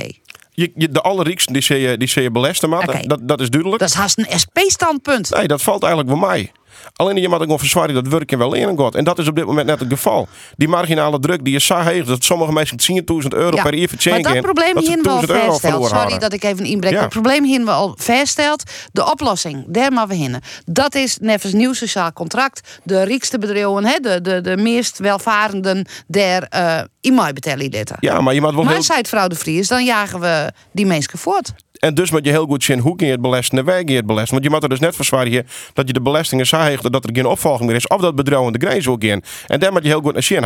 Je, 0.57 0.71
je, 0.75 0.89
de 0.89 1.01
allerrieksten 1.01 1.53
die 1.53 1.61
zie 1.61 1.77
je, 1.77 1.97
die 1.97 2.07
zie 2.07 2.21
je 2.21 2.31
belesten, 2.31 2.69
maar 2.69 3.07
dat, 3.07 3.19
dat 3.21 3.41
is 3.41 3.49
duidelijk. 3.49 3.81
Dat 3.81 3.89
is 3.89 3.95
haast 3.95 4.17
een 4.17 4.39
SP-standpunt. 4.39 5.29
Nee, 5.29 5.47
dat 5.47 5.61
valt 5.61 5.83
eigenlijk 5.83 6.19
bij 6.19 6.29
mij. 6.29 6.51
Alleen 6.95 7.15
je 7.15 7.27
moet 7.27 7.37
ook 7.37 7.43
gewoon 7.43 7.59
verzwaren 7.59 7.93
dat 7.93 8.07
werk 8.07 8.29
je 8.29 8.37
wel 8.37 8.49
leren 8.49 8.79
gaat. 8.79 8.95
En 8.95 9.03
dat 9.03 9.19
is 9.19 9.27
op 9.27 9.35
dit 9.35 9.45
moment 9.45 9.67
net 9.67 9.79
het 9.79 9.89
geval. 9.89 10.27
Die 10.55 10.67
marginale 10.67 11.19
druk 11.19 11.43
die 11.43 11.53
je 11.53 11.59
zo 11.59 11.77
heeg 11.77 12.05
dat 12.05 12.23
sommige 12.23 12.51
mensen 12.51 12.77
10.000 12.79 13.27
euro 13.27 13.55
Ja, 13.55 13.63
per 13.63 13.73
jaar 13.75 13.89
maar 13.89 13.89
verdienen. 13.89 14.23
dat 14.23 14.41
probleem 14.41 14.73
dat 14.73 14.85
ze 14.85 14.91
hier 14.91 15.01
we 15.01 15.09
al 15.09 15.15
1000 15.15 15.31
euro 15.31 15.45
vaststeld. 15.45 15.73
verloren 15.73 16.01
Sorry 16.01 16.17
dat 16.17 16.33
ik 16.33 16.43
even 16.43 16.65
inbrek. 16.65 16.91
Ja. 16.91 16.99
Het 16.99 17.09
probleem 17.09 17.43
hier 17.43 17.65
we 17.65 17.71
al 17.71 17.95
vaststeld. 17.99 18.63
De 18.91 19.11
oplossing, 19.11 19.65
daar 19.67 19.93
maar 19.93 20.07
we 20.07 20.15
hinnen. 20.15 20.41
Dat 20.65 20.95
is 20.95 21.17
nevens 21.21 21.53
nieuw 21.53 21.73
sociaal 21.73 22.13
contract. 22.13 22.79
De 22.83 23.03
rijkste 23.03 23.37
bedrijven, 23.37 23.85
hè, 23.85 23.99
de, 23.99 24.21
de, 24.21 24.41
de 24.41 24.57
meest 24.57 24.97
welvarenden 24.97 25.87
der 26.07 26.47
uh, 26.55 26.79
in 27.01 27.15
mij 27.15 27.33
betalen 27.33 27.71
dit. 27.71 27.91
Ja, 27.99 28.21
maar 28.21 28.33
je 28.33 28.41
moet 28.41 28.53
wel 28.53 28.63
Maar 28.63 28.73
heel... 28.73 28.83
zei 28.83 28.97
het 28.97 29.07
vrouw 29.07 29.27
de 29.27 29.35
Vries, 29.35 29.67
dan 29.67 29.85
jagen 29.85 30.19
we 30.19 30.51
die 30.71 30.85
mensen 30.85 31.19
voort. 31.19 31.53
En 31.79 31.93
dus 31.93 32.11
moet 32.11 32.25
je 32.25 32.31
heel 32.31 32.45
goed 32.45 32.63
zien 32.63 32.79
hoe 32.79 32.95
kun 32.95 33.05
je 33.05 33.11
het 33.11 33.21
belesten 33.21 33.57
en 33.57 33.65
waar 33.65 33.83
kun 33.83 33.91
je 33.91 33.97
het 33.97 34.05
belesten. 34.05 34.31
Want 34.31 34.43
je 34.43 34.49
moet 34.49 34.63
er 34.63 34.69
dus 34.69 34.79
net 34.79 34.95
verzwaren 34.95 35.45
dat 35.73 35.87
je 35.87 35.93
de 35.93 36.01
belastingen 36.01 36.45
zo 36.45 36.57
heegt 36.57 36.91
dat 36.91 37.03
er 37.03 37.09
geen 37.13 37.25
opvolging 37.25 37.67
meer 37.67 37.75
is. 37.75 37.87
Of 37.87 38.01
dat 38.01 38.15
bedrijf 38.15 38.51
de 38.51 38.67
grens 38.67 38.87
ook 38.87 39.03
in. 39.03 39.23
En 39.47 39.59
daar 39.59 39.71
moet 39.71 39.83
je 39.83 39.87
heel 39.87 40.01
goed 40.01 40.13
naar 40.13 40.23
zien. 40.23 40.43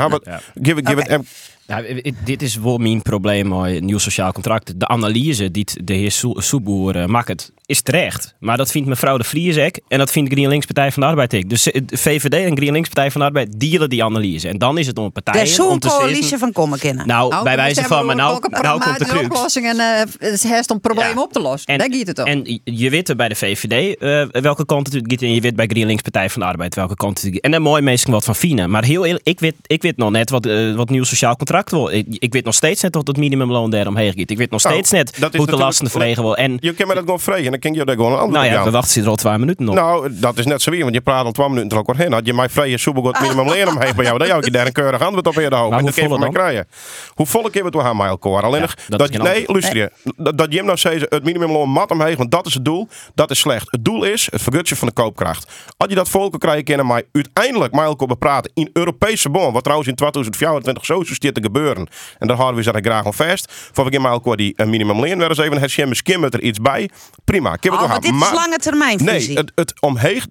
Give 0.61 0.79
it, 0.79 0.87
give 0.87 1.01
it, 1.01 1.19
Nou, 1.67 1.85
i- 2.05 2.13
dit 2.25 2.41
is 2.41 2.55
wel 2.55 2.77
mijn 2.77 3.01
probleem 3.01 3.47
met 3.47 3.73
het 3.73 3.83
nieuw 3.83 3.97
sociaal 3.97 4.31
contract. 4.31 4.79
De 4.79 4.87
analyse 4.87 5.51
die 5.51 5.65
de 5.83 5.93
heer 5.93 6.11
Soe- 6.11 6.41
Soeboer 6.41 6.95
eh, 6.95 7.05
maakt, 7.05 7.51
is 7.65 7.81
terecht. 7.81 8.35
Maar 8.39 8.57
dat 8.57 8.71
vindt 8.71 8.87
mevrouw 8.87 9.17
de 9.17 9.23
Vries 9.23 9.57
ook. 9.57 9.79
En 9.87 9.97
dat 9.97 10.11
vindt 10.11 10.33
GroenLinks 10.33 10.65
Partij 10.65 10.91
van 10.91 11.01
de 11.01 11.07
Arbeid 11.09 11.33
ook. 11.35 11.49
Dus 11.49 11.71
eh, 11.71 11.81
de 11.85 11.97
VVD 11.97 12.33
en 12.33 12.57
GroenLinks 12.57 12.87
Partij 12.89 13.11
van 13.11 13.21
de 13.21 13.27
Arbeid 13.27 13.59
dealen 13.59 13.89
die 13.89 14.03
analyse. 14.03 14.47
En 14.47 14.57
dan 14.57 14.77
is 14.77 14.87
het 14.87 14.97
om 14.97 15.11
partijen 15.11 15.41
is 15.41 15.59
om 15.59 15.65
zo'n 15.65 15.79
te 15.79 15.87
coalitie 15.87 16.37
van 16.37 16.51
komen 16.51 16.79
kennen. 16.79 17.07
Nou, 17.07 17.43
bij 17.43 17.55
wijze 17.55 17.83
van, 17.83 18.05
maar 18.05 18.15
nou, 18.15 18.39
nou 18.61 18.81
komt 18.81 18.99
de 18.99 19.05
crux. 19.05 19.23
oplossing 19.25 19.65
en 19.67 19.79
eh, 19.79 19.99
het 20.19 20.33
is 20.33 20.43
herst 20.43 20.71
om 20.71 20.79
problemen 20.81 21.23
op 21.23 21.33
te 21.33 21.39
lossen. 21.41 21.67
En, 21.73 21.77
Daar 21.77 21.93
gaat 21.97 22.07
het 22.07 22.19
om. 22.19 22.25
en 22.25 22.61
je 22.63 22.89
weet 22.89 23.09
er 23.09 23.15
bij 23.15 23.27
de 23.29 23.35
VVD 23.35 23.95
welke 24.41 24.65
kant 24.65 24.93
het 24.93 25.03
gaat. 25.07 25.21
En 25.21 25.33
je 25.33 25.41
weet 25.41 25.55
bij 25.55 25.65
GroenLinks 25.67 26.01
Partij 26.01 26.29
van 26.29 26.41
de 26.41 26.47
Arbeid 26.47 26.75
welke 26.75 26.95
kant 26.95 27.21
het 27.21 27.31
gaat. 27.33 27.41
En 27.41 27.51
daar 27.51 27.61
mooi 27.61 27.81
meestal 27.81 28.13
wat 28.13 28.23
van 28.23 28.35
Fine. 28.35 28.67
Maar 28.67 28.83
heel 28.83 29.05
eerlijk, 29.05 29.27
ik 29.27 29.39
weet, 29.39 29.55
ik 29.65 29.81
weet 29.81 29.97
nog 29.97 30.11
net 30.11 30.29
wat, 30.29 30.47
wat 30.75 30.89
nieuw 30.89 31.03
sociaal 31.03 31.35
contract 31.35 31.49
wil. 31.69 31.89
Ik, 31.91 32.05
ik 32.09 32.33
weet 32.33 32.45
nog 32.45 32.53
steeds 32.53 32.81
net 32.81 32.95
wat 32.95 33.07
het 33.07 33.17
minimumloon 33.17 33.69
daaromheen 33.71 34.13
gaat. 34.13 34.29
Ik 34.29 34.37
weet 34.37 34.51
nog 34.51 34.63
Nou, 34.63 34.73
steeds 34.73 34.91
net 34.91 35.19
dat 35.19 35.35
hoe 35.35 35.45
de 35.45 35.55
lasten 35.55 35.89
verregen 35.89 36.23
wil. 36.23 36.35
En 36.35 36.57
Je 36.59 36.73
kan 36.73 36.87
me 36.87 36.93
dat 36.93 37.03
gewoon 37.03 37.19
vragen 37.19 37.45
en 37.45 37.51
dan 37.51 37.59
kan 37.59 37.73
je 37.73 37.85
daar 37.85 37.95
gewoon 37.95 38.11
een 38.11 38.17
antwoord 38.17 38.43
nou 38.43 38.53
ja, 38.53 38.63
we 38.63 38.71
wachten 38.71 39.01
er 39.03 39.09
al 39.09 39.15
twee 39.15 39.37
minuten 39.37 39.69
op. 39.69 39.75
Nou, 39.75 40.07
dat 40.11 40.37
is 40.37 40.45
net 40.45 40.61
zo 40.61 40.71
weer, 40.71 40.81
want 40.81 40.93
je 40.93 41.01
praat 41.01 41.25
al 41.25 41.31
12 41.31 41.51
minuten 41.51 41.77
er 41.77 41.83
ook 41.87 41.95
heen. 41.97 42.11
Had 42.11 42.25
je 42.25 42.33
mij 42.33 42.49
vrije 42.49 42.77
soepelgot 42.77 43.19
minimum 43.19 43.49
leren 43.49 43.73
omheen 43.73 43.95
bij 43.95 44.05
jou, 44.05 44.17
dan 44.17 44.27
zou 44.27 44.45
je 44.45 44.51
daar 44.51 44.65
een 44.65 44.71
keurig 44.71 45.01
antwoord 45.01 45.27
op 45.27 45.39
in 45.39 45.49
de 45.49 45.55
hoofd. 45.55 45.71
En 45.71 45.77
hoe 45.77 45.85
dat 45.85 45.93
kun 45.93 46.03
je 46.03 46.09
van 46.09 46.19
mij 46.19 46.29
volle 46.29 46.43
krijgen. 46.43 46.67
Hoe 47.13 47.25
volle 47.25 47.49
keer 47.49 47.65
het 47.65 47.73
we 47.73 47.81
gaan, 47.81 47.97
mij. 47.97 48.17
Alleen 48.19 48.61
nog 48.61 48.75
dat 48.87 48.99
dat, 48.99 49.11
nee, 49.11 49.43
luister 49.47 49.77
je. 49.77 49.91
Dat, 50.15 50.37
dat 50.37 50.53
Jim 50.53 50.65
nou 50.65 50.77
zei, 50.77 51.05
het 51.09 51.23
minimumloon 51.23 51.69
mat 51.69 51.91
omheen, 51.91 52.15
want 52.15 52.31
dat 52.31 52.45
is 52.45 52.53
het 52.53 52.65
doel. 52.65 52.87
Dat 53.15 53.31
is 53.31 53.39
slecht. 53.39 53.71
Het 53.71 53.85
doel 53.85 54.03
is 54.03 54.27
het 54.31 54.41
vergutsen 54.41 54.77
van 54.77 54.87
de 54.87 54.93
koopkracht. 54.93 55.51
Als 55.77 55.89
je 55.89 55.95
dat 55.95 56.09
volk 56.09 56.39
krijgen 56.39 56.63
kunnen, 56.63 56.85
maar 56.85 57.01
uiteindelijk 57.11 57.73
mij 57.73 57.85
elkaar 57.85 58.07
bepraten 58.07 58.51
in 58.53 58.69
Europese 58.73 59.29
bon, 59.29 59.53
wat 59.53 59.63
trouwens 59.63 59.89
in 59.89 59.95
2024 59.95 60.85
zo 60.85 61.03
zit 61.03 61.40
gebeuren. 61.43 61.87
En 62.19 62.27
daar 62.27 62.37
houden 62.37 62.57
we 62.57 62.63
zich 62.63 62.81
graag 62.81 63.05
aan 63.05 63.13
vast. 63.13 63.51
Voor 63.71 63.85
we 63.85 63.91
gaan 63.91 64.01
mij 64.01 64.11
elkaar 64.11 64.35
die 64.35 64.53
uh, 64.57 64.65
minimumloon 64.67 65.17
weer 65.17 65.29
eens 65.29 65.37
even 65.37 65.61
het 65.61 65.87
misschien 65.87 66.19
met 66.19 66.33
er 66.33 66.41
iets 66.41 66.59
bij. 66.59 66.89
Prima. 67.23 67.53
Ik 67.53 67.63
heb 67.63 67.71
het 67.73 67.81
Oh, 67.81 67.87
nog 67.87 68.01
maar 68.01 68.11
dit 68.11 68.21
is 68.21 68.31
lange 68.31 68.57
termijn 68.57 69.03
Nee, 69.03 69.33
het, 69.33 69.51
het 69.55 69.81
omheeg. 69.81 70.25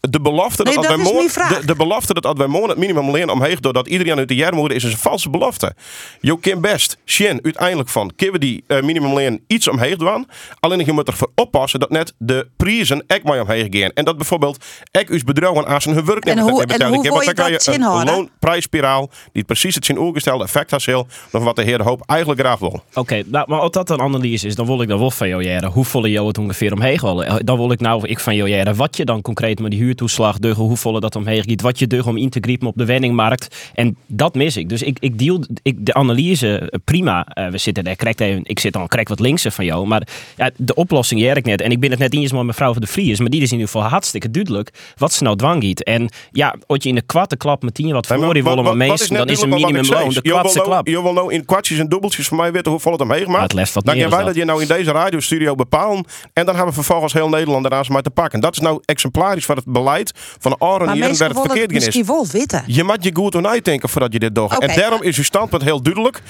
De 0.00 0.20
belofte 0.20 0.62
Nee, 0.62 0.74
dat, 0.74 0.84
dat 0.84 0.96
de, 1.60 1.66
de 1.66 1.74
belofte 1.74 2.14
dat 2.14 2.26
als 2.26 2.38
wij 2.38 2.46
morgen 2.46 2.68
het 2.68 2.78
minimum 2.78 3.10
leren 3.10 3.30
omheeg 3.30 3.60
doordat 3.60 3.86
iedereen 3.88 4.18
uit 4.18 4.28
de 4.28 4.34
jarmoeder 4.34 4.76
is, 4.76 4.84
is 4.84 4.92
een 4.92 4.98
valse 4.98 5.30
belofte. 5.30 5.74
Je 6.20 6.38
kan 6.40 6.60
best, 6.60 6.98
Sjen, 7.04 7.40
uiteindelijk 7.42 7.88
van, 7.88 8.12
kunnen 8.16 8.40
we 8.40 8.46
die 8.46 8.64
uh, 8.68 8.82
minimum 8.82 9.14
leren 9.14 9.40
iets 9.46 9.68
omheeg 9.68 9.96
doen. 9.96 10.26
Alleen 10.60 10.84
je 10.84 10.92
moet 10.92 11.08
ervoor 11.08 11.30
oppassen 11.34 11.80
dat 11.80 11.90
net 11.90 12.14
de 12.18 12.48
prijzen 12.56 13.04
ook 13.08 13.22
maar 13.22 13.40
omheeg 13.40 13.66
gaan. 13.70 13.90
En 13.94 14.04
dat 14.04 14.16
bijvoorbeeld 14.16 14.64
ook 14.98 15.08
uw 15.08 15.20
bedrijven 15.24 15.66
aan 15.66 15.80
zijn 15.80 15.94
hun 15.94 16.04
werk 16.04 16.24
En 16.24 16.38
hoe- 16.38 16.62
en 16.62 16.82
hoe 16.86 17.02
Want 17.02 17.24
dan 17.24 17.34
kan 17.34 17.52
dat 17.52 17.64
je 17.64 17.72
een 17.72 18.14
loonprijsspiraal 18.14 19.10
die 19.32 19.44
precies 19.44 19.74
het 19.74 19.84
zijn 19.84 19.98
oorgestelde 19.98 20.44
effect 20.44 20.70
had, 20.70 20.84
dan 21.30 21.42
wat 21.42 21.56
de 21.56 21.62
heer 21.62 21.78
de 21.78 21.84
Hoop 21.84 22.02
eigenlijk 22.06 22.40
graag 22.40 22.58
wil. 22.58 22.82
Oké, 22.94 23.22
nou, 23.26 23.44
maar 23.48 23.60
als 23.60 23.70
dat 23.70 23.90
een 23.90 24.00
analyse 24.00 24.46
is, 24.46 24.54
dan 24.54 24.66
wil 24.66 24.82
ik 24.82 24.88
dan 24.88 24.98
wel 24.98 25.10
van 25.10 25.28
jou 25.28 25.42
jaren. 25.44 25.70
Hoe 25.70 25.84
volle 25.84 26.10
jou 26.10 26.26
het 26.26 26.38
ongeveer 26.38 26.72
omheen 26.72 26.98
willen? 27.00 27.46
Dan 27.46 27.56
wil 27.56 27.72
ik 27.72 27.80
nou 27.80 28.06
ik 28.08 28.20
van 28.20 28.36
jou 28.36 28.48
jaren 28.48 28.76
wat 28.76 28.96
je 28.96 29.04
dan 29.04 29.22
concreet 29.22 29.60
met 29.60 29.70
die 29.70 29.80
huurtoeslag 29.90 30.38
duggen, 30.38 30.64
hoe 30.64 30.76
volle 30.76 31.00
dat 31.00 31.16
omheen 31.16 31.44
gaat, 31.46 31.60
wat 31.60 31.78
je 31.78 31.86
duggen 31.86 32.10
om 32.10 32.16
in 32.16 32.30
te 32.30 32.38
griepen 32.40 32.66
op 32.68 32.74
de 32.76 32.84
wenningmarkt. 32.84 33.70
En 33.74 33.96
dat 34.06 34.34
mis 34.34 34.56
ik. 34.56 34.68
Dus 34.68 34.82
ik, 34.82 34.96
ik 35.00 35.18
deal 35.18 35.44
ik, 35.62 35.86
de 35.86 35.94
analyse 35.94 36.58
eh, 36.58 36.78
prima. 36.84 37.26
Eh, 37.26 37.48
we 37.48 37.58
zitten 37.58 37.84
daar 37.84 37.96
correct 37.96 38.20
even, 38.20 38.40
ik 38.42 38.58
zit 38.58 38.72
dan 38.72 38.88
correct 38.88 39.08
wat 39.08 39.20
linkser 39.20 39.50
van 39.50 39.64
jou, 39.64 39.86
maar 39.86 40.08
ja, 40.36 40.50
de 40.56 40.74
oplossing 40.74 41.20
jij 41.20 41.34
ik 41.34 41.44
net. 41.44 41.60
En 41.60 41.70
ik 41.70 41.80
ben 41.80 41.90
het 41.90 41.98
net 41.98 42.14
eens 42.14 42.32
met 42.32 42.42
mevrouw 42.42 42.72
van 42.72 42.80
de 42.80 42.86
Vries, 42.86 43.18
maar 43.18 43.28
die 43.30 43.40
is 43.42 43.52
in 43.52 43.58
ieder 43.58 43.70
geval 43.72 43.88
hartstikke 43.88 44.30
duidelijk 44.30 44.70
wat 44.96 45.12
ze 45.12 45.22
nou 45.22 45.36
dwang 45.36 45.62
giet. 45.62 45.82
En 45.84 46.08
ja, 46.30 46.54
als 46.66 46.82
je 46.82 46.88
in 46.88 46.94
de 46.94 47.02
kwatte 47.02 47.36
klap 47.36 47.62
met 47.62 47.74
tien 47.74 47.92
wat 47.92 48.06
voor 48.06 48.16
die 48.16 48.24
wat- 48.24 48.32
willen 48.32 48.46
wat- 48.46 48.56
maar 48.56 48.86
wat 48.88 48.98
meesten, 48.98 49.16
dan 49.16 49.28
is 49.28 49.42
een 49.42 49.50
wat 49.50 49.58
minimumloon 49.58 50.08
de 50.08 50.22
kwartste 50.22 50.58
nou- 50.58 50.70
klap. 50.70 50.86
Je 50.86 51.02
wil 51.02 51.12
nou 51.12 51.32
in 51.32 51.44
kwartjes 51.44 51.78
en 51.78 51.88
dubbeltjes 51.88 52.28
van 52.28 52.36
mij 52.36 52.52
weten 52.52 52.70
hoe 52.70 52.80
vol 52.80 52.92
het 52.92 53.00
omheen 53.00 53.30
maakt. 53.30 53.52
wat 53.74 53.84
dan 53.84 53.96
gaan 53.96 54.10
wij 54.10 54.24
dat 54.24 54.34
je 54.34 54.44
nou 54.44 54.62
in 54.62 54.68
deze 54.68 54.90
radiostudio 54.92 55.54
bepalen. 55.54 56.04
En 56.32 56.44
dan 56.46 56.54
hebben 56.54 56.66
we 56.66 56.72
vervolgens 56.72 57.12
heel 57.12 57.28
Nederland 57.28 57.64
eraan 57.66 57.84
maar 57.88 58.02
te 58.02 58.10
pakken. 58.10 58.40
Dat 58.40 58.52
is 58.52 58.58
nou 58.58 58.80
exemplarisch 58.84 59.44
van 59.44 59.56
het 59.56 59.64
beleid 59.84 60.12
van 60.38 60.56
Oren 60.58 60.92
hier 60.92 61.02
en 61.04 61.16
waar 61.16 61.28
het 61.28 61.38
verkeerd 61.38 61.70
is. 61.72 61.84
misschien 61.84 62.06
wel 62.06 62.26
weten. 62.26 62.62
Je 62.66 62.84
moet 62.84 63.04
je 63.04 63.10
goed 63.12 63.64
denken 63.64 63.88
voordat 63.88 64.12
je 64.12 64.18
dit 64.18 64.34
doet. 64.34 64.58
En 64.58 64.76
daarom 64.76 65.02
is 65.02 65.16
uw 65.16 65.22
standpunt 65.24 65.62
heel 65.62 65.82
duidelijk. 65.82 66.22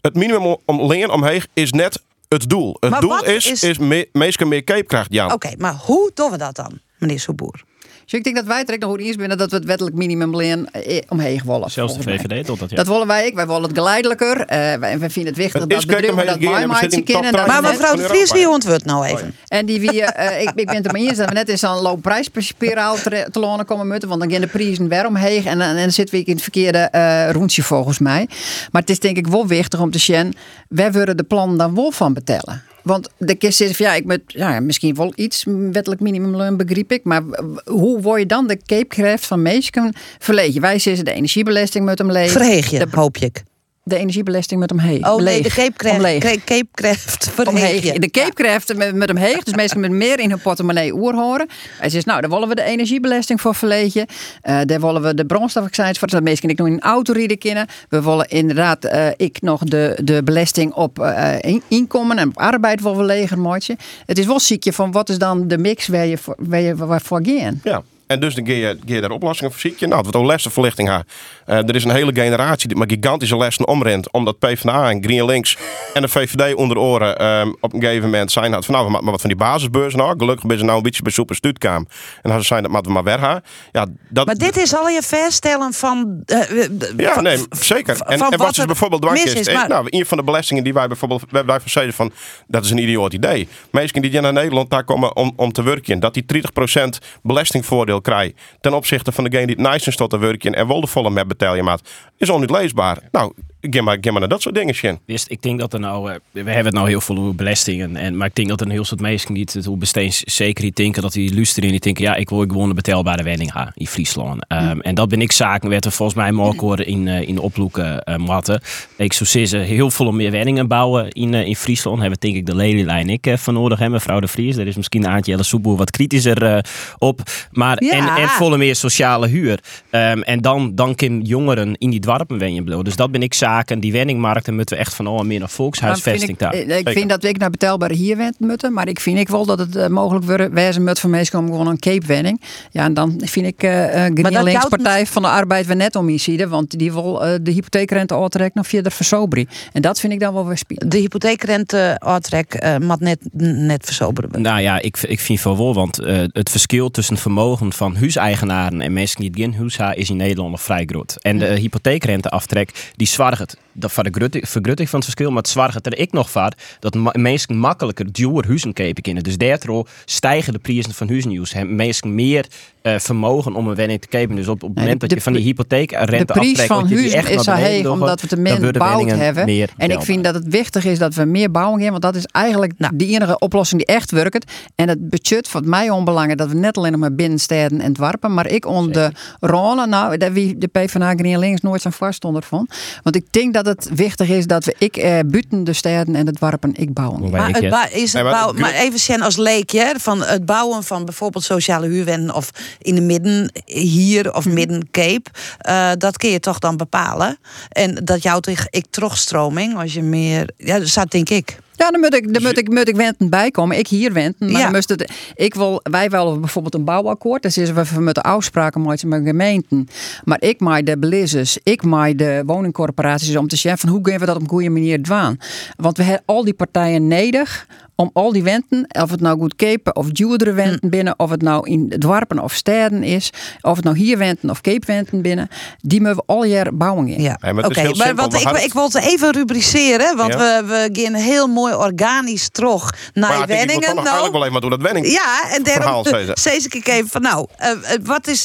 Het 0.00 0.14
minimum 0.14 0.56
om 0.64 0.86
leen 0.86 1.10
omheen 1.10 1.42
is 1.54 1.72
net 1.72 2.02
het 2.28 2.48
doel. 2.48 2.76
Het 2.80 2.90
Maar 2.90 3.00
doel 3.00 3.24
is, 3.24 3.50
is- 3.50 3.62
is, 3.62 3.78
me- 3.78 4.08
meestal 4.12 4.46
meer 4.46 4.64
keepkracht, 4.64 5.12
Jan. 5.12 5.32
Oké, 5.32 5.50
maar 5.58 5.74
hoe 5.74 6.10
doen 6.14 6.30
we 6.30 6.36
dat 6.36 6.56
dan, 6.56 6.80
meneer 6.98 7.20
Soeboer? 7.20 7.64
Dus 8.08 8.18
ik 8.18 8.24
denk 8.24 8.36
dat 8.36 8.44
wij 8.44 8.64
direct 8.64 8.82
nog 8.82 8.90
goed 8.90 9.00
eens 9.00 9.16
binnen 9.16 9.38
dat 9.38 9.50
we 9.50 9.56
het 9.56 9.64
wettelijk 9.64 9.96
minimumleen 9.96 10.70
eh, 10.70 11.02
omheen 11.08 11.42
willen. 11.44 11.70
Zelfs 11.70 11.96
de. 11.96 12.02
VVD 12.02 12.46
tot 12.46 12.58
dat 12.58 12.70
ja. 12.70 12.76
Dat 12.76 12.86
willen 12.86 13.06
wij 13.06 13.26
ook. 13.26 13.34
Wij 13.34 13.46
willen 13.46 13.62
het 13.62 13.72
geleidelijker. 13.74 14.40
Eh, 14.40 14.58
wij, 14.58 14.98
wij 14.98 15.10
vinden 15.10 15.32
het 15.32 15.36
wichtig 15.36 15.60
Het 15.60 15.70
dat 15.70 15.86
bedrijven 15.86 16.26
dat 16.26 16.36
en 16.36 16.68
we 16.68 16.76
zitten 16.76 16.98
in 16.98 17.04
kennen. 17.04 17.32
dat 17.32 17.46
Maar 17.46 17.62
mevrouw 17.62 17.96
de 17.96 18.02
Vries, 18.02 18.32
wie 18.32 18.48
ontwoordt 18.48 18.84
nou 18.84 19.04
even? 19.04 19.34
En 19.48 19.66
die 19.66 19.80
wie, 19.80 20.02
eh, 20.02 20.40
ik, 20.40 20.52
ik 20.54 20.66
ben 20.66 20.76
het 20.76 20.86
er 20.86 20.92
mee 20.92 21.08
eens 21.08 21.16
dat 21.16 21.28
we 21.28 21.34
net 21.34 21.48
in 21.48 21.58
zo'n 21.58 21.80
loopprijsspiraal 21.80 22.96
te, 22.96 23.28
te 23.30 23.38
lonen 23.38 23.64
komen 23.64 23.88
moeten. 23.88 24.08
Want 24.08 24.20
dan 24.20 24.30
gaan 24.30 24.40
de 24.40 24.46
prijzen 24.46 24.88
weer 24.88 25.06
omheen. 25.06 25.46
En, 25.46 25.60
en, 25.60 25.76
dan 25.76 25.90
zitten 25.90 26.18
we 26.18 26.24
in 26.24 26.32
het 26.32 26.42
verkeerde 26.42 26.78
eh 26.78 27.30
rondje 27.30 27.62
volgens 27.62 27.98
mij. 27.98 28.28
Maar 28.70 28.80
het 28.80 28.90
is 28.90 28.98
denk 28.98 29.16
ik 29.16 29.26
wel 29.26 29.46
wichtig 29.46 29.80
om 29.80 29.90
te 29.90 29.98
zien. 29.98 30.34
Waar 30.68 30.92
willen 30.92 31.16
de 31.16 31.24
plannen 31.24 31.58
dan 31.58 31.74
wel 31.74 31.90
van 31.90 32.12
betalen? 32.12 32.62
Want 32.82 33.08
de 33.16 33.34
kist 33.34 33.60
is 33.60 33.76
van 33.76 33.86
ja, 33.86 33.94
ik 33.94 34.04
moet 34.04 34.20
ja, 34.26 34.60
misschien 34.60 34.94
wel 34.94 35.12
iets 35.14 35.44
wettelijk 35.72 36.00
minimumloon 36.00 36.56
begrijp 36.56 36.92
ik. 36.92 37.04
Maar 37.04 37.22
hoe 37.64 38.00
word 38.00 38.20
je 38.20 38.26
dan 38.26 38.46
de 38.46 38.58
capekracht 38.66 39.26
van 39.26 39.42
mensen 39.42 39.92
verlegen? 40.18 40.60
Wij 40.60 40.78
zeggen 40.78 41.04
de 41.04 41.12
energiebelasting 41.12 41.84
met 41.84 41.98
hem 41.98 42.12
leeg. 42.12 42.30
Verheeg 42.30 42.70
je, 42.70 42.78
De, 42.78 42.86
hoop 42.90 43.16
ik. 43.16 43.42
De 43.88 43.96
energiebelasting 43.96 44.60
met 44.60 44.70
hem 44.70 44.78
heen. 44.78 45.06
Oh 45.08 45.22
nee, 45.22 45.42
de 45.42 45.48
Cape 45.48 45.90
Omleeg. 45.90 46.20
Craft, 46.20 46.44
Cape 46.44 46.68
Craft 46.72 47.30
verheeg 47.34 47.82
je. 47.82 48.00
De 48.00 48.10
Cape 48.10 48.74
met, 48.76 48.94
met 48.94 49.08
hem 49.08 49.16
heeg. 49.16 49.42
Dus 49.42 49.54
mensen 49.62 49.80
met 49.80 49.90
meer 49.90 50.20
in 50.20 50.30
hun 50.30 50.40
portemonnee 50.40 50.94
oer 50.94 51.14
horen. 51.14 51.48
Hij 51.78 51.88
zegt, 51.88 52.06
nou, 52.06 52.20
daar 52.20 52.30
willen 52.30 52.48
we 52.48 52.54
de 52.54 52.62
energiebelasting 52.62 53.40
voor 53.40 53.54
verlegen. 53.54 54.06
Eh 54.42 54.60
daar 54.64 54.80
willen 54.80 55.02
we 55.02 55.14
de 55.14 55.24
brandstofaccijns 55.26 55.98
voor. 55.98 56.08
Dat 56.08 56.22
mensen 56.22 56.48
ik 56.48 56.58
nog 56.58 56.66
in 56.66 56.72
een 56.72 56.80
auto 56.80 57.12
rijden 57.12 57.38
kunnen. 57.38 57.66
We 57.88 58.02
willen 58.02 58.28
inderdaad, 58.28 58.84
eh, 58.84 59.06
ik 59.16 59.40
nog 59.40 59.64
de, 59.64 59.98
de 60.02 60.22
belasting 60.22 60.72
op 60.72 60.98
eh, 60.98 61.34
in- 61.40 61.62
inkomen 61.68 62.18
en 62.18 62.28
op 62.28 62.38
arbeid 62.38 62.82
willen 62.82 62.98
we 62.98 63.04
leger 63.04 63.38
maatje. 63.38 63.76
Het 64.06 64.18
is 64.18 64.26
wel 64.26 64.40
ziekje 64.40 64.72
van 64.72 64.92
wat 64.92 65.08
is 65.08 65.18
dan 65.18 65.48
de 65.48 65.58
mix 65.58 65.86
waar 65.86 66.06
je 66.06 66.18
voor, 66.18 66.34
waar 66.38 66.60
je 66.60 66.76
waarvoor 66.76 67.20
gaan. 67.24 67.60
Ja. 67.64 67.82
En 68.08 68.20
dus 68.20 68.34
dan 68.34 68.46
ga 68.46 68.52
je, 68.52 69.00
daar 69.00 69.10
oplossingen 69.10 69.52
voor 69.52 69.60
ziek 69.60 69.78
je. 69.78 69.86
Nou, 69.86 70.02
wat 70.04 70.16
ook 70.16 70.24
lessenverlichting 70.26 70.88
ha. 70.88 71.04
Eh, 71.46 71.56
er 71.68 71.74
is 71.74 71.84
een 71.84 71.90
hele 71.90 72.12
generatie 72.14 72.68
die 72.68 72.76
met 72.76 72.92
gigantische 72.92 73.36
lessen 73.36 73.66
omrent. 73.68 74.12
Omdat 74.12 74.38
PvdA 74.38 74.90
en 74.90 75.02
GroenLinks 75.04 75.56
en 75.94 76.02
de 76.02 76.08
VVD 76.08 76.54
onder 76.54 76.78
oren 76.78 77.18
ehm, 77.18 77.48
op 77.60 77.72
een 77.74 77.80
gegeven 77.80 78.04
moment 78.10 78.32
zijn 78.32 78.52
had 78.52 78.64
van 78.64 78.74
nou, 78.74 78.86
we 78.86 78.90
maken 78.90 79.04
maar 79.04 79.12
wat 79.12 79.20
van 79.22 79.30
die 79.30 79.38
basisbeurs 79.38 79.94
nou. 79.94 80.14
Gelukkig 80.18 80.46
ben 80.46 80.58
ze 80.58 80.64
nou 80.64 80.76
een 80.76 80.82
beetje 80.82 81.02
bij 81.02 81.12
soep 81.12 81.30
en. 81.30 81.88
En 82.22 82.30
dan 82.30 82.42
zijn 82.44 82.62
dat 82.62 82.70
maar 82.72 82.82
we 82.82 82.90
maar 82.90 83.02
weg 83.04 83.20
gaan. 83.20 83.40
Ja, 83.72 83.86
dat, 84.08 84.26
Maar 84.26 84.34
dit 84.34 84.56
is 84.56 84.76
al 84.76 84.88
je 84.88 85.02
vaststellen 85.02 85.72
van. 85.72 86.22
eh, 86.26 86.40
eh, 86.62 86.68
ja, 86.96 87.12
van- 87.12 87.22
nee, 87.22 87.38
zeker. 87.50 88.00
En, 88.00 88.36
wat 88.36 88.58
is 88.58 88.64
bijvoorbeeld 88.64 89.02
dwars 89.02 89.24
mis 89.24 89.34
is, 89.34 89.52
maar- 89.54 89.68
nou, 89.68 89.86
een 89.90 90.06
van 90.06 90.18
de 90.18 90.24
belastingen 90.24 90.64
die 90.64 90.72
wij 90.72 90.86
bijvoorbeeld, 90.88 91.22
wij 91.30 91.44
wij 91.44 91.60
van 91.60 91.70
zeggen 91.70 91.92
van, 91.92 92.12
dat 92.46 92.64
is 92.64 92.70
een 92.70 92.78
idioot 92.78 93.12
idee. 93.12 93.48
Mensen 93.70 94.02
die 94.02 94.20
naar 94.20 94.32
Nederland 94.32 94.70
daar 94.70 94.84
komen 94.84 95.16
om, 95.16 95.32
om 95.36 95.52
te 95.52 95.62
werken, 95.62 96.00
dat 96.00 96.14
die 96.14 96.24
30% 96.26 96.98
belastingvoordeel 97.22 97.97
krijgen 98.00 98.36
ten 98.60 98.74
opzichte 98.74 99.12
van 99.12 99.24
degene 99.24 99.46
die 99.46 99.56
het 99.56 99.72
nice 99.72 99.88
is 99.88 99.96
tot 99.96 100.10
te 100.10 100.18
werken 100.18 100.54
en 100.54 100.68
wel 100.68 100.80
de 100.80 100.86
volle 100.86 101.10
met 101.10 101.28
betalen 101.28 101.64
maat, 101.64 101.88
is 102.16 102.30
al 102.30 102.38
niet 102.38 102.50
leesbaar. 102.50 102.98
Nou, 103.12 103.32
ga 103.60 103.82
maar, 103.82 103.98
ga 104.00 104.10
maar 104.10 104.20
naar 104.20 104.28
dat 104.28 104.42
soort 104.42 104.54
dingen. 104.54 105.00
Wist, 105.04 105.30
ik 105.30 105.42
denk 105.42 105.58
dat 105.60 105.72
er 105.72 105.80
nou, 105.80 106.10
eh, 106.10 106.16
we 106.30 106.40
hebben 106.40 106.64
het 106.64 106.74
nou 106.74 106.88
heel 106.88 107.00
veel 107.00 107.16
over 107.18 107.34
belastingen, 107.34 107.96
en, 107.96 108.16
maar 108.16 108.26
ik 108.26 108.34
denk 108.34 108.48
dat 108.48 108.60
er 108.60 108.66
een 108.66 108.72
heel 108.72 108.84
soort 108.84 109.00
mensen 109.00 109.32
niet 109.32 109.52
het 109.52 109.64
hoe 109.64 109.76
besteeds 109.76 110.22
zeker 110.22 110.62
die 110.62 110.72
denken 110.72 111.02
dat 111.02 111.12
die 111.12 111.34
luisteren 111.34 111.64
en 111.64 111.70
die 111.70 111.80
denken 111.80 112.04
ja 112.04 112.14
ik 112.14 112.28
wil 112.30 112.38
gewoon 112.38 112.68
een 112.68 112.74
betaalbare 112.74 113.22
wenning 113.22 113.52
ha 113.52 113.72
in 113.74 113.86
Friesland. 113.86 114.46
Ehm, 114.48 114.78
En 114.80 114.94
dat 114.94 115.08
ben 115.08 115.20
ik 115.20 115.32
zaken 115.32 115.68
werd 115.68 115.84
er 115.84 115.92
volgens 115.92 116.18
mij 116.18 116.32
morgen 116.32 116.60
horen 116.60 116.86
in, 116.86 117.08
eh, 117.08 117.28
in 117.28 117.34
de 117.34 117.42
oploeken 117.42 118.02
eh 118.04 118.16
matten. 118.16 118.60
Ik 118.96 119.12
zou 119.12 119.28
zeggen 119.46 119.60
heel 119.60 119.90
veel 119.90 120.12
meer 120.12 120.30
wenningen 120.30 120.66
bouwen 120.68 121.08
in, 121.10 121.34
eh, 121.34 121.46
in 121.46 121.56
Friesland. 121.56 122.00
Hebben 122.00 122.18
denk 122.20 122.34
ik 122.36 122.46
de 122.46 122.54
lelielijn 122.54 123.08
ik 123.08 123.26
eh, 123.26 123.36
van 123.36 123.54
nodig 123.54 123.78
hè, 123.78 123.88
mevrouw 123.88 124.20
de 124.20 124.28
Vries. 124.28 124.56
Daar 124.56 124.66
is 124.66 124.76
misschien 124.76 125.06
Aantje 125.06 125.30
Jelle 125.30 125.42
Soeboer 125.42 125.76
wat 125.76 125.90
kritischer 125.90 126.42
eh, 126.44 126.58
op. 126.98 127.20
Maar 127.50 127.84
Ja. 127.84 127.92
en, 127.92 128.22
en 128.22 128.28
volle 128.28 128.56
meer 128.56 128.74
sociale 128.76 129.26
huur. 129.28 129.58
Ehm, 129.90 130.20
en 130.20 130.40
dan, 130.40 130.74
dan 130.74 130.94
kunnen 130.94 131.22
jongeren 131.22 131.74
in 131.78 131.90
die 131.90 132.00
dwarpen 132.00 132.38
wenjen 132.38 132.64
bloeien. 132.64 132.84
Dus 132.84 132.96
dat 132.96 133.10
ben 133.10 133.22
ik 133.22 133.34
zaken. 133.34 133.46
Die 133.78 133.92
wenningmarkten 133.92 134.54
moeten 134.54 134.76
we 134.76 134.82
echt 134.82 134.94
van 134.94 135.06
al 135.06 135.24
meer 135.24 135.38
naar 135.38 135.48
volkshuisvesting 135.48 136.38
daar. 136.38 136.54
ik, 136.54 136.68
eh, 136.68 136.78
ik 136.78 136.88
vind 136.88 137.08
dat 137.08 137.24
ik 137.24 137.38
naar 137.38 137.50
betaalbare 137.50 137.94
hier 137.94 138.16
wend 138.16 138.40
moeten, 138.40 138.72
maar 138.72 138.88
ik 138.88 139.00
vind 139.00 139.18
ik 139.18 139.28
wel 139.28 139.46
dat 139.46 139.58
het 139.58 139.76
eh, 139.76 139.86
mogelijk 139.86 140.24
worden 140.24 140.52
wezen 140.54 140.84
moet 140.84 141.00
voor 141.00 141.10
mensen 141.10 141.34
komen 141.34 141.50
gewoon 141.50 141.66
een 141.66 141.78
cape-wenning. 141.78 142.40
Ja, 142.70 142.84
en 142.84 142.94
dan 142.94 143.20
vind 143.24 143.46
ik 143.46 143.62
eh 143.62 143.70
uh, 143.70 144.14
dat 144.14 144.26
GroenLinks 144.26 144.52
jouwt 144.52 144.68
Partij 144.68 145.06
van 145.06 145.22
de 145.22 145.28
Arbeid 145.28 145.66
weer 145.66 145.76
net 145.76 145.96
om 145.96 146.08
hier 146.08 146.48
want 146.48 146.78
die 146.78 146.92
wil 146.92 147.24
eh, 147.24 147.34
de 147.42 147.50
hypotheekrente 147.50 148.14
uitrekken 148.14 148.52
nog 148.54 148.66
via 148.66 148.82
de 148.82 148.90
versobering. 148.90 149.48
En 149.72 149.82
dat 149.82 150.00
vind 150.00 150.12
ik 150.12 150.20
dan 150.20 150.34
wel 150.34 150.46
weer 150.46 150.56
spelen. 150.56 150.88
De 150.88 150.98
hypotheekrente 150.98 151.96
uitrek 151.98 152.54
eh 152.54 152.76
mat 152.76 153.00
net, 153.00 153.18
net 153.32 153.84
versoberen. 153.84 154.42
Nou 154.42 154.60
ja, 154.60 154.80
ik, 154.80 154.98
ik 155.02 155.20
vind 155.20 155.40
van 155.40 155.56
wel, 155.56 155.74
want 155.74 155.98
eh, 155.98 156.22
het 156.32 156.50
verschil 156.50 156.90
tussen 156.90 157.14
het 157.14 157.22
vermogen 157.22 157.72
van 157.72 157.96
huiseigenaren 157.96 158.80
en 158.80 158.92
mensen 158.92 159.20
die 159.20 159.30
het 159.30 159.38
geen 159.38 159.54
huis 159.54 159.76
hebben, 159.76 159.96
is 159.96 160.10
in 160.10 160.16
Nederland 160.16 160.50
nog 160.50 160.62
vrij 160.62 160.84
groot. 160.84 161.16
En 161.20 161.38
de 161.38 161.46
hypotheekrenteaftrek, 161.46 162.92
die 162.96 163.06
zwargt 163.06 163.37
het. 163.38 163.67
Dat 163.78 163.92
voor 163.92 164.04
de 164.04 164.10
grutting- 164.12 164.48
vergrutting 164.48 164.88
van 164.88 164.98
het 164.98 165.08
verschil, 165.08 165.28
maar 165.32 165.42
het 165.42 165.50
zwargt 165.50 165.86
er 165.86 165.98
ik 165.98 166.12
nog 166.12 166.30
voor 166.30 166.52
dat 166.80 167.14
mensen 167.16 167.56
makkelijker 167.56 168.12
duur 168.12 168.46
huizen 168.46 168.72
kopen 168.72 169.02
kunnen. 169.02 169.22
Dus 169.22 169.36
daardoor 169.38 169.88
stijgen 170.04 170.52
de 170.52 170.58
prijzen 170.58 170.94
van 170.94 171.08
huizennieuws. 171.08 171.52
Hebben 171.52 171.76
mensen 171.76 172.14
meer 172.14 172.46
eh, 172.82 172.98
vermogen 172.98 173.54
om 173.54 173.68
een 173.68 173.74
wenning 173.74 174.00
te 174.00 174.08
kopen. 174.08 174.36
Dus 174.36 174.48
op, 174.48 174.62
op 174.62 174.68
het 174.68 174.78
moment 174.78 175.00
dat 175.00 175.08
de- 175.08 175.14
je 175.14 175.20
van 175.22 175.32
die 175.32 175.42
hypotheekrente 175.42 176.24
De 176.24 176.24
prijs 176.24 176.60
van 176.62 176.88
huizen 176.88 177.26
is 177.28 177.42
zo 177.44 177.52
heeg 177.52 177.86
omdat 177.86 178.20
we 178.20 178.26
te 178.26 178.36
min 178.36 178.72
bouwd 178.72 179.10
hebben. 179.10 179.46
En 179.76 179.90
ik 179.90 180.00
vind 180.02 180.24
dat 180.24 180.34
het 180.34 180.44
wichtig 180.48 180.84
is 180.84 180.98
dat 180.98 181.14
we 181.14 181.24
meer 181.24 181.50
bouwen 181.50 181.80
hebben. 181.82 182.00
Want 182.00 182.14
dat 182.14 182.22
is 182.22 182.26
eigenlijk 182.32 182.72
de 182.94 183.06
enige 183.06 183.38
oplossing 183.38 183.84
die 183.84 183.94
echt 183.96 184.10
werkt. 184.10 184.52
En 184.74 184.88
het 184.88 185.08
budget 185.10 185.48
voor 185.48 185.62
mij 185.64 185.90
onbelangrijk 185.90 186.38
dat 186.38 186.48
we 186.48 186.54
net 186.54 186.76
alleen 186.76 186.90
nog 186.90 187.00
maar 187.00 187.14
binnensteden 187.14 187.80
en 187.80 187.92
dwarpen. 187.92 188.34
Maar 188.34 188.46
ik 188.46 188.66
onder 188.66 188.92
de 188.92 189.10
rollen, 189.46 189.88
nou, 189.88 190.16
daar 190.16 190.32
wie 190.32 190.58
de 190.58 190.66
PvdA 190.66 191.14
GroenLinks 191.14 191.60
nooit 191.60 191.80
zijn 191.82 191.94
vast 191.94 192.24
onder 192.24 192.42
van. 192.42 192.68
Want 193.02 193.16
ik 193.16 193.32
denk 193.32 193.54
dat 193.54 193.64
het 193.68 193.88
wichtig 193.94 194.28
is 194.28 194.46
dat 194.46 194.64
we 194.64 194.74
ik 194.78 194.96
eh, 194.96 195.18
buiten 195.26 195.64
de 195.64 195.72
steden 195.72 196.14
en 196.14 196.24
de 196.26 196.32
dwarpen 196.32 196.74
ik 196.74 196.92
bouwen. 196.92 197.20
Maar, 197.30 197.46
het 197.50 197.70
ba- 197.70 197.88
is 197.90 198.12
het 198.12 198.22
maar 198.22 198.32
bouw- 198.32 198.48
het- 198.48 198.58
maar 198.58 198.72
even 198.72 198.98
Sjen 198.98 199.20
als 199.20 199.36
leekje, 199.36 199.80
hè, 199.80 199.92
van 199.98 200.22
het 200.22 200.46
bouwen 200.46 200.84
van 200.84 201.04
bijvoorbeeld 201.04 201.44
sociale 201.44 201.86
huurwennen 201.88 202.34
of 202.34 202.50
in 202.78 202.94
de 202.94 203.00
midden 203.00 203.50
hier 203.64 204.34
of 204.34 204.46
midden 204.46 204.88
Cape, 204.90 205.30
eh, 205.58 205.90
dat 205.98 206.16
kun 206.16 206.30
je 206.30 206.40
toch 206.40 206.58
dan 206.58 206.76
bepalen. 206.76 207.38
En 207.68 207.94
dat 208.04 208.22
jouw 208.22 208.40
toch 208.40 208.66
ik 208.70 208.84
terugstroming, 208.90 209.76
als 209.78 209.94
je 209.94 210.02
meer, 210.02 210.50
ja, 210.56 210.78
dus 210.78 210.94
dat 210.94 211.10
denk 211.10 211.28
ik. 211.28 211.58
Ja, 211.78 211.90
dan 211.90 212.00
moet 212.00 212.14
ik, 212.14 212.32
dan 212.34 212.42
moet 212.42 212.58
ik, 212.58 212.68
moet 212.68 212.88
ik 212.88 212.96
wenten 212.96 213.30
bijkomen. 213.30 213.78
Ik 213.78 213.86
hier 213.88 214.12
wenten. 214.12 214.46
Maar 214.46 214.56
Ja. 214.56 214.62
dan 214.62 214.72
moest 214.72 214.88
het, 214.88 215.12
ik 215.34 215.54
wil, 215.54 215.80
wij 215.82 216.10
willen 216.10 216.40
bijvoorbeeld 216.40 216.74
een 216.74 216.84
bouwakkoord. 216.84 217.42
Dan 217.42 217.50
zitten 217.50 217.74
we 217.94 218.00
met 218.00 218.14
de 218.14 218.22
afspraken 218.22 218.80
maken 218.82 219.08
met 219.08 219.20
gemeenten. 219.24 219.88
Maar 220.24 220.42
ik 220.42 220.60
maai 220.60 220.82
de 220.82 220.98
belizers, 220.98 221.58
ik 221.62 221.82
maai 221.82 222.14
de 222.14 222.42
woningcorporaties 222.46 223.36
om 223.36 223.48
te 223.48 223.56
zeggen 223.56 223.80
van 223.80 223.88
hoe 223.96 224.08
gaan 224.10 224.18
we 224.18 224.26
dat 224.26 224.36
op 224.36 224.42
een 224.42 224.48
goede 224.48 224.70
manier 224.70 225.02
doen. 225.02 225.40
Want 225.76 225.96
we 225.96 226.02
hebben 226.02 226.22
al 226.26 226.44
die 226.44 226.54
partijen 226.54 227.06
nodig 227.08 227.66
om 228.00 228.10
al 228.12 228.32
die 228.32 228.42
wenten, 228.42 228.86
of 229.02 229.10
het 229.10 229.20
nou 229.20 229.38
goed 229.38 229.56
kepen 229.56 229.96
of 229.96 230.08
duurdere 230.08 230.52
wenten 230.52 230.90
binnen, 230.90 231.14
of 231.18 231.30
het 231.30 231.42
nou 231.42 231.68
in 231.70 231.94
dwarpen 231.98 232.38
of 232.38 232.52
steden 232.52 233.02
is, 233.02 233.30
of 233.60 233.76
het 233.76 233.84
nou 233.84 233.96
hier 233.96 234.18
wenten 234.18 234.50
of 234.50 234.60
keepwenten 234.60 235.22
binnen, 235.22 235.48
die 235.80 236.00
moeten 236.00 236.16
we 236.18 236.32
al 236.32 236.44
jaar 236.44 236.74
bouwen 236.76 237.08
in. 237.08 237.22
Ja, 237.22 237.38
maar 237.40 237.64
oké. 237.64 237.82
Maar 237.96 238.14
wat 238.14 238.34
ik, 238.34 238.42
hadden- 238.42 238.64
ik 238.64 238.72
wil 238.72 238.84
het 238.84 238.94
even 238.94 239.32
rubriceren, 239.32 240.16
want 240.16 240.32
Ja. 240.32 240.38
we, 240.64 240.66
we 240.92 241.00
gaan 241.02 241.14
heel 241.14 241.46
mooi 241.46 241.74
organisch 241.74 242.48
terug 242.48 242.94
naar 243.14 243.38
Maar 243.38 243.46
wenningen. 243.46 243.94
nog 243.94 244.04
nou. 244.04 244.30
wel 244.32 244.40
even 244.40 244.52
wat 244.52 244.60
doen 244.60 244.70
dat 244.70 244.82
wenning. 244.82 245.06
Ja, 245.10 245.50
en 245.50 245.62
daarom 245.62 246.04
steeds 246.32 246.66
ik 246.66 246.86
even 246.88 247.08
van 247.08 247.22
nou, 247.22 247.46
eh, 247.56 247.70
eh, 247.70 247.78
wat 248.04 248.26
is, 248.26 248.42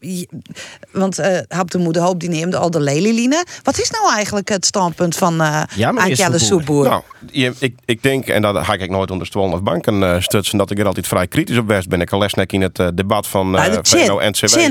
je- 0.00 0.28
want 0.92 1.18
eh 1.18 1.38
Hap 1.48 1.70
de 1.70 1.78
Moeder 1.78 2.02
Hoop 2.02 2.20
die 2.20 2.28
neemt 2.28 2.54
al 2.54 2.70
de 2.70 2.80
lelieline. 2.80 3.44
Wat 3.62 3.78
is 3.78 3.90
nou 3.90 4.12
eigenlijk 4.14 4.48
het 4.48 4.66
standpunt 4.66 5.16
van 5.16 5.40
eh 5.40 5.62
Ja. 5.76 5.92
Soeboer? 6.36 6.88
Nou, 6.88 7.02
je, 7.30 7.52
ik, 7.58 7.76
ik 7.84 8.02
denk, 8.02 8.26
en 8.26 8.42
dat 8.42 8.53
ga 8.62 8.72
ik 8.72 8.90
nooit 8.90 9.10
onder 9.10 9.26
stoel 9.26 9.52
of 9.52 9.62
banken 9.62 10.02
eh, 10.02 10.20
stutsen, 10.20 10.58
dat 10.58 10.70
ik 10.70 10.78
er 10.78 10.86
altijd 10.86 11.06
vrij 11.06 11.26
kritisch 11.26 11.58
op 11.58 11.66
was 11.68 11.86
ben. 11.86 12.00
Ik 12.00 12.12
al 12.12 12.18
lesnek 12.18 12.52
in 12.52 12.60
het 12.62 12.78
eh, 12.78 12.88
debat 12.94 13.26
van 13.26 13.50
Nou, 13.50 13.64
eh 13.64 13.72
de 13.72 13.78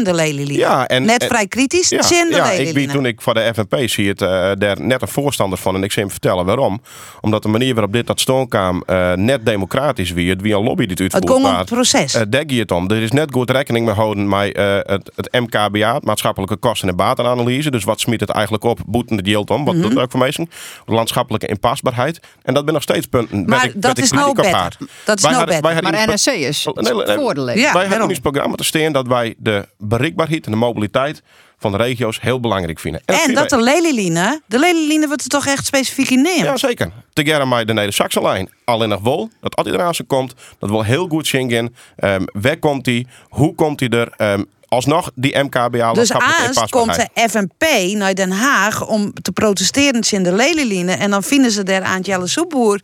de 0.04 0.13
lelieline. 0.13 0.60
Ja, 0.60 0.88
en, 0.88 1.06
Net 1.06 1.22
en- 1.22 1.28
vrij 1.28 1.48
kritisch, 1.48 1.89
Ja, 1.89 1.98
de 2.30 2.36
ja 2.36 2.52
ik 2.52 2.74
wie 2.74 2.88
toen 2.88 3.06
ik 3.06 3.22
voor 3.22 3.34
de 3.34 3.52
FNP 3.54 3.89
zie 3.89 4.08
het 4.08 4.22
eh, 4.22 4.52
daar 4.58 4.82
net 4.82 5.02
een 5.02 5.08
voorstander 5.08 5.58
van 5.60 5.76
en 5.76 5.84
ik 5.84 5.91
zie 5.91 6.02
hem 6.04 6.12
vertellen 6.12 6.46
waarom. 6.46 6.82
Omdat 7.22 7.43
de 7.43 7.50
manier 7.50 7.74
waarop 7.74 7.93
dit 7.93 8.06
tot 8.06 8.19
stoom 8.19 8.48
kwam 8.48 8.84
net 9.15 9.46
democratisch 9.46 10.12
wie 10.12 10.30
het 10.30 10.41
wie 10.41 10.54
een 10.56 10.63
lobby 10.63 10.86
dit 10.86 11.00
uitvoert. 11.13 11.24
ging 11.41 11.54
om 11.54 11.58
het 11.58 11.69
proces. 11.69 12.13
gaat 12.30 12.60
het 12.60 12.72
om. 12.72 12.89
Er 12.89 13.02
is 13.02 13.12
net 13.12 13.32
goed 13.32 13.50
rekening 13.50 13.86
mee 13.86 13.96
houden 13.96 14.28
met 14.28 14.58
het, 14.86 15.12
het 15.15 15.30
MKBA, 15.32 15.93
het 15.93 16.06
maatschappelijke 16.06 16.56
kosten- 16.56 16.89
en 16.89 16.96
batenanalyse. 16.96 17.72
Dus 17.72 17.84
wat 17.84 18.00
smiet 18.00 18.19
het 18.19 18.30
eigenlijk 18.30 18.63
op, 18.63 18.80
boeten 18.86 19.17
het 19.17 19.26
yield 19.28 19.50
om, 19.50 19.65
wat 19.65 19.74
Mhm. 19.74 19.84
doet 19.84 19.93
het 19.93 20.00
ook 20.04 20.12
voor 20.12 20.19
mensen? 20.19 20.50
Landschappelijke 20.86 21.48
inpasbaarheid. 21.48 22.19
En 22.43 22.54
dat 22.54 22.65
ben 22.65 22.74
nog 22.74 22.84
steeds 22.84 23.06
punten. 23.06 23.46
Maar 23.46 23.72
dat 23.76 23.98
is 23.98 24.10
kritiek 24.10 24.26
no 24.26 24.30
op 24.30 24.36
better. 24.36 24.56
had. 24.56 24.78
Dat 25.04 25.18
is 25.18 25.24
Wij 25.24 25.32
no 25.32 25.38
hadden- 25.38 25.62
wij 25.62 25.74
better. 25.74 25.84
hadden 25.98 26.08
Maar 26.08 26.20
NRC 26.26 26.48
is 26.50 26.68
voordelig. 27.16 27.56
Ja, 27.56 27.74
wij 27.74 27.84
daarom. 27.88 28.02
in 28.04 28.10
ons 28.10 28.20
programma 28.20 28.56
te 28.56 28.64
staan 28.64 28.92
dat 28.92 29.08
wij 29.08 29.36
de 29.38 29.68
bereikbaarheid 29.78 30.46
en 30.46 30.52
de 30.52 30.58
mobiliteit 30.58 31.22
van 31.60 31.72
de 31.72 31.78
regio's 31.78 32.22
heel 32.22 32.40
belangrijk 32.40 32.80
vinden. 32.80 33.02
En 33.06 33.16
vinden 33.16 33.36
dat 33.36 33.50
de 33.50 33.62
lelieline, 33.64 34.42
de 34.46 34.60
lelieline 34.60 35.08
wordt 35.08 35.24
er 35.24 35.30
toch 35.30 35.46
echt 35.46 35.66
specifiek 35.66 36.10
in 36.10 36.22
neer. 36.22 36.44
Ja, 36.44 36.58
zeker. 36.58 36.92
Together 37.14 37.48
met 37.48 37.68
de 37.68 37.74
Neder-Saxe 37.74 38.22
lijn. 38.22 38.50
Alleen 38.66 38.90
nog 38.90 39.02
wel, 39.02 39.30
dat 39.42 39.56
als 39.56 39.68
hij 39.70 39.94
zo 39.94 40.04
komt, 40.08 40.34
dat 40.60 40.70
wil 40.70 40.84
heel 40.84 41.08
goed 41.08 41.28
zingen. 41.28 41.76
Um, 42.04 42.26
waar 42.34 42.58
komt 42.58 42.86
hij? 42.86 43.06
Hoe 43.30 43.56
komt 43.56 43.80
hij 43.80 43.90
er? 43.90 44.14
Ehm, 44.18 44.44
alsnog 44.68 45.12
die 45.16 45.38
MKBA 45.40 45.94
Dus 45.94 46.12
aanst 46.12 46.70
komt 46.70 46.96
de 46.96 47.30
FNP 47.30 47.66
naar 47.96 48.16
Den 48.16 48.32
Haag 48.32 48.88
om 48.88 49.14
te 49.22 49.32
protesteren 49.32 50.02
in 50.10 50.24
de 50.24 50.34
lelieline. 50.34 50.92
En 50.92 51.10
dan 51.12 51.24
vinden 51.24 51.52
ze 51.52 51.64
daar 51.64 51.84
Antjelle 51.84 52.28
Soeboer. 52.28 52.82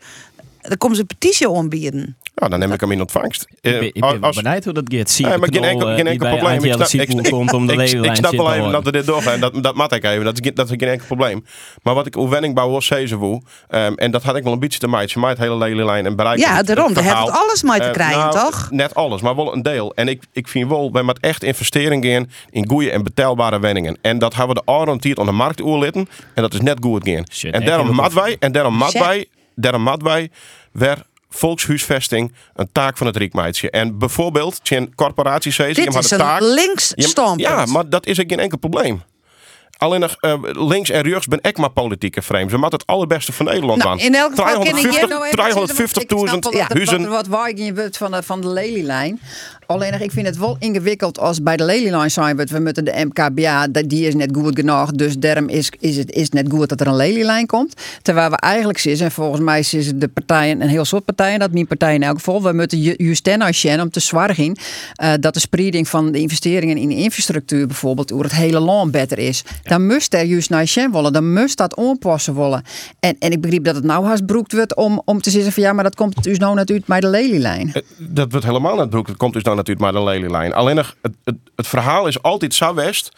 Dan 0.69 0.77
komen 0.77 0.95
ze 0.95 1.01
een 1.01 1.07
petitie 1.07 1.49
aanbieden. 1.49 2.17
Nou, 2.35 2.51
dan 2.51 2.59
neem 2.59 2.71
ik 2.71 2.79
hem 2.79 2.91
in 2.91 2.99
ontvangst. 3.01 3.47
Eh, 3.61 3.73
Ik 3.73 3.79
ben, 3.79 3.87
ik 3.87 4.01
ben 4.01 4.21
als- 4.21 4.35
benijd 4.35 4.63
hoe 4.65 4.73
dat 4.73 4.83
gaat. 4.93 5.09
Zie 5.09 5.25
maar 5.27 5.39
geen 5.51 5.63
enkel, 5.63 5.87
geen 5.95 6.07
enkel 6.07 6.29
probleem. 6.29 6.63
Ik 6.63 6.73
snap, 6.73 6.87
ik, 7.25 7.31
komt 7.31 7.53
om 7.53 7.67
de 7.67 7.73
ik, 7.73 7.91
ik 8.05 8.15
snap 8.15 8.31
wel 8.35 8.53
even 8.53 8.71
dat 8.71 8.83
we 8.83 8.91
dit 8.91 9.05
doorgaan. 9.05 9.39
Dat, 9.39 9.63
dat 9.63 9.75
mat 9.75 9.91
ik 9.93 10.03
even. 10.03 10.23
Dat 10.23 10.39
is, 10.45 10.51
dat 10.53 10.69
is 10.69 10.75
geen 10.77 10.89
enkel 10.89 11.05
probleem. 11.05 11.45
Maar 11.83 11.93
wat 11.93 12.05
ik 12.05 12.13
hoe 12.13 12.29
wenningbouw 12.29 12.69
was 12.69 12.85
zezen 12.85 13.17
woe. 13.17 13.41
ehm, 13.67 13.93
en 13.93 14.11
dat 14.11 14.23
had 14.23 14.35
ik 14.35 14.43
wel 14.43 14.53
een 14.53 14.59
beetje 14.59 14.79
te 14.79 14.87
maken. 14.87 15.19
Maar 15.19 15.29
het 15.29 15.39
hele 15.39 15.57
lele 15.57 15.85
lijn 15.85 16.05
en 16.05 16.15
bereik. 16.15 16.39
Ja, 16.39 16.63
daarom. 16.63 16.93
Daar 16.93 17.03
heeft 17.03 17.17
het 17.19 17.29
alles 17.31 17.63
mee 17.63 17.79
te 17.79 17.83
Eh, 17.85 17.91
krijgen, 17.91 18.19
nou, 18.19 18.31
toch? 18.31 18.67
Net 18.71 18.95
alles, 18.95 19.21
maar 19.21 19.35
wel 19.35 19.53
een 19.53 19.61
deel. 19.61 19.93
En 19.95 20.07
ik, 20.07 20.23
ik 20.33 20.47
vind 20.47 20.69
wel, 20.69 20.91
wij 20.91 21.01
moeten 21.03 21.23
echt 21.29 21.43
investeringen 21.43 22.09
in, 22.11 22.29
in 22.49 22.69
goede 22.69 22.91
en 22.91 23.03
betaalbare 23.03 23.59
wenningen. 23.59 23.97
En 24.01 24.17
dat 24.19 24.35
hebben 24.35 24.55
we 24.55 24.61
de 24.65 24.71
oriënteerd 24.71 25.19
aan 25.19 25.25
de 25.25 25.31
markt 25.31 25.61
oorlitten. 25.61 26.07
En 26.33 26.41
dat 26.41 26.53
is 26.53 26.61
net 26.61 26.77
goed 26.81 27.07
gaan. 27.09 27.23
Shit, 27.31 27.53
En 27.53 27.65
daarom 27.65 27.95
mat 27.95 28.13
wij, 28.13 28.35
en 28.39 28.51
daarom 28.51 28.73
mat 28.73 28.91
wij, 28.93 29.25
daarom 29.55 29.81
mat 29.81 30.01
wij, 30.01 30.29
weer 30.71 31.03
volkshuisvesting 31.29 32.33
een 32.55 32.69
taak 32.71 32.97
van 32.97 33.07
het 33.07 33.15
Riekmeidje. 33.17 33.69
En 33.69 33.97
bijvoorbeeld, 33.97 34.63
tjen 34.63 34.95
corporaties 34.95 35.55
hebt 35.57 36.03
is 36.03 36.09
de 36.09 36.15
een 36.15 36.21
taak. 36.21 36.41
links 36.41 36.91
Je- 36.95 37.01
standpunt. 37.07 37.41
Ja, 37.47 37.65
maar 37.65 37.89
dat 37.89 38.05
is 38.05 38.17
geen 38.27 38.39
enkel 38.39 38.57
probleem. 38.57 39.01
Alleen 39.79 39.99
nog 39.99 40.15
eh, 40.19 40.33
links 40.43 40.89
en 40.89 41.01
rechts 41.01 41.27
ben 41.27 41.39
ik 41.41 41.57
maar 41.57 41.69
politieke 41.69 42.21
frames. 42.21 42.51
We 42.51 42.57
moeten 42.57 42.79
het 42.79 42.87
allerbeste 42.87 43.31
van 43.31 43.45
Nederland 43.45 43.77
Nou, 43.79 43.89
aan. 43.91 43.99
in 43.99 44.15
elk 44.15 44.29
geval 44.35 44.63
ken 44.63 44.77
ik 44.77 44.91
je- 44.91 45.31
350.000 45.31 46.39
wat, 46.39 46.53
huizen. 46.59 47.09
wat 47.09 47.27
waar 47.27 47.49
ik 47.49 47.57
in 47.59 47.77
van 47.91 48.11
de, 48.11 48.23
van 48.23 48.41
de 48.41 48.47
lelielijn. 48.47 49.19
Alleen 49.65 49.91
nog, 49.91 50.01
ik 50.01 50.11
vind 50.11 50.25
het 50.27 50.37
wel 50.37 50.55
ingewikkeld 50.59 51.19
als 51.19 51.43
bij 51.43 51.57
de 51.57 51.63
lelielijn 51.65 52.11
zijn 52.11 52.35
we, 52.37 52.43
we 52.51 52.59
moeten 52.59 52.85
de 52.85 53.05
MKBA, 53.05 53.67
die 53.67 54.07
is 54.07 54.15
net 54.15 54.29
goed 54.33 54.55
genoeg. 54.59 54.91
Dus 54.91 55.17
daarom 55.17 55.47
is, 55.49 55.71
is 55.79 55.97
het 55.97 56.11
is 56.11 56.29
net 56.29 56.45
goed 56.49 56.69
dat 56.69 56.79
er 56.81 56.87
een 56.87 56.95
lelielijn 56.95 57.45
komt. 57.45 57.73
Terwijl 58.01 58.29
we 58.29 58.35
eigenlijk 58.37 58.79
zitten, 58.79 59.05
en 59.05 59.11
volgens 59.11 59.41
mij 59.41 59.59
is 59.59 59.91
de 59.95 60.07
partijen, 60.07 60.61
een 60.61 60.67
heel 60.69 60.85
soort 60.85 61.05
partijen, 61.05 61.39
dat 61.39 61.51
mijn 61.51 61.67
partij 61.67 61.93
in 61.93 62.03
elk 62.03 62.17
geval, 62.17 62.43
we 62.43 62.53
moeten 62.53 62.81
ju- 62.81 62.93
juist 62.97 63.23
ten 63.23 63.41
als 63.41 63.61
je 63.61 63.81
om 63.81 63.89
te 63.89 63.99
zorgen 63.99 64.57
eh, 64.95 65.11
dat 65.19 65.33
de 65.33 65.39
spreiding 65.39 65.87
van 65.87 66.11
de 66.11 66.19
investeringen 66.19 66.77
in 66.77 66.87
de 66.89 66.95
infrastructuur 66.95 67.67
bijvoorbeeld 67.67 68.11
over 68.11 68.25
het 68.25 68.35
hele 68.35 68.59
land 68.59 68.91
beter 68.91 69.17
is. 69.19 69.43
Dan 69.69 69.85
moest 69.85 70.13
er 70.13 70.23
juist 70.23 70.49
naar 70.49 70.67
Sjen 70.67 70.91
willen, 70.91 71.13
dan 71.13 71.33
moest 71.33 71.57
dat 71.57 71.77
aanpassen 71.77 72.35
willen. 72.35 72.63
En, 72.99 73.15
en 73.19 73.31
ik 73.31 73.41
begreep 73.41 73.63
dat 73.63 73.75
het 73.75 73.83
nou 73.83 74.05
haast 74.05 74.25
broekt 74.25 74.53
wordt 74.53 74.75
om, 74.75 75.01
om 75.05 75.21
te 75.21 75.29
zeggen 75.29 75.51
van 75.51 75.63
ja, 75.63 75.73
maar 75.73 75.83
dat 75.83 75.95
komt 75.95 76.23
dus 76.23 76.37
nou 76.37 76.55
natuurlijk 76.55 76.87
bij 76.87 76.99
de 76.99 77.07
lelielijn. 77.07 77.73
Dat 77.97 78.31
wordt 78.31 78.45
helemaal 78.45 78.75
net 78.75 78.89
broek. 78.89 79.07
Dat 79.07 79.17
komt 79.17 79.33
dus 79.33 79.43
dan 79.43 79.55
natuurlijk 79.55 79.91
maar 79.91 80.01
de 80.01 80.09
lelielijn. 80.09 80.53
Alleen 80.53 80.77
het, 80.77 80.95
het, 81.01 81.35
het 81.55 81.67
verhaal 81.67 82.07
is 82.07 82.21
altijd 82.21 82.53
zo 82.53 82.73
west. 82.73 83.11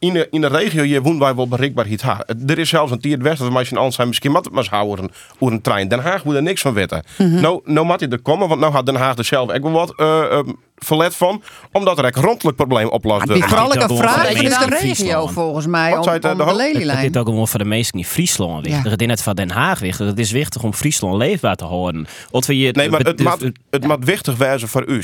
In 0.00 0.12
de, 0.12 0.28
in 0.30 0.40
de 0.40 0.46
regio 0.46 0.82
je 0.82 1.00
woont 1.02 1.18
wij 1.18 1.34
wel 1.34 1.48
bereikbaarheid 1.48 2.02
ha. 2.02 2.24
Er 2.46 2.58
is 2.58 2.68
zelfs 2.68 2.92
een 2.92 3.00
tier 3.00 3.12
het 3.12 3.22
westen 3.22 3.52
van 3.52 3.76
als 3.76 3.94
zijn 3.94 4.08
misschien 4.08 4.34
het 4.34 4.50
maar 4.50 4.66
houden 4.70 5.10
over 5.38 5.54
een 5.54 5.60
trein. 5.62 5.88
Den 5.88 5.98
Haag 6.00 6.24
moet 6.24 6.34
er 6.34 6.42
niks 6.42 6.60
van 6.60 6.72
weten. 6.74 7.02
Mhm. 7.18 7.40
Nou, 7.40 7.60
nou 7.64 7.86
moet 7.86 8.00
hij 8.00 8.08
er 8.08 8.22
komen, 8.22 8.48
want 8.48 8.60
nou 8.60 8.72
gaat 8.72 8.86
Den 8.86 8.94
Haag 8.94 9.16
er 9.16 9.24
zelf 9.24 9.50
ook 9.50 9.62
wel 9.62 9.70
wat 9.72 9.92
eh, 9.96 10.22
eh, 10.38 10.38
verlet 10.76 11.16
van, 11.16 11.42
omdat 11.72 11.98
er 11.98 12.04
een 12.04 12.22
rondelijk 12.22 12.56
probleem 12.56 12.88
oplost. 12.88 13.26
Die 13.26 13.42
vooral 13.48 13.68
een 13.90 13.96
vraag 13.96 14.14
van 14.26 14.68
de 14.68 14.76
regio 14.76 15.26
volgens 15.26 15.66
mij 15.66 15.90
Wat 15.90 16.06
om, 16.06 16.12
het, 16.12 16.24
om 16.24 16.36
de 16.36 16.42
hoofd- 16.42 16.56
Het 17.02 17.14
is 17.14 17.20
ook 17.20 17.26
gewoon 17.28 17.48
voor 17.48 17.58
de 17.58 17.64
meesten 17.64 17.98
in 17.98 18.04
Friesland 18.04 18.66
wichtig. 18.66 18.90
Het 18.90 19.00
is 19.00 19.06
net 19.06 19.22
van 19.22 19.34
Den 19.34 19.50
Haag 19.50 19.78
wichtig. 19.78 20.06
Het 20.06 20.18
is 20.18 20.30
wichtig 20.30 20.62
om 20.62 20.72
Friesland 20.74 21.14
leefbaar 21.16 21.56
te 21.56 21.64
houden. 21.64 22.06
Wat 22.30 22.46
we 22.46 22.54
hier, 22.54 22.72
Nee, 22.76 22.88
maar 22.90 23.00
het 23.00 23.18
moet 23.20 23.52
het 23.70 24.04
wichtig 24.04 24.36
wezen 24.36 24.68
voor 24.68 24.84
u. 24.86 25.02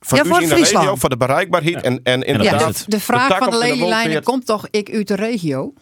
Voor 0.00 0.18
Ja, 0.18 0.24
u 0.24 0.28
voor 0.28 0.40
in 0.40 0.48
de 0.48 0.54
Friesland. 0.54 0.84
regio, 0.84 0.96
voor 0.98 1.08
de 1.08 1.16
bereikbaarheid 1.16 1.82
en, 1.82 2.00
en 2.02 2.22
inderdaad. 2.22 2.60
Ja, 2.60 2.66
de, 2.66 2.84
de 2.86 3.00
vraag 3.00 3.38
van 3.38 3.50
de 3.50 3.56
en 3.56 3.58
lelielijnen 3.58 4.22
komt 4.22 4.46
toch 4.46 4.66
ik 4.70 4.90
uit 4.94 5.08
de 5.08 5.14
regio? 5.16 5.72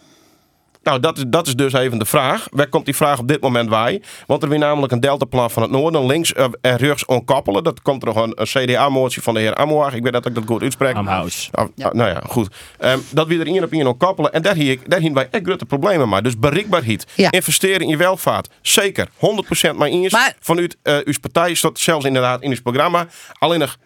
Nou, 0.82 1.00
dat 1.00 1.16
is, 1.16 1.24
dat 1.28 1.46
is 1.46 1.54
dus 1.54 1.72
even 1.72 1.98
de 1.98 2.04
vraag. 2.04 2.46
Waar 2.50 2.68
komt 2.68 2.84
die 2.84 2.96
vraag 2.96 3.18
op 3.18 3.28
dit 3.28 3.40
moment 3.40 3.68
bij? 3.68 4.02
Want 4.26 4.42
er 4.42 4.48
weer 4.48 4.58
namelijk 4.58 4.92
een 4.92 5.00
deltaplan 5.00 5.50
van 5.50 5.62
het 5.62 5.70
noorden, 5.70 6.06
links 6.06 6.32
eh, 6.32 6.44
en 6.60 6.76
rechts 6.76 7.04
onkoppelen. 7.04 7.64
Dat 7.64 7.82
komt 7.82 8.02
er 8.02 8.08
nog 8.14 8.16
een, 8.24 8.32
een 8.34 8.46
CDA-motie 8.46 9.22
van 9.22 9.34
de 9.34 9.40
heer 9.40 9.54
Amoag. 9.54 9.94
Ik 9.94 10.02
weet 10.02 10.12
dat 10.12 10.26
ik 10.26 10.34
dat 10.34 10.44
goed 10.46 10.62
uitspreek. 10.62 10.94
Amhuis. 10.94 11.48
Ah, 11.52 11.66
ah, 11.78 11.92
nou 11.92 12.10
ja, 12.10 12.22
goed. 12.28 12.48
Ehm, 12.78 12.98
dat 13.10 13.26
we 13.26 13.38
er 13.38 13.46
één 13.46 13.64
op 13.64 13.72
één 13.72 13.86
onkoppelen. 13.86 14.32
En 14.32 14.42
daar 14.42 14.54
hier, 14.54 14.70
ik- 14.70 14.90
daar 14.90 15.00
hier 15.00 15.12
wij 15.12 15.28
echt 15.30 15.44
grote 15.44 15.64
problemen 15.64 16.08
mee. 16.08 16.22
Dus 16.22 16.38
bereikbaarheid. 16.38 17.06
Ja. 17.14 17.30
Investeren 17.30 17.80
in 17.80 17.88
je 17.88 17.96
welvaart. 17.96 18.48
Zeker. 18.62 19.08
100% 19.16 19.76
maar 19.76 19.88
eens. 19.88 20.12
Maar- 20.12 20.36
Vanuit 20.40 20.76
eh 20.82 20.96
uw 21.04 21.14
partij 21.20 21.54
staat 21.54 21.78
zelfs 21.78 22.04
inderdaad 22.04 22.42
in 22.42 22.50
uw 22.50 22.62
programma. 22.62 23.06
Alleen 23.38 23.58
nog 23.58 23.76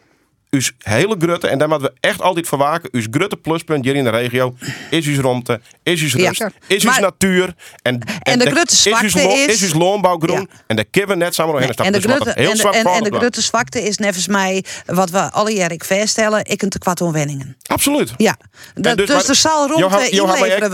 uw 0.53 0.61
hele 0.79 1.17
grutte, 1.19 1.49
en 1.49 1.59
daar 1.59 1.69
moeten 1.69 1.89
we 1.89 2.09
echt 2.09 2.21
altijd 2.23 2.49
voor 2.49 2.59
waken. 2.59 2.89
Uw 2.93 3.03
grutte 3.11 3.37
pluspunt 3.37 3.85
hier 3.85 3.95
in 3.95 4.05
de 4.05 4.11
regio 4.11 4.55
is 4.91 5.07
uw 5.07 5.21
romte, 5.21 5.61
is 5.83 6.01
uw 6.15 6.21
Ja. 6.21 6.27
rust, 6.29 6.45
is 6.67 6.85
uw 6.85 6.91
Maar- 6.91 7.01
natuur. 7.01 7.55
En, 7.83 8.01
En 8.23 8.39
de 8.39 8.51
grutte 8.51 8.73
is 8.75 8.87
uw 8.87 9.09
zwakte 9.09 9.23
is- 9.23 9.63
is 9.63 9.73
uw 9.73 9.79
loonbouwgroen. 9.79 10.49
En 10.67 10.77
daar 10.77 10.85
kunnen 10.91 11.11
we 11.11 11.17
net 11.25 11.35
samen 11.35 11.53
doorheen 11.53 11.75
en 11.77 11.93
de. 11.93 11.99
Dus 12.01 12.11
grutte, 12.13 12.33
heel 12.35 12.45
en, 12.51 12.55
de, 12.57 12.61
zwak 12.61 12.75
en, 12.75 12.85
en 12.87 13.03
de 13.03 13.17
grutte 13.17 13.41
zwakte 13.41 13.83
is 13.83 13.97
nevens 13.99 14.27
mij 14.29 14.65
wat 14.87 15.11
we 15.11 15.31
alle 15.31 15.51
jaren 15.55 15.85
vaststellen. 15.85 16.45
Ik 16.47 16.63
een 16.63 16.69
tekwart 16.69 17.01
onwenningen. 17.01 17.57
Absoluut. 17.67 18.13
Ja, 18.17 18.37
En 18.75 18.83
dat, 18.83 18.97
dus, 18.97 19.09
maar- 19.09 19.29
er 19.29 19.35
zal 19.35 19.69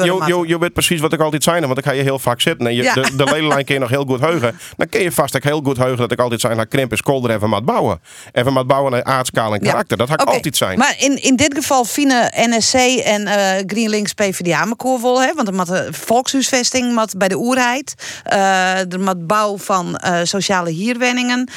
inleveren. 0.05 0.43
ik- 0.43 0.49
Je 0.49 0.59
weet 0.59 0.73
precies 0.73 1.01
wat 1.01 1.13
ik 1.13 1.21
altijd 1.21 1.43
zei, 1.43 1.67
want 1.67 1.79
ik 1.79 1.85
ga 1.85 1.93
je 1.93 2.03
heel 2.03 2.19
vaak 2.19 2.41
zitten. 2.41 2.67
En 2.67 2.75
je, 2.75 2.83
Ja. 2.83 2.95
de, 2.95 3.17
de 3.17 3.25
kun 3.65 3.75
je 3.75 3.81
nog 3.81 3.91
heel 3.91 4.05
goed 4.05 4.21
heugen. 4.21 4.59
Dan 4.77 4.89
kun 4.89 5.01
je 5.03 5.13
vast 5.13 5.37
ook 5.37 5.43
heel 5.45 5.61
goed 5.65 5.77
heugen 5.77 5.99
dat 5.99 6.13
ik 6.13 6.19
altijd 6.19 6.41
zei, 6.41 6.55
nou 6.55 6.67
krimp 6.67 6.93
is 6.93 7.03
kolder 7.03 7.31
even 7.31 7.49
maar 7.49 7.65
bouwen. 7.65 8.01
Even 8.33 8.53
maar 8.53 8.67
bouwen 8.67 8.93
naar 8.93 9.05
aardskaal 9.05 9.55
en. 9.55 9.67
Karakter. 9.71 9.97
Dat 9.97 10.09
had 10.09 10.21
ik 10.21 10.27
Oké, 10.27 10.37
altijd 10.37 10.57
zijn. 10.57 10.79
Maar 10.79 10.95
in, 10.99 11.23
in 11.23 11.37
dit 11.37 11.55
geval 11.55 11.85
vinden 11.85 12.31
NSC 12.35 12.75
en 13.05 13.27
eh 13.27 13.63
GreenLinks 13.67 14.13
PvdA 14.13 14.65
mekaar 14.65 15.01
wel, 15.03 15.23
hè? 15.23 15.35
Want 15.35 15.49
er 15.49 15.55
moet 15.55 15.67
de 15.67 15.89
volkshuisvesting 15.91 16.95
moet 16.95 17.17
bij 17.17 17.29
de 17.29 17.37
oerheid. 17.37 17.95
Eh 18.25 18.93
er 18.93 19.01
moet 19.01 19.27
bouw 19.27 19.59
van 19.59 19.97
eh, 19.97 20.21
sociale 20.23 20.71
hierwenningen. 20.71 21.51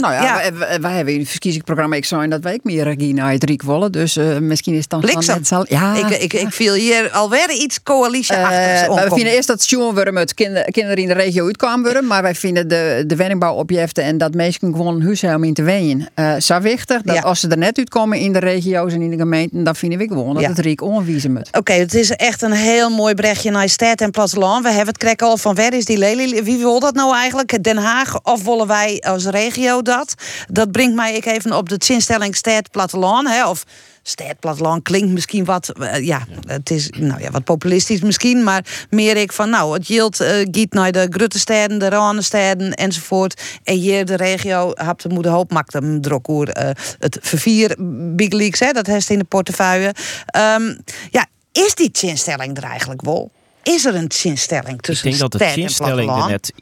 Nou 0.00 0.12
ja, 0.14 0.22
Ja. 0.22 0.36
Wij, 0.36 0.54
wij- 0.54 0.80
wij 0.80 0.92
hebben 0.92 1.14
in 1.14 1.20
het 1.20 1.28
verkiezingsprogramma 1.28 1.96
ik 1.96 2.04
zijn 2.04 2.30
dat 2.30 2.42
wij 2.42 2.52
ook 2.54 2.64
meer 2.64 2.82
Regina 2.84 3.24
uit 3.26 3.44
Riek 3.44 3.62
willen. 3.62 3.92
Dus 3.92 4.16
eh, 4.16 4.38
misschien 4.38 4.72
is 4.74 4.80
het 4.80 4.90
dan 4.90 5.00
net 5.00 5.46
zal. 5.46 5.64
Ja, 5.68 5.94
ik, 5.96 6.08
ik, 6.22 6.32
ik 6.32 6.52
viel 6.52 6.74
hier 6.74 7.10
alweer 7.10 7.50
iets 7.50 7.82
coalitieachtigs 7.82 8.80
Eh, 8.82 8.88
omkomen. 8.88 9.08
we 9.08 9.14
vinden 9.14 9.32
eerst 9.32 9.48
dat 9.48 9.62
Sjoenwurm 9.62 10.16
het 10.16 10.34
kinder, 10.34 10.64
kinderen 10.70 10.96
in 11.02 11.08
de 11.08 11.14
regio 11.14 11.50
worden. 11.82 12.06
Maar 12.06 12.22
wij 12.22 12.34
vinden 12.34 12.68
de, 12.68 13.04
de 13.06 13.16
woningbouwobjecten 13.16 14.04
en 14.04 14.18
dat 14.18 14.34
mensen 14.34 14.72
gewoon 14.72 15.02
huis 15.02 15.20
hebben 15.20 15.48
in 15.48 15.54
te 15.54 15.64
wonen. 15.64 16.08
eh 16.14 16.34
zo 16.38 16.60
wichtig 16.60 17.02
dat 17.02 17.14
Ja. 17.14 17.20
als 17.22 17.40
ze 17.40 17.48
er 17.48 17.58
net 17.58 17.78
uitkomen 17.78 18.18
in 18.18 18.32
de 18.32 18.38
regio's 18.38 18.92
en 18.92 19.02
in 19.02 19.10
de 19.10 19.16
gemeenten, 19.16 19.64
dan 19.64 19.76
vinden 19.76 19.98
we 19.98 20.06
gewoon 20.08 20.34
dat 20.34 20.44
het 20.44 20.58
Riek 20.58 20.82
onwijzen 20.82 21.32
moet. 21.32 21.48
Oké, 21.52 21.72
het 21.72 21.94
is 21.94 22.10
echt 22.10 22.42
een 22.42 22.52
heel 22.52 22.90
mooi 22.90 23.14
berichtje 23.14 23.50
naar 23.50 23.68
stad 23.68 24.00
en 24.00 24.10
platteland. 24.10 24.62
We 24.62 24.68
hebben 24.68 24.86
het 24.88 24.98
krek 24.98 25.22
al 25.22 25.36
van 25.36 25.54
waar 25.54 25.74
is 25.74 25.84
die 25.84 25.98
lelie? 25.98 26.42
Wie 26.42 26.58
wil 26.58 26.80
dat 26.80 26.94
nou 26.94 27.14
eigenlijk? 27.16 27.62
Den 27.64 27.76
Haag 27.76 28.20
of 28.22 28.44
willen 28.44 28.66
wij 28.66 29.00
als 29.06 29.26
regio 29.26 29.82
dat? 29.84 30.14
Dat 30.48 30.72
brengt 30.72 30.94
mij 30.94 31.14
ik 31.14 31.24
even 31.24 31.52
op 31.52 31.68
de 31.68 31.76
zinstelling 31.78 32.36
stad 32.36 32.70
platteland. 32.70 33.28
Hè? 33.28 33.48
Of 33.48 33.64
stad 34.02 34.38
platteland 34.40 34.82
klinkt 34.82 35.12
misschien 35.12 35.44
wat, 35.44 35.68
eh, 35.68 36.04
ja, 36.04 36.26
het 36.46 36.70
is 36.70 36.90
nou 36.90 37.20
ja, 37.20 37.30
wat 37.30 37.44
populistisch 37.44 38.00
misschien. 38.00 38.42
Maar 38.42 38.86
meer 38.90 39.16
ik 39.16 39.32
van, 39.32 39.50
nou, 39.50 39.74
het 39.74 39.86
yield 39.86 40.20
eh 40.20 40.46
giet 40.50 40.72
naar 40.72 40.92
de 40.92 41.06
Gruttesteden, 41.10 41.78
de 41.78 41.88
Ranesteden 41.88 42.72
enzovoort. 42.72 43.42
En 43.62 43.76
hier 43.76 44.04
de 44.04 44.16
regio 44.16 44.70
hebt 44.74 45.02
de 45.02 45.08
moeder 45.08 45.32
hoop 45.32 45.52
maakt 45.52 45.72
hem 45.72 46.00
oer, 46.28 46.48
eh, 46.48 46.70
het 46.98 47.18
vervier 47.20 47.76
Big 48.14 48.32
Leagues, 48.32 48.60
hè? 48.60 48.72
dat 48.72 48.86
heeft 48.86 49.10
in 49.10 49.18
de 49.18 49.24
portefeuille. 49.24 49.94
Ehm, 50.26 50.74
ja, 51.10 51.26
is 51.52 51.74
die 51.74 51.88
zinstelling 51.92 52.56
er 52.56 52.62
eigenlijk 52.64 53.02
wel? 53.02 53.30
Is 53.64 53.84
er 53.84 53.94
een 53.94 54.10
zinstelling 54.12 54.74
Ik 54.74 54.80
tussen 54.80 55.08
denk 55.08 55.20
dat 55.20 55.32
de 55.32 55.38
zinstelling 55.54 56.10
er 56.10 56.28
net 56.28 56.52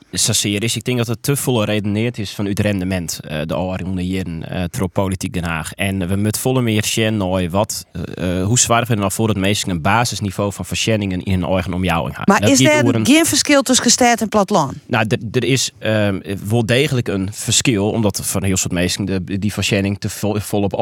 is. 0.63 0.77
Ik 0.77 0.85
denk 0.85 0.99
dat 0.99 1.07
het 1.07 1.23
te 1.23 1.37
vol 1.37 1.55
geredeneerd 1.57 2.19
is 2.19 2.31
van 2.31 2.45
het 2.47 2.59
rendement. 2.61 3.21
eh, 3.23 3.41
de 3.47 3.55
onder 3.87 4.05
jaren 4.05 4.45
uh, 4.53 4.65
trop 4.65 4.93
politiek 4.93 5.33
Den 5.33 5.45
Haag. 5.45 5.73
En 5.73 6.09
we 6.09 6.17
moeten 6.17 6.41
volle 6.41 6.63
meer 6.63 6.85
naar 7.17 7.51
wat, 7.51 7.85
eh, 7.93 8.41
eh, 8.41 8.47
hoe 8.47 8.59
zwaar 8.59 8.85
we 8.87 8.93
er 8.93 8.99
nou 8.99 9.13
voor 9.13 9.29
het 9.29 9.37
meest 9.37 9.67
een 9.67 9.81
basisniveau 9.83 10.53
van 10.53 10.65
verschenningen 10.65 11.23
in 11.23 11.43
een 11.43 11.49
eigen 11.49 11.73
omjouwing 11.75 12.17
hebben. 12.17 12.35
Maar 12.35 12.43
Dat 12.51 12.61
is 12.61 12.67
er 12.67 12.95
een- 12.95 13.07
geen 13.07 13.27
verschil 13.27 13.63
tussen 13.63 13.91
stad 13.91 14.21
en 14.21 14.29
platteland? 14.29 14.75
Nou, 14.87 15.07
er- 15.33 15.45
is 15.45 15.71
ehm, 15.79 16.21
wel 16.49 16.67
degelijk 16.67 17.09
een 17.09 17.29
verschil, 17.33 17.91
omdat 17.91 18.21
van 18.25 18.45
heel 18.45 18.57
soort 18.57 18.73
mensen 18.73 19.05
de, 19.05 19.39
die 19.39 19.53
verschenning 19.53 19.99
te 20.01 20.09
vol, 20.09 20.37
volop 20.41 20.75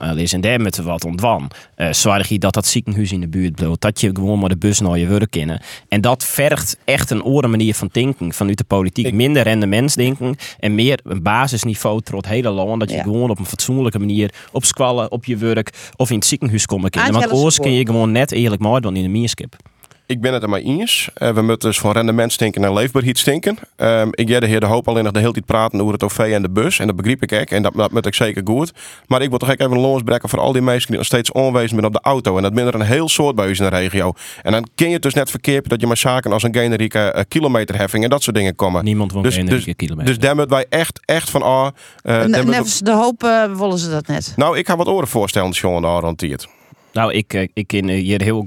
eh, 0.00 0.16
is. 0.16 0.32
En 0.32 0.40
daar 0.40 0.60
moeten 0.60 0.84
we 0.84 0.90
wat 0.90 1.04
ontwan. 1.04 1.50
Eh 1.74 1.92
zorg 1.92 2.28
je 2.28 2.38
dat 2.38 2.54
dat 2.54 2.66
ziekenhuis 2.66 3.12
in 3.12 3.20
de 3.20 3.28
buurt 3.28 3.54
blijft, 3.54 3.80
dat 3.80 4.00
je 4.00 4.10
gewoon 4.12 4.38
maar 4.38 4.48
de 4.48 4.56
bus 4.56 4.80
naar 4.80 4.98
je 4.98 5.06
werk 5.06 5.36
En 5.88 6.00
dat 6.00 6.24
vergt 6.24 6.76
echt 6.84 7.10
een 7.10 7.22
andere 7.22 7.48
manier 7.48 7.74
van 7.74 7.88
denken 7.92 8.32
vanuit 8.32 8.58
de 8.58 8.64
politiek. 8.64 9.12
Minder 9.12 9.42
rendementsdenken 9.42 10.36
en 10.58 10.74
meer 10.74 11.00
een 11.04 11.22
basisniveau 11.22 12.00
tot 12.00 12.14
het 12.16 12.26
hele 12.26 12.50
land. 12.50 12.80
Dat 12.80 12.90
je 12.90 12.96
Ja. 12.96 13.02
gewoon 13.02 13.30
op 13.30 13.38
een 13.38 13.46
fatsoenlijke 13.46 13.98
manier 13.98 14.34
op 14.52 14.64
squallen, 14.64 15.10
op 15.10 15.24
je 15.24 15.36
werk 15.36 15.92
of 15.96 16.10
in 16.10 16.16
het 16.16 16.26
ziekenhuis 16.26 16.66
komen 16.66 16.90
kunnen. 16.90 17.12
Want 17.12 17.24
Angela 17.24 17.40
oors 17.42 17.58
kun 17.58 17.72
je 17.72 17.86
gewoon 17.86 18.12
net 18.12 18.32
eerlijk 18.32 18.62
maar 18.62 18.80
dan 18.80 18.96
in 18.96 19.02
de 19.02 19.08
mierskip. 19.08 19.56
Ik 20.06 20.20
ben 20.20 20.32
het 20.32 20.42
er 20.42 20.48
maar 20.48 20.60
eens. 20.60 21.08
Eh, 21.14 21.30
we 21.30 21.42
moeten 21.42 21.68
dus 21.68 21.78
van 21.78 21.92
rendement 21.92 22.32
stinken 22.32 22.60
naar 22.60 22.72
leefbaarheid 22.72 23.18
stinken. 23.18 23.58
Ehm, 23.76 24.08
ik 24.10 24.28
jij 24.28 24.40
de 24.40 24.46
heer 24.46 24.60
De 24.60 24.66
Hoop 24.66 24.88
alleen 24.88 25.04
nog 25.04 25.12
de 25.12 25.18
hele 25.18 25.32
tijd 25.32 25.44
praten 25.44 25.80
over 25.80 25.92
het 25.92 26.02
OV 26.02 26.18
en 26.18 26.42
de 26.42 26.50
bus. 26.50 26.78
En 26.78 26.86
dat 26.86 26.96
begreep 26.96 27.22
ik 27.22 27.32
ook. 27.32 27.50
En 27.50 27.62
dat, 27.62 27.72
dat 27.74 27.92
moet 27.92 28.06
ik 28.06 28.14
zeker 28.14 28.42
goed. 28.44 28.72
Maar 29.06 29.22
ik 29.22 29.28
wil 29.28 29.38
toch 29.38 29.50
ook 29.50 29.60
even 29.60 29.72
een 29.72 30.20
voor 30.28 30.38
al 30.38 30.52
die 30.52 30.62
mensen 30.62 30.88
die 30.88 30.96
nog 30.96 31.06
steeds 31.06 31.32
onwezen 31.32 31.68
zijn 31.68 31.84
op 31.84 31.92
de 31.92 32.00
auto. 32.02 32.36
En 32.36 32.42
dat 32.42 32.54
ben 32.54 32.66
er 32.66 32.74
een 32.74 32.80
heel 32.80 33.08
soort 33.08 33.34
bij 33.34 33.46
u 33.46 33.48
in 33.48 33.56
de 33.56 33.68
regio. 33.68 34.12
En 34.42 34.52
dan 34.52 34.66
kun 34.74 34.86
je 34.86 34.92
het 34.92 35.02
dus 35.02 35.14
net 35.14 35.30
verkeerd 35.30 35.68
dat 35.68 35.80
je 35.80 35.86
maar 35.86 35.96
zaken 35.96 36.32
als 36.32 36.42
een 36.42 36.54
generieke 36.54 36.98
eh, 36.98 37.22
kilometerheffing 37.28 38.04
en 38.04 38.10
dat 38.10 38.22
soort 38.22 38.36
dingen 38.36 38.54
komen. 38.54 38.84
Niemand 38.84 39.12
wil 39.12 39.22
dus, 39.22 39.34
generieke 39.34 39.64
dus, 39.64 39.74
kilometer. 39.76 40.06
Dus 40.06 40.18
daar 40.18 40.36
moeten 40.36 40.56
wij 40.56 40.66
echt, 40.68 41.00
echt 41.04 41.30
van... 41.30 41.42
ah, 41.42 41.68
eh, 42.02 42.24
Nevens 42.24 42.78
de 42.78 42.92
hoop 42.92 43.20
willen 43.56 43.78
ze 43.78 43.90
dat 43.90 44.06
net. 44.06 44.32
nou, 44.36 44.58
ik 44.58 44.66
ga 44.66 44.76
wat 44.76 44.88
oren 44.88 45.08
voorstellen, 45.08 45.52
Sean, 45.52 45.82
daar 45.82 46.02
hanteert. 46.02 46.48
Nou, 46.94 47.12
ik, 47.12 47.34
eh, 47.34 47.48
ik 47.54 47.66
kan 47.66 47.88
eh, 47.88 48.02
hier 48.02 48.22
heel 48.22 48.46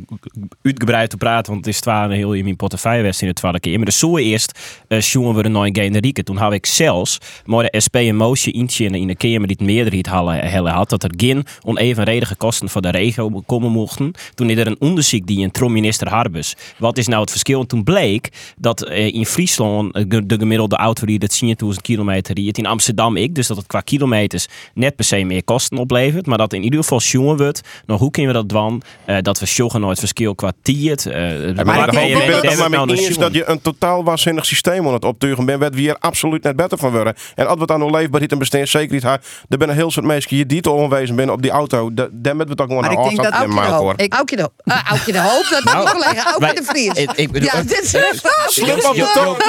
uitgebreid 0.62 1.10
te 1.10 1.18
praten, 1.18 1.52
want 1.54 1.66
het 1.66 1.74
is 1.74 1.82
twaalf 1.82 2.12
heel 2.12 2.34
in 2.34 2.44
mijn 2.44 2.56
portefeuille 2.56 3.14
in 3.20 3.28
de 3.28 3.34
tweede 3.34 3.60
keer. 3.60 3.76
Maar 3.76 3.86
de 3.86 3.92
zo 3.92 4.18
eerst 4.18 4.60
uh, 4.88 5.00
jongen 5.00 5.36
we 5.36 5.46
een 5.46 5.52
nieuwe 5.52 5.70
generieke. 5.72 6.24
Toen 6.24 6.38
had 6.38 6.54
ik 6.54 6.66
zelfs 6.66 7.18
maar 7.46 7.64
de 7.64 7.80
SP 7.86 7.96
een 7.96 8.16
motie 8.16 8.54
inzien 8.54 8.96
in 8.96 9.08
de 9.08 9.16
Kamer 9.16 9.48
die 9.48 9.56
het 9.60 9.68
meerderheid 9.68 10.08
hadden 10.08 10.74
had, 10.74 10.90
dat 10.90 11.04
er 11.04 11.12
geen 11.18 11.46
onevenredige 11.64 12.36
kosten 12.36 12.70
voor 12.70 12.82
de 12.82 12.90
regio 12.90 13.44
komen 13.46 13.72
mochten. 13.72 14.12
Toen 14.34 14.50
is 14.50 14.58
er 14.58 14.68
een 14.68 14.76
onderzoek 14.80 15.28
die 15.28 15.44
een 15.44 15.52
trom 15.52 15.72
minister 15.72 16.10
Harbus. 16.10 16.56
Wat 16.78 16.98
is 16.98 17.08
nou 17.08 17.22
het 17.22 17.30
verschil? 17.30 17.62
En 17.62 17.68
toen 17.68 17.84
bleek 17.84 18.30
dat 18.58 18.90
in 18.90 19.26
Friesland 19.26 19.94
de 20.10 20.36
gemiddelde 20.40 20.76
auto 20.76 21.06
die 21.06 21.20
dat 21.20 21.42
10.000 21.44 21.50
kilometer 21.82 22.36
riet. 22.36 22.58
In 22.58 22.66
Amsterdam 22.66 23.18
ik, 23.18 23.36
dus 23.36 23.48
dat 23.48 23.58
het 23.58 23.68
qua 23.68 23.82
kilometers 23.82 24.48
net 24.74 24.96
per 24.96 25.06
se 25.06 25.24
meer 25.24 25.44
kosten 25.44 25.78
oplevert. 25.78 26.26
Maar 26.26 26.38
dat 26.38 26.54
in 26.54 26.64
ieder 26.64 26.80
geval 26.80 27.00
jongen 27.00 27.38
wordt. 27.38 27.62
Nou, 27.86 28.00
hoe 28.00 28.12
kunnen 28.12 28.32
we 28.32 28.37
dat 28.38 28.50
dwan. 28.50 28.82
Eh, 29.06 29.18
dat 29.22 29.40
we 29.40 29.46
sjoggen 29.46 29.82
nooit 29.82 30.00
verschil 30.00 30.36
qua 30.36 30.52
tiert. 30.62 31.06
Uh, 31.06 31.14
maar, 31.14 31.66
maar 31.66 31.84
ik 31.84 31.92
ben 31.92 32.32
het 32.32 32.70
mee 32.70 32.98
eens 32.98 33.18
dat 33.18 33.34
je 33.34 33.50
een 33.50 33.62
totaal 33.62 34.04
waanzinnig 34.04 34.46
systeem 34.46 34.88
aan 34.88 34.94
het 34.94 35.06
optuigen 35.06 35.46
bent. 35.46 35.60
Waar 35.60 35.72
we 35.72 35.80
hier 35.80 35.98
absoluut 36.00 36.44
net 36.44 36.56
beter 36.56 36.78
van 36.78 36.92
worden. 36.92 37.16
En 37.36 37.48
als 37.48 37.60
we 37.60 37.78
nog 37.78 37.92
leefbaarheid 37.92 38.32
en 38.32 38.38
bestaan 38.38 38.68
zeker 38.68 38.94
niet 38.94 39.04
hebben. 39.04 39.22
Er 39.50 39.58
zijn 39.58 39.70
een 39.70 39.76
heel 39.76 39.92
soort 39.92 40.06
mensen 40.06 40.30
die 40.30 40.46
die 40.46 40.62
te 40.62 40.70
onwezen 40.70 41.16
zijn 41.16 41.32
op 41.32 41.42
die 41.42 41.52
auto. 41.52 41.94
Daar 41.94 42.10
hebben 42.22 42.48
we 42.48 42.56
toch 42.56 42.68
gewoon 42.68 42.84
een 42.84 42.98
afstand 42.98 43.44
in 43.44 43.54
maken 43.54 43.74
hoor. 43.74 43.96
Aukje 44.10 44.36
de 44.36 44.42
Hoop. 44.42 44.54
Aukje 44.66 45.12
de 45.12 45.22
Hoop, 45.22 45.48
dat 45.50 45.60
ik 45.60 46.00
leggen. 46.00 46.32
Aukje 46.32 46.54
de 46.54 46.64
Vries. 46.64 47.06
Ja, 47.44 47.62
dit 47.62 47.82
is 47.84 47.92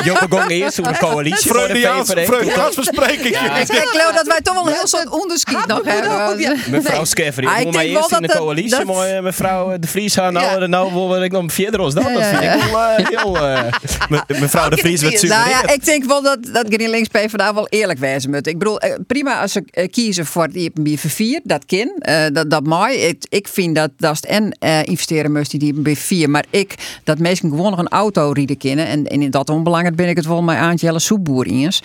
Je 0.03 0.27
begon 0.29 0.49
eerst 0.49 0.77
hoe 0.77 0.89
de 0.89 0.99
coalitie 0.99 1.51
Vreugdejaarsbespreking. 1.51 3.37
Ik 3.37 3.67
denk 3.67 4.15
dat 4.15 4.27
wij 4.27 4.41
toch 4.41 4.55
wel 4.55 4.67
een 4.67 4.73
heel 4.73 4.87
soort 4.87 5.09
onderschiet 5.09 5.67
nog 5.67 5.81
hebben. 5.85 6.71
Mevrouw 6.71 7.05
Skever, 7.05 7.43
ik 7.43 7.65
moet 7.65 7.75
maar 7.75 7.85
eerst 7.85 8.13
in 8.13 8.23
de 8.23 8.29
coalitie. 8.37 8.78
Maar 8.87 9.23
mevrouw 9.23 9.79
De 9.79 9.87
Vries, 9.87 10.15
nou, 10.15 10.67
nou 10.69 10.93
wil 10.93 11.23
ik 11.23 11.33
nog 11.33 11.53
verder 11.53 11.81
als 11.81 11.95
dat. 11.95 12.05
Dat 12.15 12.27
vind 12.27 12.43
ik 12.43 12.71
wel 12.71 12.97
heel... 12.97 13.37
Mevrouw 14.41 14.69
De 14.69 14.77
Vries, 14.77 15.03
wat 15.03 15.23
Nou 15.23 15.49
ja, 15.49 15.73
ik 15.73 15.85
denk 15.85 16.05
wel 16.05 16.23
dat, 16.23 16.39
dat 16.53 16.67
GroenLinks 16.69 17.09
PvdA 17.09 17.55
wel 17.55 17.69
eerlijk 17.69 17.99
wezen 17.99 18.31
moet. 18.31 18.47
Ik 18.47 18.59
bedoel, 18.59 18.81
prima 19.07 19.41
als 19.41 19.53
ze 19.53 19.89
kiezen 19.91 20.27
voor 20.27 20.43
het 20.43 20.71
IPB4, 20.71 21.43
dat 21.43 21.65
kind, 21.65 21.93
dat, 22.33 22.51
dat 22.51 22.67
mooi. 22.67 22.97
Ik, 22.97 23.25
ik 23.29 23.49
vind 23.49 23.75
dat 23.75 23.91
dat 23.97 24.25
en 24.25 24.59
investeren 24.85 25.33
moest 25.33 25.61
die 25.61 25.75
IPB4, 25.75 26.31
maar 26.31 26.45
ik, 26.51 26.75
dat 27.05 27.19
mensen 27.19 27.51
gewoon 27.51 27.71
nog 27.71 27.79
een 27.79 27.89
auto 27.89 28.31
rieden 28.31 28.57
kennen. 28.57 28.87
En, 28.87 29.07
en 29.07 29.23
in 29.23 29.31
dat 29.31 29.51
onbelangrijk 29.51 29.97
ben 29.97 30.09
ik 30.09 30.17
het 30.17 30.27
wel 30.27 30.43
met 30.43 30.57
Aantjelle 30.57 30.99
Soepboer 30.99 31.47
eens. 31.47 31.83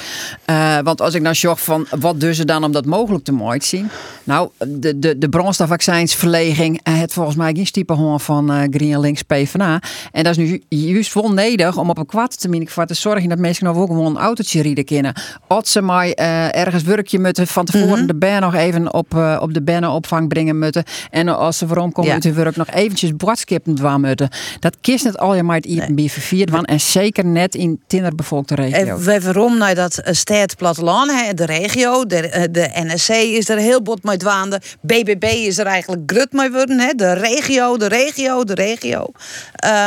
Uh, 0.50 0.78
want 0.84 1.02
als 1.02 1.14
ik 1.14 1.22
nou 1.22 1.36
zorg 1.36 1.62
van 1.64 1.88
wat 2.00 2.20
doen 2.20 2.34
ze 2.34 2.46
dan 2.46 2.64
om 2.64 2.72
dat 2.72 2.86
mogelijk 2.86 3.24
te 3.24 3.32
mooi 3.32 3.60
te 3.60 3.68
zien? 3.68 3.90
Nou, 4.24 4.50
de, 4.68 5.00
de, 5.00 5.18
de 5.18 5.30
brandstofaccijnsverleging, 5.30 6.80
het 6.84 7.14
volgens 7.14 7.36
mij 7.36 7.54
geen 7.54 7.66
stiepe 7.66 7.94
hoorn 7.94 8.20
van 8.20 8.52
uh, 8.52 8.62
GroenLinks 8.70 9.22
PvdA. 9.22 9.82
En 10.12 10.24
dat 10.24 10.38
is 10.38 10.50
nu 10.50 10.62
juist 10.70 11.14
wel 11.14 11.34
nodig 11.34 11.78
om 11.78 11.90
op 11.90 11.98
een 11.98 12.06
kwart 12.06 12.40
termijn 12.40 12.70
voor 12.70 12.86
te 12.86 12.94
zorgen 12.94 13.30
dat 13.30 13.38
mensen 13.38 13.66
nou 13.66 13.78
ook 13.78 13.88
gewoon 13.88 14.06
een 14.06 14.22
autootje 14.22 14.62
rieden 14.62 14.86
kunnen. 14.86 15.14
Als 15.48 15.72
ze 15.72 15.82
maar 15.82 16.08
ergens 16.08 16.84
werkje 16.84 17.20
moeten 17.20 17.48
van 17.48 17.66
tevoren 17.66 17.88
mm 17.88 17.94
-hmm. 17.94 18.08
de 18.08 18.16
ben 18.16 18.42
nog 18.42 18.56
even 18.56 18.94
op, 18.94 19.38
op 19.40 19.54
de 19.54 19.64
bennenopvang 19.64 20.28
brengen 20.28 20.60
moeten. 20.60 20.84
En 21.10 21.28
als 21.28 21.58
ze 21.58 21.66
waarom 21.66 21.92
komen 21.92 22.12
ja. 22.12 22.20
te 22.20 22.32
werk 22.32 22.56
nog 22.56 22.70
eventjes 22.70 23.16
bordskippen 23.16 23.76
dwaan 23.76 24.02
moeten. 24.02 24.30
Dat 24.60 24.78
kiest 24.82 25.04
net 25.04 25.18
al 25.18 25.36
je 25.36 25.44
maar 25.44 25.56
het 25.56 25.66
IPB 25.66 26.10
vervierd 26.10 26.50
van 26.50 26.66
en 26.66 26.80
zeker 26.80 27.26
net 27.26 27.56
in 27.56 27.82
tinderbevolkte 27.88 28.56
regio. 28.56 28.98
Even 28.98 29.24
waarom 29.24 29.58
naar 29.58 29.76
dat 29.76 30.02
stad 30.06 30.56
platteland, 30.56 31.38
de 31.38 31.46
regio, 31.46 32.06
de, 32.06 32.48
de 32.52 32.70
NSC 32.74 33.10
is 33.10 33.50
er 33.50 33.58
heel 33.58 33.82
bot 33.82 34.04
mee 34.04 34.18
dwaande. 34.18 34.62
BBB 34.82 35.24
is 35.24 35.58
er 35.58 35.66
eigenlijk 35.66 36.02
grut 36.06 36.32
mee 36.32 36.50
hè? 36.70 36.94
de 36.94 37.14
regio, 37.14 37.78
de 37.78 37.88
regio, 37.88 38.44
de 38.44 38.54
regio. 38.54 39.12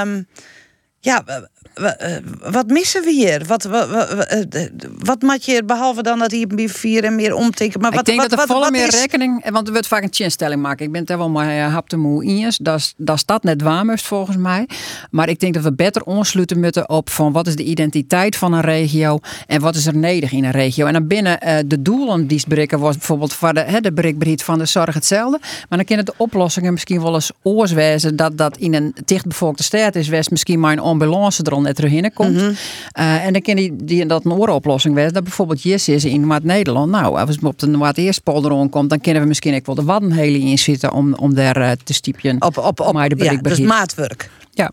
Um, 0.05 0.27
ja, 1.01 1.25
wat 2.51 2.67
missen 2.67 3.03
we 3.03 3.11
hier? 3.11 3.45
Wat, 3.47 3.63
wat, 3.63 3.89
wat, 3.89 4.71
wat 4.99 5.23
moet 5.23 5.45
je 5.45 5.65
behalve 5.65 6.03
dan 6.03 6.19
dat 6.19 6.31
hier 6.31 6.71
vier 6.71 7.05
en 7.05 7.15
meer 7.15 7.35
omtikken? 7.35 7.81
Maar 7.81 7.91
wat, 7.91 8.01
ik 8.01 8.07
denk 8.07 8.21
wat, 8.21 8.31
dat 8.31 8.39
er 8.39 8.47
wat, 8.47 8.57
volle 8.57 8.71
wat 8.71 8.79
meer 8.79 8.89
is... 8.89 9.01
rekening, 9.01 9.51
want 9.51 9.67
er 9.67 9.73
wordt 9.73 9.89
vaak 9.89 10.03
een 10.03 10.09
chinstelling 10.13 10.63
maken. 10.63 10.87
Ik 10.87 10.93
ben 10.93 11.07
er 11.07 11.19
wel 11.19 11.31
maar 11.31 11.61
hap 11.61 11.89
te 11.89 11.97
moe 11.97 12.25
in. 12.25 12.53
Dat 12.59 12.95
is 12.97 13.25
dat 13.25 13.43
net 13.43 13.63
waar 13.63 13.99
volgens 13.99 14.37
mij. 14.37 14.69
Maar 15.11 15.29
ik 15.29 15.41
denk 15.41 15.55
dat 15.55 15.63
we 15.63 15.73
beter 15.73 16.03
onsluiten 16.03 16.61
moeten 16.61 16.89
op 16.89 17.11
van 17.11 17.33
wat 17.33 17.47
is 17.47 17.57
de 17.57 17.63
identiteit 17.63 18.37
van 18.37 18.53
een 18.53 18.61
regio 18.61 19.19
en 19.47 19.61
wat 19.61 19.75
is 19.75 19.87
er 19.87 19.97
nodig 19.97 20.33
in 20.33 20.45
een 20.45 20.51
regio. 20.51 20.87
En 20.87 20.93
dan 20.93 21.07
binnen 21.07 21.39
uh, 21.45 21.57
de 21.67 21.83
doelen 21.83 22.27
die 22.27 22.43
bereiken 22.49 22.79
was 22.79 22.97
bijvoorbeeld 22.97 23.33
voor 23.33 23.55
de, 23.55 23.61
hè, 23.61 23.81
de 23.81 23.93
bereikbaarheid 23.93 24.43
van 24.43 24.59
de 24.59 24.67
zorg 24.67 24.95
hetzelfde. 24.95 25.39
Maar 25.41 25.79
dan 25.79 25.85
kunnen 25.85 26.05
de 26.05 26.15
oplossingen 26.17 26.73
misschien 26.73 27.03
wel 27.03 27.15
eens 27.15 27.31
oorswezen 27.43 28.17
dat 28.17 28.39
dat 28.39 28.57
in 28.57 28.75
een 28.75 28.95
dichtbevolkte 29.05 29.63
stad 29.63 29.95
is, 29.95 30.09
west 30.09 30.31
misschien 30.31 30.61
maar 30.61 30.73
een 30.73 30.79
ambulance 30.79 31.43
er 31.43 31.53
al 31.53 31.66
net 31.67 31.77
terug 31.77 32.13
komt. 32.15 32.33
Mm 32.33 32.39
-hmm. 32.39 32.57
uh, 32.99 33.25
en 33.25 33.33
dan 33.33 33.43
kan 33.43 33.57
die, 33.57 33.77
die 33.77 34.07
dat 34.07 34.25
een 34.25 34.33
orenoplossing 34.33 34.95
wezen. 34.95 35.13
Dat 35.13 35.23
bijvoorbeeld 35.23 35.63
Jess 35.63 35.89
is 35.89 36.05
in 36.05 36.27
Noord-Nederland. 36.27 36.91
Nou, 36.91 37.19
als 37.19 37.39
we 37.39 37.47
op 37.47 37.59
de 37.59 37.67
Noord-Eerspolder 37.67 38.69
komt, 38.69 38.91
dan 38.91 39.01
kunnen 39.01 39.23
we 39.23 39.29
misschien 39.29 39.55
ook 39.55 39.67
wel 39.67 39.75
de 39.75 39.85
Waddenhelen 39.85 40.41
in 40.41 40.59
zitten 40.59 40.93
om, 40.93 41.15
om 41.15 41.35
daar 41.35 41.61
uh, 41.61 41.71
te 41.85 41.93
stiepjen. 41.93 42.43
Op, 42.43 42.59
op, 42.59 42.81
op, 42.81 42.93
maar 42.93 43.09
de 43.09 43.25
ja, 43.25 43.37
dus 43.37 43.59
maatwerk. 43.59 44.31
Ja. 44.51 44.71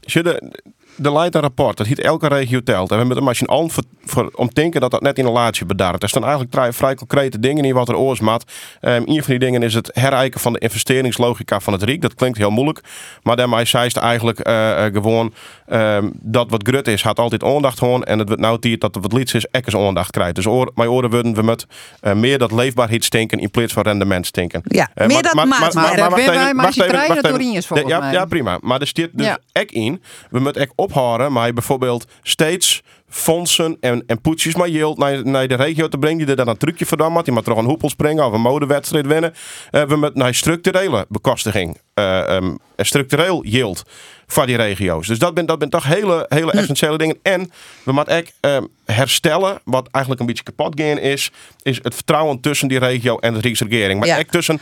De 0.95 1.11
leidt 1.11 1.35
een 1.35 1.41
rapport, 1.41 1.77
dat 1.77 1.87
heet 1.87 1.99
elke 1.99 2.27
regio 2.27 2.63
telt. 2.63 2.89
En 2.89 2.95
we 2.95 2.99
hebben 2.99 3.17
een 3.17 3.23
machine 3.23 3.49
al 3.49 3.69
voor, 3.69 3.83
voor, 4.05 4.31
om 4.35 4.47
te 4.47 4.53
denken 4.53 4.81
dat 4.81 4.91
dat 4.91 5.01
net 5.01 5.17
in 5.17 5.25
een 5.25 5.31
laadje 5.31 5.65
bedaart. 5.65 6.03
Er 6.03 6.09
staan 6.09 6.23
eigenlijk 6.23 6.53
vrij, 6.53 6.73
vrij 6.73 6.95
concrete 6.95 7.39
dingen 7.39 7.65
in 7.65 7.73
wat 7.73 7.89
er 7.89 7.95
oorsmaat. 7.95 8.43
Um, 8.81 9.03
een 9.05 9.23
van 9.23 9.25
die 9.25 9.39
dingen 9.39 9.63
is 9.63 9.73
het 9.73 9.89
herijken 9.93 10.39
van 10.39 10.53
de 10.53 10.59
investeringslogica 10.59 11.59
van 11.59 11.73
het 11.73 11.83
RIEK. 11.83 12.01
Dat 12.01 12.13
klinkt 12.13 12.37
heel 12.37 12.51
moeilijk. 12.51 12.81
Maar 13.23 13.35
daarmee 13.35 13.65
zei 13.65 13.89
ze 13.89 13.99
eigenlijk 13.99 14.47
uh, 14.47 14.83
gewoon 14.83 15.33
um, 15.67 16.11
dat 16.21 16.49
wat 16.49 16.67
grut 16.67 16.87
is, 16.87 17.03
had 17.03 17.19
altijd 17.19 17.43
aandacht 17.43 17.77
gewoon. 17.77 18.03
En 18.03 18.19
het 18.19 18.27
wordt 18.27 18.41
nou 18.41 18.77
dat 18.77 18.97
wat 19.01 19.13
liets 19.13 19.33
is, 19.33 19.45
ekkers 19.45 19.75
aandacht 19.75 20.11
krijgt. 20.11 20.35
Dus 20.35 20.45
oor, 20.45 20.71
mijn 20.75 20.89
oren 20.89 21.09
worden 21.09 21.33
we 21.33 21.43
met 21.43 21.65
uh, 22.01 22.13
meer 22.13 22.37
dat 22.37 22.51
leefbaarheid 22.51 23.03
stinken 23.03 23.39
in 23.39 23.51
plaats 23.51 23.73
van 23.73 23.83
rendement 23.83 24.25
stinken. 24.25 24.61
Ja, 24.63 24.89
uh, 24.95 25.07
meer 25.07 25.21
dat 25.21 25.33
maat. 25.33 25.47
Maar, 25.47 25.59
maar, 25.59 25.73
maar, 25.73 26.09
wacht 26.09 26.21
even, 26.21 26.55
wacht 26.55 26.81
even, 26.81 27.07
wacht 27.07 27.25
even. 27.25 27.87
Ja, 27.87 28.11
ja, 28.11 28.25
prima. 28.25 28.57
Maar 28.61 28.81
er 28.81 28.87
zit 28.93 29.09
dus 29.13 29.25
ja. 29.25 29.37
ek 29.51 29.71
in. 29.71 30.01
We 30.29 30.39
moeten 30.39 30.61
ek 30.61 30.71
ophouden, 30.83 31.31
maar 31.31 31.53
bijvoorbeeld 31.53 32.05
steeds 32.21 32.81
fondsen 33.09 33.77
en, 33.79 34.03
en 34.07 34.21
poetsjes 34.21 34.55
maar 34.55 34.69
yield 34.69 34.97
naar, 34.97 35.25
naar 35.25 35.47
de 35.47 35.55
regio 35.55 35.87
te 35.87 35.97
brengen. 35.97 36.17
Die 36.17 36.27
er 36.27 36.35
dan 36.35 36.47
een 36.47 36.57
trucje 36.57 36.85
voor 36.85 36.97
dan 36.97 37.21
Die 37.23 37.33
maar 37.33 37.43
toch 37.43 37.57
een 37.57 37.65
hoepel 37.65 37.89
springen 37.89 38.25
of 38.25 38.33
een 38.33 38.41
modewedstrijd 38.41 39.07
winnen. 39.07 39.33
Uh, 39.71 39.83
we 39.83 39.97
met 39.97 40.15
naar 40.15 40.33
structurele 40.33 41.05
bekostiging. 41.09 41.77
Uh, 41.99 42.35
um, 42.35 42.57
structureel 42.77 43.43
yield 43.45 43.83
voor 44.27 44.45
die 44.45 44.55
regio's. 44.55 45.07
Dus 45.07 45.19
dat 45.19 45.31
zijn 45.33 45.45
dat 45.45 45.59
ben 45.59 45.69
toch 45.69 45.83
hele, 45.83 46.25
hele 46.29 46.51
essentiële 46.51 46.97
dingen. 46.97 47.17
En 47.21 47.51
we 47.83 47.91
moeten 47.91 48.17
ook 48.17 48.51
um, 48.51 48.67
herstellen, 48.85 49.59
wat 49.63 49.87
eigenlijk 49.91 50.21
een 50.21 50.27
beetje 50.27 50.43
kapot 50.43 50.81
gaan 50.81 50.97
is, 50.97 51.31
is 51.61 51.79
het 51.81 51.95
vertrouwen 51.95 52.39
tussen 52.39 52.67
die 52.67 52.79
regio 52.79 53.17
en 53.17 53.33
de 53.33 53.39
Rijksregering. 53.39 53.99
Maar 53.99 54.07
ja. 54.07 54.19
ook 54.19 54.27
tussen 54.27 54.59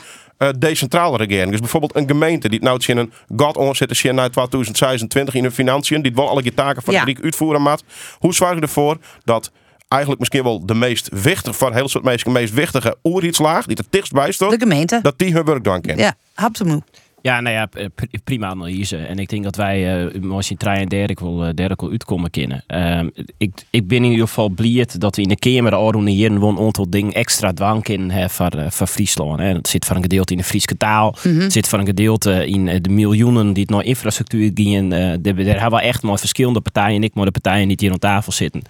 decentrale 0.59 1.17
regering. 1.17 1.51
Dus 1.51 1.59
bijvoorbeeld 1.59 1.95
een 1.95 2.07
gemeente 2.07 2.49
die 2.49 2.61
nou 2.61 2.83
in 2.85 2.97
een 2.97 3.13
god 3.35 3.57
onzet 3.57 3.91
is 3.91 4.03
naar 4.03 4.29
2026 4.29 5.33
in 5.33 5.43
hun 5.43 5.51
financiën, 5.51 6.01
die 6.01 6.13
wel 6.13 6.29
alle 6.29 6.43
je 6.43 6.53
taken 6.53 6.81
van 6.83 6.93
ja. 6.93 7.05
de 7.05 7.17
uitvoeren 7.21 7.61
maat. 7.61 7.83
Hoe 8.19 8.33
zorg 8.33 8.55
je 8.55 8.61
ervoor 8.61 8.97
dat 9.23 9.51
eigenlijk 9.87 10.19
misschien 10.19 10.43
wel 10.43 10.65
de 10.65 10.73
meest 10.73 11.09
wichtige, 11.11 11.57
van 11.57 11.73
heel 11.73 11.89
soort 11.89 12.03
mensen, 12.03 12.33
de 12.33 12.39
meest 12.39 12.53
wichtige 12.53 12.97
oerheidslaag, 13.03 13.65
die 13.65 13.77
er 13.77 13.85
dichtst 13.89 14.13
bij 14.13 14.27
de 14.27 14.55
gemeente, 14.57 14.99
dat 15.01 15.19
die 15.19 15.33
hun 15.33 15.43
werk 15.43 15.63
dan 15.63 15.81
kennen. 15.81 16.05
Ja, 16.05 16.15
absoluut. 16.33 16.83
Ja, 17.21 17.41
nou 17.41 17.55
ja, 17.55 17.89
prima 18.23 18.47
analyse. 18.47 18.97
En 18.97 19.19
ik 19.19 19.29
denk 19.29 19.43
dat 19.43 19.55
wij, 19.55 20.05
uh, 20.15 20.31
als 20.31 20.47
je 20.47 20.55
trein 20.55 20.79
en 20.79 20.87
Derek 20.87 21.19
wil, 21.19 21.45
uh, 21.45 21.49
Derek 21.53 21.81
wil 21.81 21.89
uitkomen 21.89 22.29
kennen. 22.29 22.63
Uh, 22.67 22.99
ik, 23.37 23.51
ik 23.69 23.87
ben 23.87 23.97
in 23.97 24.11
ieder 24.11 24.27
geval 24.27 24.49
blij 24.49 24.87
dat 24.97 25.15
we 25.15 25.21
in 25.21 25.27
de 25.27 25.35
Kamer 25.35 25.75
al 25.75 26.05
hier 26.05 26.31
een 26.31 26.57
aantal 26.57 26.89
dingen 26.89 27.13
extra 27.13 27.53
dwang 27.53 27.87
in 27.87 28.09
hebben 28.09 28.29
voor, 28.29 28.55
uh, 28.55 28.69
voor 28.69 28.87
Friesland. 28.87 29.39
Hè. 29.39 29.45
Het 29.45 29.67
zit 29.67 29.85
voor 29.85 29.95
een 29.95 30.01
gedeelte 30.01 30.31
in 30.31 30.37
de 30.37 30.43
Friese 30.43 30.77
taal. 30.77 31.15
Mm 31.23 31.31
-hmm. 31.31 31.41
Het 31.41 31.51
zit 31.51 31.67
voor 31.67 31.79
een 31.79 31.85
gedeelte 31.85 32.47
in 32.47 32.65
de 32.81 32.89
miljoenen 32.89 33.53
die 33.53 33.63
het 33.63 33.71
naar 33.71 33.83
infrastructuur 33.83 34.51
gaan. 34.53 34.89
daar 34.89 35.09
hebben 35.35 35.79
we 35.79 35.81
echt 35.81 36.03
maar 36.03 36.19
verschillende 36.19 36.61
partijen. 36.61 36.95
En 36.95 37.03
ik 37.03 37.13
maar 37.13 37.25
de 37.25 37.31
partijen 37.31 37.67
die 37.67 37.77
hier 37.79 37.91
aan 37.91 37.99
tafel 37.99 38.31
zitten. 38.31 38.61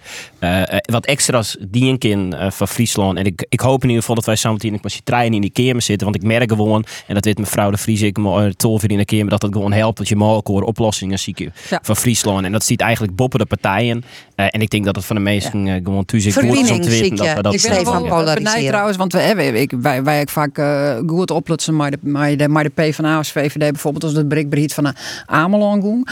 wat 0.80 1.06
extra's 1.06 1.56
dienen 1.68 1.98
in 1.98 2.34
voor 2.48 2.66
Friesland. 2.66 3.18
En 3.18 3.24
ik, 3.24 3.46
ik 3.48 3.60
hoop 3.60 3.82
in 3.82 3.88
ieder 3.88 4.00
geval 4.00 4.14
dat 4.14 4.24
wij 4.24 4.36
samen 4.36 4.58
met 4.70 4.82
die 4.82 5.00
trein 5.04 5.34
in 5.34 5.40
die 5.40 5.50
Kamer 5.50 5.82
zitten. 5.82 6.06
Want 6.10 6.22
ik 6.22 6.28
merk 6.28 6.50
gewoon, 6.52 6.84
en 7.06 7.14
dat 7.14 7.24
weet 7.24 7.38
mevrouw 7.38 7.70
de 7.70 7.76
Vries, 7.76 8.02
ik 8.02 8.18
in 8.46 8.98
een 8.98 9.04
keer, 9.04 9.20
maar 9.20 9.30
dat 9.30 9.42
het 9.42 9.52
gewoon 9.52 9.72
helpt 9.72 9.98
dat 9.98 10.08
je 10.08 10.16
mogelijk 10.16 10.66
oplossingen 10.66 11.18
ziet 11.18 11.38
ja. 11.38 11.78
van 11.82 11.96
Friesland. 11.96 12.44
En 12.44 12.52
dat 12.52 12.64
ziet 12.64 12.80
eigenlijk 12.80 13.16
boppen 13.16 13.38
de 13.38 13.46
partijen. 13.46 14.04
Uh, 14.36 14.46
en 14.50 14.60
ik 14.60 14.70
denk 14.70 14.84
dat 14.84 14.96
het 14.96 15.04
van 15.04 15.16
de 15.16 15.22
meesten 15.22 15.64
ja. 15.64 15.76
uh, 15.76 15.84
gewoon 15.84 16.04
toezicht 16.04 16.38
goed 16.38 16.58
is 16.58 16.70
om 16.70 16.80
te 16.80 16.88
weten 16.88 17.16
dat 17.16 17.34
we 17.34 17.42
dat... 17.42 17.54
Ik 17.54 17.62
ben 17.68 17.84
van 17.84 18.08
polariseren. 18.08 18.66
trouwens, 18.66 18.96
want 18.96 19.12
we 19.12 19.18
hebben, 19.18 19.60
ik, 19.60 19.72
wij, 19.80 20.02
wij 20.02 20.26
vaak 20.30 20.58
uh, 20.58 20.98
goed 21.06 21.30
oplossen, 21.30 21.76
maar 21.76 21.90
de, 21.90 21.98
maar 22.00 22.36
de, 22.36 22.48
maar 22.48 22.64
de 22.64 22.70
PvdA 22.74 23.16
als 23.16 23.32
VVD 23.32 23.58
bijvoorbeeld, 23.58 24.04
als 24.04 24.12
het 24.12 24.28
bereikbaarheid 24.28 24.74
van 24.74 24.94
Amelon 25.26 25.80
doen. 25.80 26.06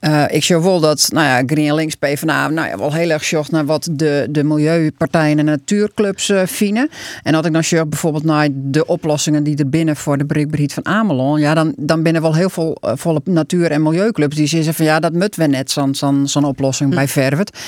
Ja. 0.00 0.28
ik 0.28 0.44
zie 0.44 0.58
wel 0.58 0.80
dat, 0.80 1.08
nou 1.12 1.26
ja, 1.26 1.42
GroenLinks, 1.46 1.94
PvdA, 1.94 2.48
nou 2.48 2.68
ja, 2.68 2.78
wel 2.78 2.92
heel 2.92 3.10
erg 3.10 3.24
zocht 3.24 3.50
naar 3.50 3.64
wat 3.64 3.88
de, 3.92 4.26
de 4.30 4.44
milieupartijen 4.44 5.38
en 5.38 5.44
natuurclubs 5.44 6.28
uh, 6.28 6.42
vinden. 6.44 6.90
En 7.22 7.34
als 7.34 7.46
ik 7.46 7.52
dan 7.52 7.64
zie 7.64 7.86
bijvoorbeeld 7.86 8.24
naar 8.24 8.48
de 8.52 8.86
oplossingen 8.86 9.44
die 9.44 9.56
er 9.56 9.68
binnen 9.68 9.96
voor 9.96 10.18
de 10.18 10.24
bereikbaarheid 10.24 10.72
van 10.72 10.86
Amelon, 10.86 11.40
ja, 11.40 11.54
dan, 11.54 11.71
dan 11.76 12.02
binnen 12.02 12.22
wel 12.22 12.34
heel 12.34 12.50
veel 12.50 12.78
uh, 12.84 12.92
volle 12.94 13.20
natuur- 13.24 13.70
en 13.70 13.82
milieuclubs 13.82 14.36
die 14.36 14.46
zeggen 14.46 14.74
van 14.74 14.84
ja, 14.84 15.00
dat 15.00 15.12
moeten 15.12 15.40
we 15.40 15.46
net 15.46 15.70
zo'n 16.24 16.44
oplossing 16.44 16.90
hm. 16.90 16.96
bij 16.96 17.08
Vervet. 17.08 17.58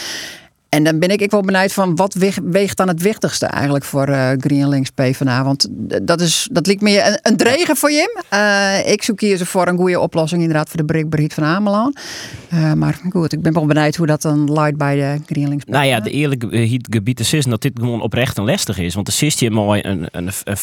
En 0.74 0.84
dan 0.84 0.98
ben 0.98 1.08
ik, 1.08 1.20
ik 1.20 1.30
wel 1.30 1.40
benieuwd 1.40 1.72
van 1.72 1.96
wat 1.96 2.14
weegt, 2.14 2.76
dan 2.76 2.88
het 2.88 3.02
wichtigste 3.02 3.46
eigenlijk 3.46 3.84
voor 3.84 4.06
eh 4.08 4.30
GroenLinks 4.38 4.90
PvdA? 4.90 5.44
Want 5.44 5.68
d- 5.88 6.00
dat, 6.02 6.20
is, 6.20 6.48
dat 6.52 6.66
lijkt 6.66 6.82
meer 6.82 7.06
een, 7.06 7.18
een 7.22 7.36
dregen 7.36 7.76
voor 7.76 7.92
Jim. 7.92 8.22
Eh, 8.28 8.92
ik 8.92 9.02
zoek 9.02 9.20
hier 9.20 9.46
voor 9.46 9.68
een 9.68 9.76
goede 9.76 10.00
oplossing 10.00 10.40
inderdaad 10.42 10.68
voor 10.68 10.76
de 10.76 10.84
breekbaarheid 10.84 11.34
van 11.34 11.44
Ameland. 11.44 12.00
Eh, 12.48 12.72
maar 12.72 13.00
goed, 13.10 13.32
ik 13.32 13.42
ben 13.42 13.52
wel 13.52 13.66
benieuwd 13.66 13.96
hoe 13.96 14.06
dat 14.06 14.22
dan 14.22 14.50
luidt 14.50 14.76
bij 14.76 14.94
de 14.96 15.20
GroenLinks 15.26 15.64
Nou 15.64 15.84
ja, 15.84 16.00
de 16.00 16.10
eerlijke 16.10 16.50
eh, 16.50 16.78
gebied 16.90 17.20
is 17.20 17.32
is 17.32 17.44
dat 17.44 17.62
dit 17.62 17.72
gewoon 17.78 18.00
oprecht 18.00 18.38
en 18.38 18.44
lastig 18.44 18.78
is. 18.78 18.94
Want 18.94 19.08
er 19.08 19.22
is 19.22 19.40
hier 19.40 19.52
mooi 19.52 19.82
een, 19.84 20.08
een, 20.10 20.30
een 20.44 20.56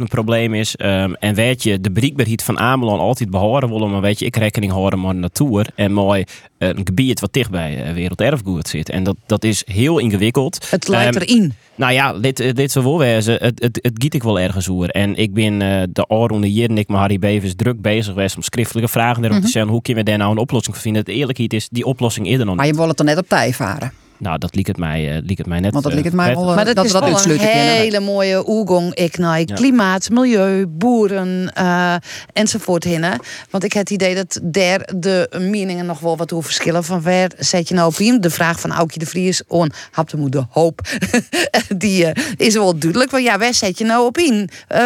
een 0.00 0.08
probleem 0.08 0.54
is. 0.54 0.76
ehm, 0.76 1.12
en 1.12 1.34
weet 1.34 1.62
je, 1.62 1.80
de 1.80 1.90
bereikbaarheid 1.90 2.42
van 2.42 2.58
Ameland 2.58 3.00
altijd 3.00 3.30
behoren 3.30 3.68
willen. 3.68 3.90
Maar 3.90 4.00
weet 4.00 4.18
je, 4.18 4.24
ik 4.24 4.36
rekening 4.36 4.72
houden 4.72 5.00
met 5.00 5.16
natuur. 5.16 5.66
En 5.74 5.92
mooi 5.92 6.20
eh, 6.22 6.49
een 6.68 6.80
gebied 6.86 7.20
wat 7.20 7.32
dicht 7.32 7.50
bij 7.50 7.82
eh, 7.84 7.92
werelderfgoed 7.94 8.68
zit. 8.68 8.88
En 8.88 9.02
dat, 9.02 9.16
dat 9.26 9.44
is 9.44 9.62
heel 9.66 9.98
ingewikkeld. 9.98 10.70
Het 10.70 10.88
leidt 10.88 11.16
Ehm, 11.16 11.24
erin. 11.24 11.54
nou 11.74 11.92
ja, 11.92 12.12
dit, 12.12 12.40
eh, 12.40 12.52
dit 12.54 12.70
zou 12.72 12.84
wel 12.84 12.98
wezen. 12.98 13.34
Het, 13.34 13.62
het, 13.62 13.78
het 13.82 13.92
giet 13.94 14.14
ik 14.14 14.22
wel 14.22 14.40
ergens 14.40 14.68
oer. 14.68 14.88
En 14.88 15.16
ik 15.16 15.32
ben 15.34 15.62
eh, 15.62 15.82
de 15.92 16.06
Aronde 16.06 16.46
hier 16.46 16.68
en 16.68 16.78
ik 16.78 16.88
met 16.88 16.98
Harry 16.98 17.18
Bevers 17.18 17.54
druk 17.56 17.80
bezig 17.80 18.12
geweest 18.12 18.36
om 18.36 18.42
schriftelijke 18.42 18.90
vragen 18.90 19.22
erop 19.22 19.34
Mhm. 19.36 19.42
te 19.44 19.48
stellen. 19.48 19.68
Hoe 19.68 19.82
kunnen 19.82 20.04
we 20.04 20.10
daar 20.10 20.18
nou 20.18 20.30
een 20.32 20.38
oplossing 20.38 20.74
voor 20.74 20.84
vinden? 20.84 21.02
Het 21.02 21.10
eerlijkheid 21.14 21.52
is, 21.52 21.68
die 21.68 21.84
oplossing 21.84 22.26
is 22.28 22.38
er 22.38 22.44
nog 22.44 22.56
Maar 22.56 22.66
je 22.66 22.74
wil 22.74 22.88
het 22.88 22.96
dan 22.96 23.06
net 23.06 23.18
op 23.18 23.28
tij 23.28 23.52
varen. 23.52 23.92
Nou, 24.20 24.38
dat 24.38 24.54
liet 24.54 24.66
het 24.66 24.76
mij, 24.76 25.16
eh, 25.16 25.22
liet 25.22 25.38
het 25.38 25.46
mij 25.46 25.60
net. 25.60 25.72
Want 25.72 25.84
dat 25.84 25.92
eh, 25.92 25.98
liet 25.98 26.06
het 26.06 26.16
mij 26.16 26.24
prettig. 26.24 26.44
wel, 26.44 26.50
eh, 26.50 26.64
Maar 26.64 26.74
dat, 26.74 26.76
dat 26.76 26.84
is 26.84 26.92
we 26.92 27.00
dat 27.00 27.24
wel 27.24 27.34
een 27.34 27.40
hele 27.40 28.00
mooie 28.00 28.48
oergong 28.48 28.94
ik 28.94 29.18
naar 29.18 29.38
Ja. 29.38 29.54
klimaat, 29.54 30.10
milieu, 30.10 30.66
boeren 30.66 31.52
eh, 31.54 31.94
enzovoort 32.32 32.84
hinnen. 32.84 33.20
Want 33.50 33.64
ik 33.64 33.72
heb 33.72 33.82
het 33.82 33.90
idee 33.90 34.14
dat 34.14 34.40
daar 34.42 34.88
de 34.96 35.30
meningen 35.38 35.86
nog 35.86 36.00
wel 36.00 36.16
wat 36.16 36.30
hoe 36.30 36.42
verschillen. 36.42 36.84
Van 36.84 37.02
waar 37.02 37.30
zet 37.38 37.68
je 37.68 37.74
nou 37.74 37.88
op 37.88 37.98
in? 37.98 38.20
De 38.20 38.30
vraag 38.30 38.60
van 38.60 38.72
Aukje 38.72 38.98
de 38.98 39.06
Vries 39.06 39.42
on 39.46 39.72
hapte 39.90 40.16
moet 40.16 40.32
de 40.32 40.44
hoop. 40.50 40.80
Die 41.76 42.06
eh, 42.06 42.24
is 42.36 42.54
wel 42.54 42.78
duidelijk. 42.78 43.10
Want 43.10 43.24
ja, 43.24 43.38
waar 43.38 43.54
zet 43.54 43.78
je 43.78 43.84
nou 43.84 44.06
op 44.06 44.18
in? 44.18 44.50
Eh, 44.68 44.78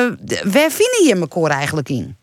waar 0.44 0.70
vinden 0.70 1.04
je 1.06 1.16
elkaar 1.20 1.50
eigenlijk 1.50 1.88
in? 1.88 2.16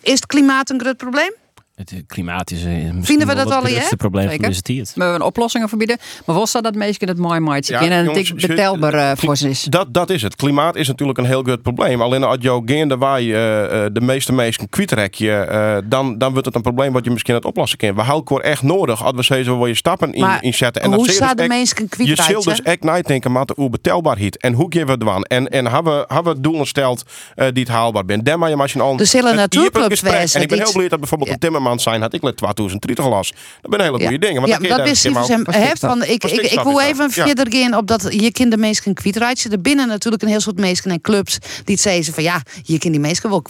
Is 0.00 0.12
het 0.12 0.26
klimaat 0.26 0.70
een 0.70 0.80
groot 0.80 0.96
probleem? 0.96 1.32
Het 1.74 1.92
eh, 1.92 1.98
klimaat 2.06 2.50
is 2.50 2.64
eh, 2.64 2.70
misschien 2.72 3.04
Vinden 3.04 3.26
we 3.26 3.34
wel 3.34 3.44
dat 3.44 3.54
het 3.54 3.64
al, 3.64 3.70
grootste 3.70 3.96
probleem 3.96 4.28
van 4.30 4.38
deze 4.38 4.62
tijd. 4.62 4.92
We 4.94 5.02
hebben 5.02 5.22
oplossingen 5.22 5.68
verbieden. 5.68 5.98
Maar 6.26 6.36
wel 6.36 6.46
staat 6.46 6.62
dat 6.62 6.74
meestal 6.74 7.08
het 7.08 7.18
mooi 7.18 7.40
maatje 7.40 7.72
Ja, 7.72 7.80
in. 7.80 7.90
En 7.90 8.04
jongens, 8.04 8.28
het 8.28 8.46
betelbaar 8.46 8.94
eh, 8.94 9.12
voor 9.16 9.36
ze 9.36 9.48
is. 9.48 9.62
Dat, 9.62 9.94
dat 9.94 10.10
is 10.10 10.22
het. 10.22 10.36
Klimaat 10.36 10.76
is 10.76 10.88
natuurlijk 10.88 11.18
een 11.18 11.24
heel 11.24 11.42
groot 11.42 11.62
probleem. 11.62 12.02
Alleen 12.02 12.24
als 12.24 12.36
je 12.40 12.62
gaande 12.66 12.98
wij 12.98 13.20
eh, 13.22 13.84
eh, 13.84 13.92
de 13.92 14.00
meeste 14.00 14.32
mensen 14.32 14.68
kwijtrek 14.68 15.20
eh 15.20 15.76
dan, 15.84 16.18
dan 16.18 16.30
wordt 16.32 16.46
het 16.46 16.54
een 16.54 16.62
probleem 16.62 16.92
wat 16.92 17.04
je 17.04 17.10
misschien 17.10 17.34
het 17.34 17.44
oplossen 17.44 17.78
kan. 17.78 17.94
We 17.94 18.02
houden 18.02 18.34
het 18.36 18.44
echt 18.44 18.62
nodig 18.62 19.04
als 19.04 19.12
we 19.16 19.22
steeds 19.22 19.48
wel 19.48 19.66
je 19.66 19.74
stappen 19.74 20.12
in, 20.12 20.20
Maar 20.20 20.42
inzetten. 20.42 20.82
hoe 20.88 20.96
dat 20.96 21.00
zie 21.06 21.14
je 21.14 21.24
staat 21.24 21.36
dus 21.36 21.46
de 21.46 21.52
echt- 21.52 21.58
mensen 21.58 21.82
Je 21.82 21.88
kwijtraken? 21.88 22.32
zult 22.32 22.44
dus 22.44 22.62
echt 22.62 22.82
nadenken 22.82 23.32
met 23.32 23.52
hoe 23.56 23.70
betelbaarheid 23.70 24.36
en 24.36 24.52
hoe 24.52 24.66
geven 24.68 24.86
we 24.86 24.92
het 24.92 25.08
aan. 25.08 25.22
En, 25.22 25.48
en 25.48 25.66
hebben 25.66 25.98
we, 25.98 26.04
hebben 26.14 26.34
we 26.34 26.40
doelen 26.40 26.66
steld 26.66 27.02
eh, 27.34 27.46
die 27.52 27.62
het 27.62 27.72
haalbaar 27.72 28.02
zijn. 28.06 28.22
Dan 28.24 28.38
maar 28.38 28.48
je 28.50 28.56
misschien 28.56 28.82
al 28.82 28.98
Er 28.98 29.06
zullen 29.06 29.30
een 29.30 29.36
natuurclubs 29.36 30.02
En 30.02 30.42
ik 30.42 30.48
ben 30.48 30.58
heel 30.58 30.72
blij 30.72 30.88
dat 30.88 30.98
bijvoorbeeld 31.00 31.30
een 31.30 31.38
timmerman 31.62 31.80
zijn 31.80 32.00
had 32.00 32.14
ik 32.14 32.22
let 32.22 32.36
2030 32.36 33.06
las. 33.08 33.32
Dat 33.60 33.70
zijn 33.70 33.82
hele 33.82 33.98
goede 33.98 34.18
dingen. 34.18 34.42
Want 34.42 34.62
ja, 34.62 34.76
dat 34.76 34.86
is 34.86 35.02
keer 35.02 35.28
hem. 35.28 35.44
van, 35.78 36.02
ik, 36.02 36.24
ik, 36.24 36.52
ik 36.52 36.60
wil 36.60 36.80
even 36.80 37.10
verder 37.10 37.46
gaan 37.54 37.76
op 37.76 37.86
dat 37.86 38.06
je 38.10 38.32
kind 38.32 38.50
de 38.50 38.56
mensen 38.56 38.82
kwijtraatje. 38.94 39.48
Er 39.48 39.60
binnen 39.60 39.88
natuurlijk 39.88 40.22
een 40.22 40.28
heel 40.28 40.40
soort 40.40 40.58
mensen 40.58 40.90
en 40.90 41.00
clubs 41.00 41.38
die 41.64 41.74
het 41.74 41.80
zeggen 41.80 42.14
van 42.14 42.22
ja, 42.22 42.42
je 42.62 42.78
kan 42.78 42.90
die 42.90 43.00
mensen 43.00 43.30
wel 43.30 43.42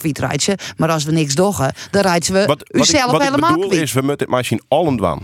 maar 0.77 0.89
als 0.89 1.03
we 1.03 1.11
niks 1.11 1.35
doggen, 1.35 1.73
dan 1.91 2.01
rijden 2.01 2.33
we 2.33 2.45
Wat, 2.45 2.61
ik, 2.61 2.85
ik 2.85 3.21
helemaal 3.21 3.57
kwijt. 3.57 3.81
is, 3.81 3.93
we 3.93 4.01
moeten 4.01 4.27
het 4.27 4.35
misschien 4.35 4.61
allen 4.67 4.97
doen. 4.97 5.21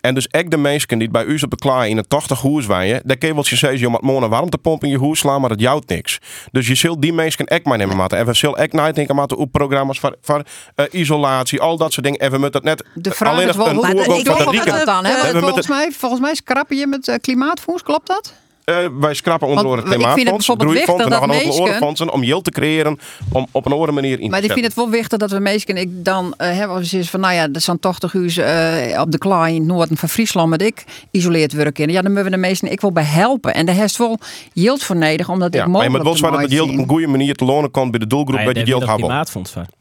En 0.00 0.14
dus 0.14 0.32
ook 0.32 0.50
de 0.50 0.56
mensen 0.56 0.98
die 0.98 1.10
bij 1.10 1.24
u 1.24 1.38
op 1.42 1.50
de 1.50 1.56
klaar 1.56 1.88
in 1.88 1.96
een 1.96 2.08
80 2.08 2.40
hoes 2.40 2.66
wijnen, 2.66 3.02
daar 3.04 3.16
kun 3.16 3.28
je 3.28 3.34
wel 3.34 3.44
zeggen, 3.44 3.90
moet 3.90 4.00
morgen 4.00 4.22
een 4.22 4.30
warmtepomp 4.30 4.84
in 4.84 4.90
je 4.90 4.96
hoes 4.96 5.18
slaan, 5.18 5.40
maar 5.40 5.50
het 5.50 5.60
jouwt 5.60 5.88
niks. 5.88 6.18
Dus 6.52 6.66
je 6.66 6.74
zult 6.74 7.02
die 7.02 7.12
mensen 7.12 7.50
ook 7.50 7.64
maar 7.64 7.78
nemen 7.78 7.96
maken. 7.96 8.18
En 8.18 8.26
we 8.26 8.34
zullen 8.34 8.58
ook 8.58 8.72
nadenken 8.72 9.14
maken 9.14 9.36
op 9.36 9.52
programma's 9.52 9.98
voor, 9.98 10.16
voor 10.20 10.42
eh, 10.74 10.84
isolatie, 10.90 11.60
al 11.60 11.76
dat 11.76 11.92
soort 11.92 12.06
dingen. 12.06 12.20
En 12.20 12.30
we 12.30 12.38
moeten 12.38 12.60
het 12.60 12.78
net 12.78 13.02
De 13.04 13.10
vraag 13.10 13.32
alleen 13.32 13.48
is 13.48 13.56
wel 13.56 13.68
een 13.68 14.14
ik 14.14 14.24
de 14.24 14.70
dat 14.70 14.86
dan. 14.86 15.04
Hè? 15.04 15.40
Volgens, 15.40 15.68
mij, 15.68 15.92
volgens 15.92 16.20
mij 16.20 16.34
schrappen 16.34 16.76
je 16.76 16.86
met 16.86 17.08
eh, 17.08 17.16
klimaatfonds, 17.20 17.82
klopt 17.82 18.06
dat? 18.06 18.34
Eh, 18.70 18.86
wij 19.00 19.14
schrappen 19.14 19.48
onder 19.48 19.64
Want 19.64 19.76
het 19.76 19.86
ik 19.86 19.92
vind 19.92 20.04
het 20.04 20.14
klimaatfonds, 20.14 20.46
bijvoorbeeld 20.46 20.70
groeifonds 20.70 21.04
en 21.04 21.10
wichtig 21.10 21.20
nog 21.46 21.66
dat 21.68 21.76
fondsen 21.76 22.12
om 22.12 22.22
yield 22.22 22.44
te 22.44 22.50
creëren 22.50 22.98
om 23.32 23.46
op 23.50 23.66
een 23.66 23.72
andere 23.72 23.92
manier 23.92 24.18
in 24.18 24.24
te 24.24 24.28
Maar 24.30 24.44
ik 24.44 24.52
vind 24.52 24.64
het 24.64 24.74
wel 24.74 24.90
wichtig 24.90 25.18
dat 25.18 25.30
we 25.30 25.38
meestal 25.38 25.76
ik 25.76 26.04
dan 26.04 26.34
eh 26.36 26.56
hebben 26.56 26.76
als 26.76 26.92
is 26.94 27.10
van 27.10 27.20
nou 27.20 27.34
ja, 27.34 27.48
dat 27.48 27.62
zo'n 27.62 27.78
80 27.78 28.14
uur 28.14 28.40
eh, 28.42 29.00
op 29.00 29.10
de 29.10 29.18
klaar 29.18 29.48
in 29.48 29.54
het 29.54 29.64
noorden 29.64 29.96
van 29.96 30.08
Friesland 30.08 30.48
met 30.50 30.62
ik 30.62 30.84
isoleerd 31.10 31.52
werken. 31.52 31.88
Ja, 31.88 32.02
dan 32.02 32.12
moeten 32.12 32.24
we 32.24 32.36
de 32.36 32.36
meesten 32.36 32.70
ik 32.70 32.80
wil 32.80 32.92
bij 32.92 33.04
helpen. 33.04 33.54
En 33.54 33.66
daar 33.66 33.74
heeft 33.74 33.96
wel 33.96 34.18
yield 34.52 34.82
voor 34.82 34.96
nodig, 34.96 35.28
omdat 35.28 35.54
Ja, 35.54 35.60
ik 35.62 35.68
maar 35.68 35.82
je 35.82 35.88
mogelijk 35.90 36.04
moet 36.04 36.20
wel 36.20 36.30
zorgen 36.30 36.40
dat 36.40 36.50
het 36.50 36.58
yield 36.58 36.70
op 36.70 36.78
een 36.78 36.88
goede 36.88 37.06
manier 37.06 37.34
te 37.34 37.44
lonen 37.44 37.70
komt 37.70 37.90
bij 37.90 38.00
de 38.00 38.06
doelgroep 38.06 38.34
Maar 38.44 38.54
yield 38.54 38.66
wil 38.68 38.78
dat 38.78 38.88
hebben. 38.88 39.06
klimaatfonds 39.06 39.50
van. 39.50 39.79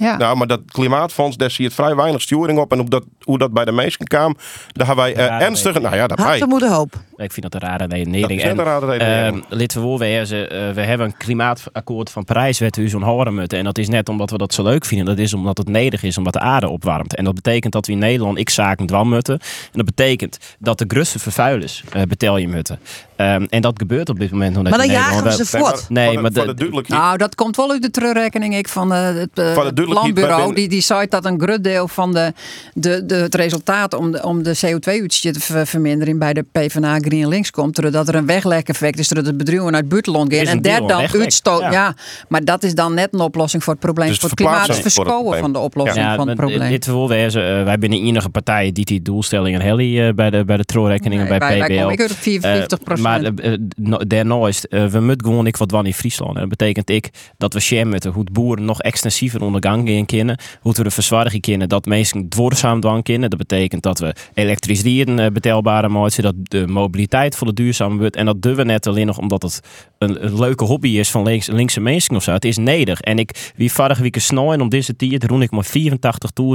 Ja. 0.00 0.16
Nou, 0.16 0.36
maar 0.36 0.46
dat 0.46 0.60
klimaatfonds, 0.66 1.36
daar 1.36 1.50
zie 1.50 1.62
je 1.64 1.70
het 1.70 1.74
vrij 1.74 1.94
weinig 1.94 2.20
sturing 2.20 2.58
op. 2.58 2.72
En 2.72 2.80
op 2.80 2.90
dat, 2.90 3.04
hoe 3.22 3.38
dat 3.38 3.52
bij 3.52 3.64
de 3.64 3.72
meesten 3.72 4.06
kwam, 4.06 4.36
daar 4.72 4.86
hebben 4.86 5.04
wij 5.04 5.14
eh, 5.14 5.26
Rare 5.26 5.44
ernstige... 5.44 5.80
Nou 5.80 5.96
ja, 5.96 6.06
dat 6.06 6.18
wij. 6.18 6.42
Moeder 6.46 6.70
hoop. 6.70 6.94
Ik 7.16 7.32
vind 7.32 7.50
dat 7.52 7.62
een 7.62 7.68
rare 7.68 7.86
redenering. 7.86 8.42
Dat 8.42 8.52
is 8.52 8.58
een 8.58 8.64
rare 8.64 8.86
redenering. 8.86 9.44
ehm, 9.48 9.58
laten 9.58 9.90
we 9.92 9.98
wezen, 9.98 10.50
eh, 10.50 10.70
we 10.70 10.80
hebben 10.80 11.06
een 11.06 11.16
klimaatakkoord 11.16 12.10
van 12.10 12.24
Parijs 12.24 12.58
wat 12.60 12.76
u 12.76 12.88
zo'n 12.88 13.02
horen 13.02 13.34
moeten. 13.34 13.58
En 13.58 13.64
dat 13.64 13.78
is 13.78 13.88
net 13.88 14.08
omdat 14.08 14.30
we 14.30 14.38
dat 14.38 14.54
zo 14.54 14.62
leuk 14.62 14.84
vinden. 14.84 15.06
Dat 15.06 15.18
is 15.18 15.34
omdat 15.34 15.58
het 15.58 15.68
nedig 15.68 16.02
is, 16.02 16.18
omdat 16.18 16.32
de 16.32 16.40
aarde 16.40 16.68
opwarmt. 16.68 17.14
En 17.14 17.24
dat 17.24 17.34
betekent 17.34 17.72
dat 17.72 17.86
we 17.86 17.92
in 17.92 17.98
Nederland 17.98 18.42
x 18.42 18.54
zaken 18.54 19.06
moeten. 19.06 19.38
En 19.40 19.70
dat 19.72 19.84
betekent 19.84 20.38
dat 20.58 20.78
de 20.78 20.84
grootste 20.88 21.18
vervuilers 21.18 21.84
eh 21.92 22.02
betel 22.02 22.36
je 22.36 22.48
moeten. 22.48 22.78
Ehm, 23.20 23.44
en 23.48 23.60
dat 23.60 23.74
gebeurt 23.76 24.08
op 24.08 24.18
dit 24.18 24.30
moment 24.30 24.54
nog 24.54 24.62
net 24.62 24.70
Maar 24.76 24.86
dan 24.86 24.90
jagen 24.96 25.32
ze 25.32 25.46
voort. 25.46 25.86
Nee, 25.88 26.18
maar 26.18 26.32
de- 26.32 26.54
de. 26.54 26.82
Nou, 26.86 27.16
dat 27.16 27.34
komt 27.34 27.56
wel 27.56 27.70
uit 27.70 27.82
de 27.82 27.90
terugrekening 27.90 28.56
ik 28.56 28.68
van 28.68 28.92
eh, 28.92 29.14
het 29.14 29.30
eh, 29.34 29.52
Van 29.52 29.64
zijn- 29.74 30.54
Die, 30.54 30.68
die 30.68 30.80
zei 30.80 31.06
dat 31.08 31.24
een 31.24 31.40
groot 31.40 31.64
deel 31.64 31.88
van 31.88 32.12
de, 32.12 32.32
de, 32.74 33.06
de, 33.06 33.14
het 33.14 33.34
resultaat 33.34 33.94
om 33.94 34.12
de, 34.12 34.22
om 34.22 34.42
de 34.42 34.56
CO2-uitstoot 34.66 35.32
te 35.34 35.40
ver- 35.40 35.66
verminderen 35.66 36.18
bij 36.18 36.32
de 36.32 36.44
PvdA 36.52 36.98
GroenLinks 36.98 37.50
komt. 37.50 37.76
Doordat 37.76 38.08
er 38.08 38.14
een 38.14 38.26
weglek-effect 38.26 38.98
is, 38.98 39.08
doordat 39.08 39.26
het 39.28 39.36
bedrijven 39.36 39.74
uit 39.74 39.88
buitenland 39.88 40.32
gaan. 40.32 40.42
is 40.42 40.48
En 40.48 40.62
daar 40.62 40.86
dan 40.86 41.06
uitstoot. 41.20 41.60
ja. 41.60 41.70
Ja. 41.72 41.94
maar 42.28 42.44
dat 42.44 42.62
is 42.62 42.74
dan 42.74 42.94
net 42.94 43.08
een 43.14 43.20
oplossing 43.20 43.64
voor 43.64 43.72
het 43.72 43.82
probleem. 43.82 44.08
Dus 44.08 44.18
voor 44.18 44.30
het 44.30 44.38
het 44.38 44.48
klimaat 44.48 44.68
is 44.68 44.74
het 44.74 44.92
verschoven 44.92 45.38
van 45.38 45.52
de 45.52 45.58
oplossing 45.58 46.04
van 46.16 46.28
het 46.28 46.36
maar 46.38 46.46
probleem. 46.46 46.68
Dit 46.70 46.86
wil 46.86 47.08
wezen, 47.08 47.58
eh, 47.58 47.64
wij 47.64 47.76
zijn 47.78 47.90
de 47.90 48.00
enige 48.00 48.28
partij 48.28 48.72
die 48.72 48.84
die 48.84 49.02
doelstellingen 49.02 49.60
heli 49.60 50.00
eh, 50.08 50.14
bij 50.14 50.30
de, 50.30 50.44
bij 50.44 50.56
de 50.56 50.64
troorrekeningen 50.64 51.28
Nee, 51.28 51.38
bij 51.38 51.58
wij 51.58 51.66
PBL. 51.66 51.74
komen 51.74 51.92
ik 51.92 52.00
uit 52.00 52.10
op 52.10 52.16
54%. 52.16 52.98
Eh, 52.98 53.09
maar 53.10 53.22
eh, 53.22 53.52
eh, 53.52 53.60
no- 53.76 53.98
daarnaast, 54.06 54.64
eh, 54.64 54.86
we 54.86 55.00
moeten 55.00 55.26
gewoon 55.26 55.46
ik 55.46 55.56
wat 55.56 55.84
in 55.84 55.94
Friesland. 55.94 56.34
En 56.34 56.40
dat 56.40 56.48
betekent 56.48 56.90
ik 56.90 57.10
dat 57.36 57.52
we 57.52 57.60
share 57.60 58.10
hoe 58.12 58.24
de 58.24 58.32
boeren 58.32 58.64
nog 58.64 58.80
extensiever 58.80 59.42
onder 59.42 59.62
gang 59.62 59.88
gaan 59.88 60.06
kunnen. 60.06 60.38
Hoe 60.60 60.72
we 60.72 60.82
de 60.82 60.90
verzwaring 60.90 61.42
kunnen, 61.42 61.68
dat 61.68 61.84
mensen 61.84 62.28
duurzaam 62.28 62.80
doen 62.80 63.02
kunnen. 63.02 63.30
Dat 63.30 63.38
betekent 63.38 63.82
dat 63.82 63.98
we 63.98 64.14
elektriciteit 64.34 65.18
eh, 65.18 65.26
betaalbare 65.32 65.88
maken, 65.88 66.22
dat 66.22 66.34
de 66.42 66.66
mobiliteit 66.66 67.36
voor 67.36 67.46
de 67.46 67.52
duurzaam 67.52 67.98
wordt. 67.98 68.16
En 68.16 68.26
dat 68.26 68.42
doen 68.42 68.54
we 68.54 68.64
net 68.64 68.86
alleen 68.86 69.06
nog 69.06 69.18
omdat 69.18 69.42
het 69.42 69.60
een, 69.98 70.24
een 70.24 70.38
leuke 70.38 70.64
hobby 70.64 70.88
is 70.88 71.10
van 71.10 71.22
links, 71.22 71.46
linkse 71.46 71.80
mensen 71.80 72.16
of 72.16 72.22
zo. 72.22 72.32
Het 72.32 72.44
is 72.44 72.56
neder. 72.56 72.98
En 73.00 73.18
ik, 73.18 73.52
wie 73.56 73.72
vorige 73.72 74.02
week 74.02 74.18
snel 74.18 74.52
en 74.52 74.60
om 74.60 74.68
deze 74.68 74.96
tijd 74.96 75.24
roen 75.24 75.42
ik 75.42 75.50
maar 75.50 75.66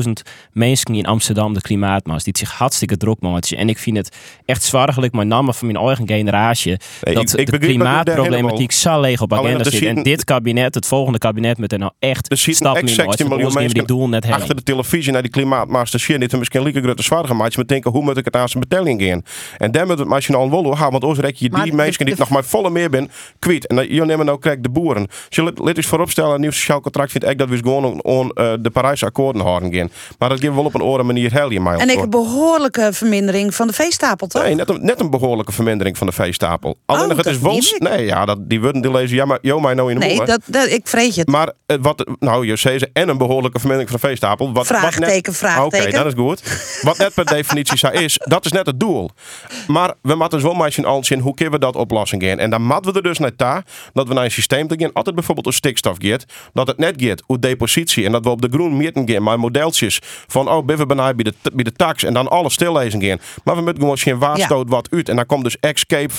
84.000 0.06 0.12
mensen 0.52 0.96
in 0.96 1.06
Amsterdam 1.06 1.54
de 1.54 1.62
klimaatmars. 1.62 2.24
Die 2.24 2.38
zich 2.38 2.52
hartstikke 2.52 2.98
druk 2.98 3.20
maken. 3.20 3.58
En 3.58 3.70
ik 3.70 3.78
vind 3.78 3.98
het 3.98 4.16
echt 4.46 4.64
zwaargelijk, 4.64 5.14
met 5.14 5.28
name 5.28 5.54
van 5.54 5.68
mijn 5.72 5.86
eigen 5.86 6.08
generatie, 6.08 6.45
Nee, 7.02 7.14
dat 7.16 7.24
ik- 7.24 7.40
ik 7.40 7.52
de 7.52 7.58
klimaatproblematiek 7.58 8.72
leeg 9.00 9.22
op 9.22 9.34
agenda 9.34 9.64
zit. 9.64 9.74
En 9.74 9.80
zitten- 9.80 10.04
dit 10.04 10.24
kabinet, 10.24 10.76
het 10.76 10.86
volgende 10.86 11.18
kabinet, 11.18 11.58
moet 11.58 11.72
er 11.72 11.80
nou 11.80 11.92
echt 12.00 12.28
zitten 12.30 12.54
stappen 12.56 12.82
echt 12.82 12.90
in 12.90 12.96
16 12.96 13.06
maken. 13.06 13.28
miljoen 13.28 13.46
Anders 13.46 13.56
nemen 13.74 13.74
die 13.74 13.86
doel 13.98 14.08
net 14.10 14.12
mensen 14.12 14.30
heen. 14.32 14.40
achter 14.42 14.56
de 14.56 14.64
televisie 14.64 15.12
naar 15.12 15.22
die 15.22 15.32
klimaatmaster 15.32 16.00
zien. 16.00 16.20
Dit 16.20 16.34
is 16.34 16.40
misschien 16.40 16.64
lieke 16.64 16.82
grote 16.82 17.04
zwaar 17.04 17.26
gemaakt. 17.26 17.56
Maar 17.58 17.66
denken, 17.66 17.92
hoe 17.92 18.04
moet 18.04 18.18
ik 18.18 18.26
het 18.26 18.36
aan 18.36 18.50
zijn 18.50 18.64
betelling 18.68 19.02
gaan? 19.02 19.22
En 19.58 19.72
daar 19.72 19.88
moet 19.88 20.00
het 20.00 20.08
misschien 20.08 20.36
al 20.36 20.50
wel 20.50 20.64
gaan. 20.76 20.92
Want 20.92 21.04
anders 21.04 21.22
rek 21.22 21.36
je 21.36 21.50
die 21.50 21.74
mensen 21.74 22.06
die 22.06 22.16
nog 22.18 22.30
maar 22.30 22.44
volle 22.44 22.70
meer 22.70 22.90
ben 22.90 23.10
kwijt. 23.40 23.68
En 23.68 23.76
dan- 23.76 23.90
je 23.94 24.06
neemt 24.06 24.24
nou 24.24 24.40
krijg 24.40 24.60
de 24.60 24.70
boeren. 24.70 25.02
Als 25.08 25.28
je 25.30 25.44
let- 25.44 25.78
eens 25.78 25.86
vooropstellen, 25.86 26.34
een 26.36 26.42
nieuw 26.42 26.52
sociaal 26.52 26.82
contract 26.82 27.12
vind 27.12 27.24
ik 27.24 27.38
dat 27.38 27.50
we 27.50 27.58
gewoon 27.58 28.02
on, 28.04 28.30
eh, 28.32 28.54
de 28.60 28.70
Parijse 28.70 29.06
akkoorden 29.06 29.42
houden 29.42 29.74
gaan. 29.74 29.90
Maar 30.20 30.30
dat 30.30 30.38
geven 30.40 30.50
we 30.56 30.62
wel 30.62 30.66
op 30.66 30.76
een 30.76 30.82
andere 30.82 31.04
manier 31.04 31.32
heel 31.34 31.50
je 31.52 31.60
mij 31.62 31.76
En 31.78 31.90
ik 31.90 32.00
een 32.02 32.10
behoorlijke 32.10 32.90
vermindering 32.94 33.56
van 33.56 33.68
de 33.68 33.74
veestapel, 33.74 34.28
toch? 34.28 34.44
Nee, 34.44 34.56
net 34.56 34.70
een, 34.70 34.86
net 34.86 35.00
een 35.00 35.10
behoorlijke 35.10 35.52
vermindering 35.52 35.98
van 35.98 36.08
de 36.08 36.14
veestapel. 36.14 36.34
Alleen 36.86 37.02
Oh, 37.02 37.08
nog, 37.08 37.18
het 37.18 37.26
is 37.26 37.72
ik. 37.72 37.82
Nee, 37.82 38.06
ja, 38.06 38.26
dat, 38.26 38.50
die 38.50 38.62
worden 38.62 38.82
die 38.82 38.92
lezen. 38.92 39.16
Ja, 39.16 39.26
maar 39.26 39.38
joh, 39.42 39.62
mij 39.62 39.74
nou 39.74 39.92
in 39.92 40.00
de 40.00 40.06
Nee, 40.06 40.16
moer. 40.16 40.26
dat, 40.26 40.42
dat, 40.46 40.70
ik 40.70 40.88
vrees 40.88 41.16
het. 41.16 41.28
Maar 41.28 41.52
eh, 41.66 41.78
wat, 41.82 42.10
nou, 42.20 42.46
je 42.46 42.58
ze 42.58 42.90
en 42.94 43.10
een 43.10 43.18
behoorlijke 43.18 43.60
vermindering 43.60 43.90
van 43.90 44.00
de 44.02 44.08
veestapel. 44.08 44.54
Wat, 44.54 44.68
Vraagteken, 44.68 45.14
wat 45.14 45.24
net, 45.24 45.38
vraagteken. 45.38 45.88
Oké, 45.88 45.98
dat 45.98 46.06
is 46.06 46.14
goed. 46.16 46.42
Wat 46.82 46.98
net 46.98 47.14
per 47.14 47.26
definitie 47.36 47.78
zo 47.78 47.88
is, 47.88 48.18
dat 48.24 48.46
is 48.46 48.52
net 48.52 48.66
het 48.66 48.80
doel. 48.80 49.10
Maar 49.68 49.94
we 50.02 50.16
moeten 50.16 50.40
we 50.40 50.48
wel 50.48 50.66
eens 50.66 50.84
al 50.84 51.04
zien 51.04 51.20
hoe 51.20 51.34
kunnen 51.34 51.54
we 51.54 51.60
dat 51.60 51.76
oplossen 51.76 52.22
gaan. 52.22 52.40
En 52.40 52.50
dan 52.50 52.64
moeten 52.64 52.92
we 52.92 52.98
er 52.98 53.04
dus 53.04 53.18
naar 53.18 53.32
daar 53.36 53.66
dat 53.94 54.08
we 54.08 54.14
naar 54.14 54.24
een 54.24 54.32
systeem 54.32 54.68
te 54.68 54.76
gaan. 54.78 54.94
Altijd 54.94 55.16
bijvoorbeeld 55.16 55.48
een 55.48 55.54
stikstof 55.54 55.96
gaat. 56.00 56.26
Dat 56.54 56.68
het 56.68 56.78
net 56.78 56.94
gaat 56.98 57.24
hoe 57.26 57.40
depositie. 57.40 58.06
En 58.06 58.12
dat 58.12 58.24
we 58.24 58.30
op 58.30 58.42
de 58.42 58.50
groen 58.52 58.78
meten 58.78 59.10
gaan. 59.10 59.24
Maar 59.24 59.40
modeltjes 59.40 60.00
van 60.28 60.50
oh, 60.50 60.66
binnen 60.66 60.88
bij 60.88 61.14
de, 61.14 61.34
bij 61.54 61.64
de 61.64 61.72
tax. 61.72 62.04
En 62.04 62.14
dan 62.14 62.28
alles 62.28 62.54
stillezen 62.54 63.02
gaan. 63.04 63.20
Maar 63.44 63.56
we 63.56 63.62
moeten 63.62 63.82
gewoon 63.82 63.98
geen 63.98 64.20
waarstoot 64.20 64.70
wat 64.70 64.88
uit. 64.92 65.10
En 65.10 65.16
dan 65.16 65.26
komt 65.26 65.44
dus 65.44 65.58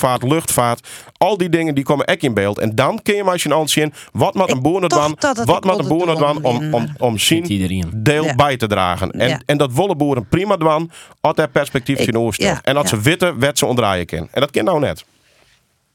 escapevaart, 0.07 0.23
luchtvaart. 0.33 0.87
Al 1.17 1.37
die 1.37 1.49
dingen 1.49 1.75
die 1.75 1.83
komen 1.83 2.07
ook 2.07 2.21
in 2.21 2.33
beeld. 2.33 2.59
En 2.59 2.75
dan 2.75 3.01
kun 3.03 3.15
je 3.15 3.23
maar 3.23 3.33
eens 3.33 3.51
al 3.51 3.67
zien 3.67 3.93
wat 4.11 4.33
moet 4.33 4.51
een 4.51 4.61
boer 4.61 4.87
dan. 4.87 5.17
Wat 5.45 5.63
moet 5.63 5.79
een 5.79 5.87
boer 5.87 6.05
dan 6.05 6.43
om, 6.43 6.73
om, 6.73 6.87
om 6.97 7.17
zien 7.17 7.91
deel 7.95 8.35
bij 8.35 8.57
te 8.57 8.67
dragen. 8.67 9.11
En, 9.11 9.27
Ja. 9.27 9.41
en 9.45 9.57
dat 9.57 9.73
willen 9.73 9.97
boeren 9.97 10.27
prima 10.27 10.57
doen. 10.57 10.91
Als 11.21 11.35
dat 11.35 11.51
perspectief 11.51 11.99
in 11.99 12.17
oorstelt. 12.17 12.55
ja, 12.55 12.61
En 12.63 12.77
als 12.77 12.89
ja. 12.89 12.97
ze 12.97 13.03
weten, 13.03 13.39
wet 13.39 13.57
ze 13.57 13.65
omdraaien 13.65 14.05
kan. 14.05 14.27
En 14.31 14.41
dat 14.41 14.51
kan 14.51 14.63
nou 14.63 14.79
net. 14.79 15.05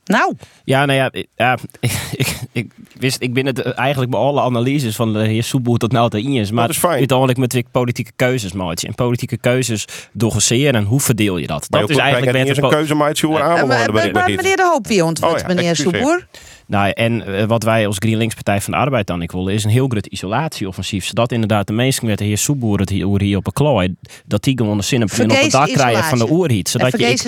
Nou. 0.04 0.34
Ja, 0.64 0.84
nou 0.84 0.98
ja, 0.98 1.08
ik- 1.12 1.26
ja 1.36 1.58
ik, 2.12 2.36
ik, 2.52 2.70
wist, 2.98 3.16
ik 3.22 3.32
ben 3.34 3.46
het 3.46 3.62
eh, 3.62 3.78
eigenlijk 3.78 4.10
bij 4.10 4.20
alle 4.20 4.40
analyses 4.40 4.96
van 4.96 5.12
de 5.12 5.18
heer 5.18 5.42
Soeboer 5.42 5.78
tot 5.78 5.92
nou 5.92 6.10
te 6.10 6.18
eens. 6.22 6.50
Maar 6.50 6.68
is 6.68 6.78
fijn. 6.78 6.98
uiteindelijk 6.98 7.38
met 7.38 7.54
ik 7.54 7.66
politieke 7.70 8.10
keuzes 8.16 8.52
maatje. 8.52 8.86
En 8.88 8.94
politieke 8.94 9.36
keuzes 9.36 9.84
doseren 10.12 10.74
en 10.74 10.84
hoe 10.84 11.00
verdeel 11.00 11.36
je 11.36 11.46
dat? 11.46 11.66
Maar 11.70 11.80
Dat 11.80 11.88
je 11.88 11.94
is 11.94 12.00
eigenlijk 12.00 12.36
eens 12.48 12.56
een 12.58 12.68
keuze, 12.68 12.94
maar 12.94 13.08
het 13.08 13.16
is 13.16 13.22
hoe 13.22 13.34
we 13.34 13.40
aan 13.42 13.48
Eh, 13.50 13.54
willen 13.54 13.68
maar- 13.68 14.12
maar 14.12 14.30
ik 14.30 14.36
meneer 14.36 14.56
De 14.56 14.62
Hoop, 14.72 14.86
wie 14.86 15.04
ontwikkelt, 15.04 15.42
Oh 15.42 15.48
ja, 15.48 15.54
meneer. 15.54 15.76
Soeboer? 15.76 16.26
Nou, 16.66 16.90
en 16.90 17.26
eh, 17.26 17.44
wat 17.44 17.62
wij 17.62 17.86
als 17.86 17.96
GroenLinks 17.98 18.34
Partij 18.34 18.60
van 18.60 18.72
de 18.72 18.78
Arbeid 18.78 19.06
dan 19.06 19.22
ik 19.22 19.32
willen, 19.32 19.52
is 19.54 19.64
een 19.64 19.70
heel 19.70 19.88
groot 19.88 20.06
isolatieoffensief. 20.06 21.04
Zodat 21.04 21.32
inderdaad 21.32 21.66
de 21.66 21.72
mensen 21.72 22.06
met 22.06 22.18
de 22.18 22.24
heer 22.24 22.38
Soeboer 22.38 22.78
het 22.78 22.88
hier, 22.88 23.20
hier 23.20 23.36
op 23.36 23.46
een 23.46 23.52
klooi, 23.52 23.94
dat 24.26 24.42
die 24.42 24.56
gewoon 24.58 24.76
de 24.76 24.82
op 25.36 25.42
het 25.42 25.50
dak 25.52 25.68
krijgen 25.72 26.04
van 26.08 26.18
de 26.18 26.30
oerhiet. 26.30 26.64
En 26.66 26.70
Zodat 26.70 26.86
je, 26.90 26.96
ik- 27.12 27.20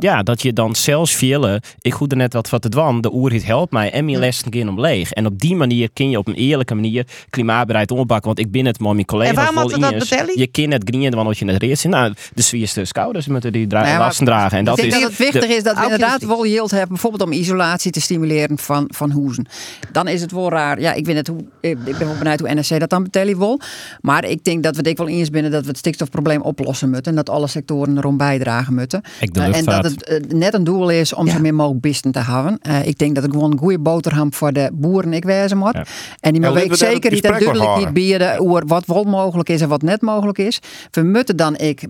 ja, 0.00 0.22
dat 0.22 0.42
je 0.42 0.52
dan 0.52 0.74
zelfs 0.74 1.14
vielen, 1.14 1.60
ik 1.80 1.94
goed 1.94 2.10
er 2.10 2.16
net 2.16 2.32
wat 2.32 2.48
van 2.48 2.58
te 2.60 2.68
dwan, 2.68 3.00
de 3.00 3.12
oerhiet 3.14 3.44
helpt 3.46 3.72
mij 3.72 3.90
en 3.92 4.04
mijn 4.04 4.18
lessen 4.18 4.52
gaan 4.54 4.68
om 4.68 4.80
leeg. 4.80 5.12
En 5.12 5.26
op 5.26 5.40
die 5.40 5.56
manier 5.56 5.88
kun 5.92 6.10
je 6.10 6.18
op 6.18 6.26
een 6.28 6.34
eerlijke 6.34 6.74
manier 6.74 7.06
klimaatbeleid 7.30 7.90
oppakken. 7.90 8.26
Want 8.26 8.38
ik 8.38 8.50
ben 8.50 8.64
het, 8.66 8.78
maar 8.78 8.94
mijn 8.94 9.06
collega's 9.06 9.30
En 9.30 9.36
waarom 9.36 9.54
wel 9.54 9.64
moeten 9.64 9.80
we 9.80 9.90
dat 9.98 10.08
betellen? 10.08 10.38
Je 10.38 10.46
kan 10.46 10.70
het 10.70 10.82
grien 10.84 11.14
want 11.14 11.38
je 11.38 11.46
het 11.46 11.62
reeds 11.62 11.84
in. 11.84 11.90
Nou, 11.90 12.12
de 12.34 12.42
Zwierste 12.42 12.84
schouders 12.84 13.26
moeten 13.26 13.52
die 13.52 13.66
dra- 13.66 13.82
Nou 13.82 13.98
lasten 13.98 14.24
dragen. 14.26 14.58
En 14.58 14.64
dat 14.64 14.78
ik 14.78 14.82
denk 14.90 14.94
is 14.94 15.00
dat 15.00 15.10
het 15.10 15.18
wichtig 15.18 15.48
de- 15.50 15.54
is 15.54 15.62
dat 15.62 15.76
we 15.76 15.82
inderdaad 15.82 16.20
yield 16.46 16.70
hebben, 16.70 16.88
bijvoorbeeld 16.88 17.22
om 17.22 17.32
isolatie 17.32 17.90
te 17.90 18.00
stimuleren 18.00 18.58
van, 18.58 18.73
van 18.88 19.10
hoezen. 19.10 19.46
Dan 19.92 20.08
is 20.08 20.20
het 20.20 20.32
wel 20.32 20.50
raar. 20.50 20.80
Ja, 20.80 20.92
ik, 20.92 21.06
weet 21.06 21.14
net 21.14 21.26
hoe, 21.26 21.44
ik 21.60 21.78
ik 21.84 21.98
ben 21.98 22.06
wel 22.06 22.18
benieuwd 22.18 22.40
hoe 22.40 22.54
NRC 22.54 22.80
dat 22.80 22.90
dan 22.90 23.02
betalen 23.02 23.38
wil. 23.38 23.60
Maar 24.00 24.24
ik 24.24 24.44
denk 24.44 24.62
dat 24.62 24.76
we 24.76 24.82
dik 24.82 24.96
wel 24.96 25.08
eens 25.08 25.30
binnen 25.30 25.50
dat 25.50 25.62
we 25.62 25.68
het 25.68 25.78
stikstofprobleem 25.78 26.40
oplossen 26.40 26.90
moeten. 26.90 27.10
En 27.10 27.16
dat 27.16 27.30
alle 27.30 27.46
sectoren 27.46 27.96
erom 27.96 28.16
bijdragen 28.16 28.74
moeten. 28.74 29.02
Ik 29.20 29.34
de 29.34 29.40
Eh, 29.40 29.56
en 29.56 29.64
dat 29.64 29.84
het 29.84 30.04
eh, 30.04 30.20
net 30.36 30.54
een 30.54 30.64
doel 30.64 30.90
is 30.90 31.14
om 31.14 31.28
zo 31.28 31.38
min 31.38 31.54
mogelijk 31.54 31.80
bisten 31.80 32.12
te 32.12 32.18
hebben. 32.18 32.58
Eh, 32.60 32.86
ik 32.86 32.98
denk 32.98 33.14
dat 33.14 33.24
het 33.24 33.32
gewoon 33.32 33.52
een 33.52 33.58
goede 33.58 33.78
boterham 33.78 34.32
voor 34.32 34.52
de 34.52 34.70
boeren 34.72 35.12
ik 35.12 35.24
wezen 35.24 35.58
moet. 35.58 35.78
En 36.20 36.32
die 36.32 36.40
we 36.40 36.52
daar 36.52 36.76
zeker 36.76 37.02
het 37.02 37.12
niet 37.12 37.22
duidelijk 37.22 37.76
niet 37.76 37.92
bieden 37.92 38.38
over 38.38 38.66
wat 38.66 38.86
wel 38.86 39.04
mogelijk 39.04 39.48
is 39.48 39.60
en 39.60 39.68
wat 39.68 39.82
net 39.82 40.00
mogelijk 40.00 40.38
is. 40.38 40.60
We 40.90 41.02
moeten 41.02 41.36
dan 41.36 41.56
ik 41.56 41.84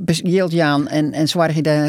Jaan 0.49 0.89
en, 0.89 1.13
en 1.13 1.29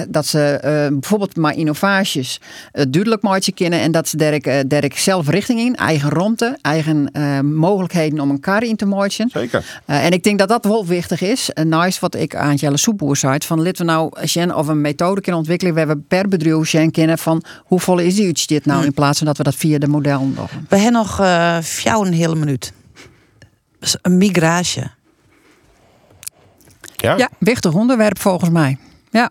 dat 0.09 0.25
ze 0.25 0.39
eh, 0.39 0.87
bijvoorbeeld 0.87 1.35
maar 1.35 1.55
innovaties 1.57 2.39
duidelijk 2.71 3.21
maken 3.21 3.53
kunnen 3.53 3.79
en 3.79 3.91
dat 3.91 4.07
ze 4.07 4.17
derk, 4.17 4.45
eh, 4.45 4.59
derk 4.87 4.99
zelf 4.99 5.29
richting 5.29 5.59
in, 5.59 5.75
eigen 5.75 6.09
romte, 6.09 6.57
eigen 6.61 7.11
eh, 7.11 7.39
mogelijkheden 7.39 8.19
om 8.19 8.29
een 8.29 8.39
kar 8.39 8.63
in 8.63 8.75
te 8.75 8.85
maken. 8.85 9.29
Zeker. 9.29 9.81
Eh, 9.85 10.05
en 10.05 10.11
ik 10.11 10.23
denk 10.23 10.39
dat 10.39 10.49
dat 10.49 10.65
wel 10.65 10.85
wichtig 10.85 11.21
is. 11.21 11.49
En 11.49 11.69
nice 11.69 11.99
wat 11.99 12.15
ik 12.15 12.35
aan 12.35 12.55
Jelle 12.55 12.77
Soepboer 12.77 13.17
zei, 13.17 13.37
van 13.45 13.63
laten 13.63 13.85
we 13.85 13.91
nou 13.91 14.27
Sjen 14.27 14.55
of 14.55 14.67
een 14.67 14.81
methode 14.81 15.21
kunnen 15.21 15.41
ontwikkelen 15.41 15.73
waar 15.73 15.87
we 15.87 15.97
per 15.97 16.27
bedrijf 16.27 16.67
Sjen 16.67 16.91
kennen 16.91 17.17
van 17.17 17.43
hoe 17.63 17.79
vol 17.79 17.99
is 17.99 18.15
die 18.15 18.33
dit 18.45 18.65
nou 18.65 18.85
in 18.85 18.93
plaats 18.93 19.17
van 19.17 19.27
dat 19.27 19.37
we 19.37 19.43
dat 19.43 19.55
via 19.55 19.77
de 19.77 19.87
model 19.87 20.19
doen. 20.19 20.35
We 20.69 20.75
hebben 20.75 20.91
nog 20.91 21.19
eh 21.19 21.57
jou 21.61 22.07
een 22.07 22.13
hele 22.13 22.35
minuut. 22.35 22.73
Dus 23.79 23.97
Een 24.01 24.17
migratie. 24.17 24.83
Ja? 26.95 27.17
Ja, 27.17 27.29
wichtig 27.39 27.73
onderwerp 27.73 28.19
volgens 28.19 28.49
mij. 28.49 28.77
Ja. 29.09 29.29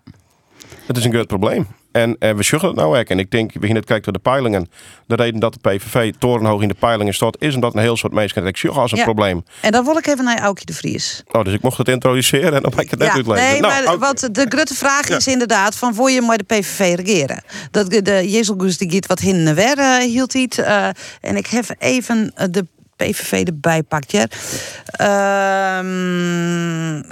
Het 0.87 0.97
is 0.97 1.05
een 1.05 1.13
groot 1.13 1.27
probleem. 1.27 1.67
En 1.95 2.17
eh, 2.19 2.31
we 2.33 2.43
zeggen 2.43 2.69
het 2.69 2.77
nou 2.79 2.99
ook. 2.99 3.09
En 3.09 3.19
ik 3.19 3.31
denk, 3.31 3.47
we 3.53 3.59
beginnen 3.59 3.77
het 3.83 3.87
kijken 3.93 4.13
door 4.13 4.23
de 4.23 4.31
peilingen. 4.31 4.69
De 5.07 5.15
reden 5.15 5.41
dat 5.41 5.53
de 5.53 5.59
PVV 5.71 6.13
torenhoog 6.19 6.63
in 6.63 6.69
de 6.69 6.75
peilingen 6.75 7.15
staat, 7.15 7.37
is 7.39 7.55
omdat 7.55 7.75
een 7.75 7.81
heel 7.81 7.97
soort 7.97 8.13
mensen 8.13 8.45
het 8.45 8.59
zeggen 8.59 8.81
als 8.81 8.93
een 8.93 8.99
Ja. 8.99 9.05
probleem. 9.05 9.45
En 9.61 9.73
dan 9.73 9.85
wil 9.85 9.97
ik 9.97 10.07
even 10.07 10.25
naar 10.25 10.39
Aukje 10.39 10.65
de 10.65 10.73
Vries. 10.73 11.23
Oh, 11.33 11.45
dus 11.45 11.53
ik 11.55 11.63
mocht 11.63 11.79
het 11.79 11.89
introduceren 11.89 12.53
en 12.55 12.63
dan 12.63 12.73
mag 12.75 12.85
ik 12.85 12.91
het 12.91 12.99
net 12.99 13.09
Ja, 13.09 13.15
uitleggen. 13.15 13.51
nee, 13.51 13.61
Nou, 13.61 13.85
maar 13.85 13.99
wat 13.99 14.29
de 14.33 14.47
grote 14.49 14.75
vraag 14.75 15.09
is 15.09 15.27
inderdaad 15.27 15.77
van 15.77 15.95
voor 15.95 16.11
je 16.11 16.21
maar 16.21 16.39
de 16.39 16.45
PVV 16.45 16.95
regeren. 16.97 17.43
Dat 17.71 17.91
de 17.91 18.31
Jezelgus 18.31 18.79
die 18.79 18.91
giet 18.91 19.07
wat 19.07 19.19
hin 19.19 19.47
en 19.47 19.55
weer 19.55 19.79
eh, 19.79 19.97
hield 19.97 20.35
niet. 20.35 20.59
eh, 20.59 20.87
en 21.21 21.37
ik 21.37 21.47
heb 21.47 21.65
even 21.79 22.33
de 22.51 22.67
PVV 22.97 23.33
erbij 23.47 23.83
pakt. 23.83 24.11
Ja. 24.13 24.27
Ehm, 24.87 26.44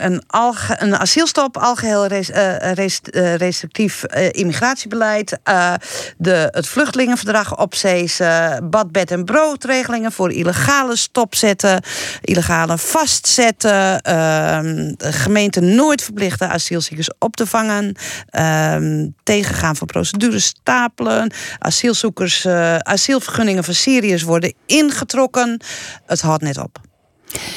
een, 0.05 0.23
alge, 0.27 0.77
een 0.79 0.97
asielstop, 0.97 1.57
algeheel 1.57 2.07
res- 2.07 2.31
eh, 2.31 2.73
res- 2.73 3.01
eh, 3.01 3.35
restrictief 3.35 4.05
eh, 4.05 4.29
immigratiebeleid, 4.31 5.39
eh, 5.43 5.75
de, 6.17 6.49
het 6.51 6.67
vluchtelingenverdrag 6.67 7.59
opzezen, 7.59 8.71
bad, 8.71 8.93
bed 8.93 9.11
en 9.11 9.25
broodregelingen 9.25 10.13
voor 10.13 10.33
illegale 10.33 10.97
stopzetten, 10.97 11.83
illegale 12.21 12.79
vastzetten, 12.79 14.01
ehm, 14.01 14.93
de 14.97 15.13
gemeente 15.13 15.61
nooit 15.61 16.03
verplichten 16.03 16.51
asielzoekers 16.51 17.11
op 17.19 17.37
te 17.37 17.47
vangen, 17.47 17.97
ehm, 18.31 19.09
tegengaan 19.23 19.77
van 19.77 19.87
procedures 19.87 20.45
stapelen, 20.45 21.33
asielzoekers, 21.59 22.45
eh, 22.45 22.77
asielvergunningen 22.77 23.65
van 23.65 23.75
Syriërs 23.75 24.23
worden 24.23 24.55
ingetrokken. 24.67 25.61
Het 26.07 26.21
houdt 26.21 26.43
net 26.43 26.59
op. 26.59 26.79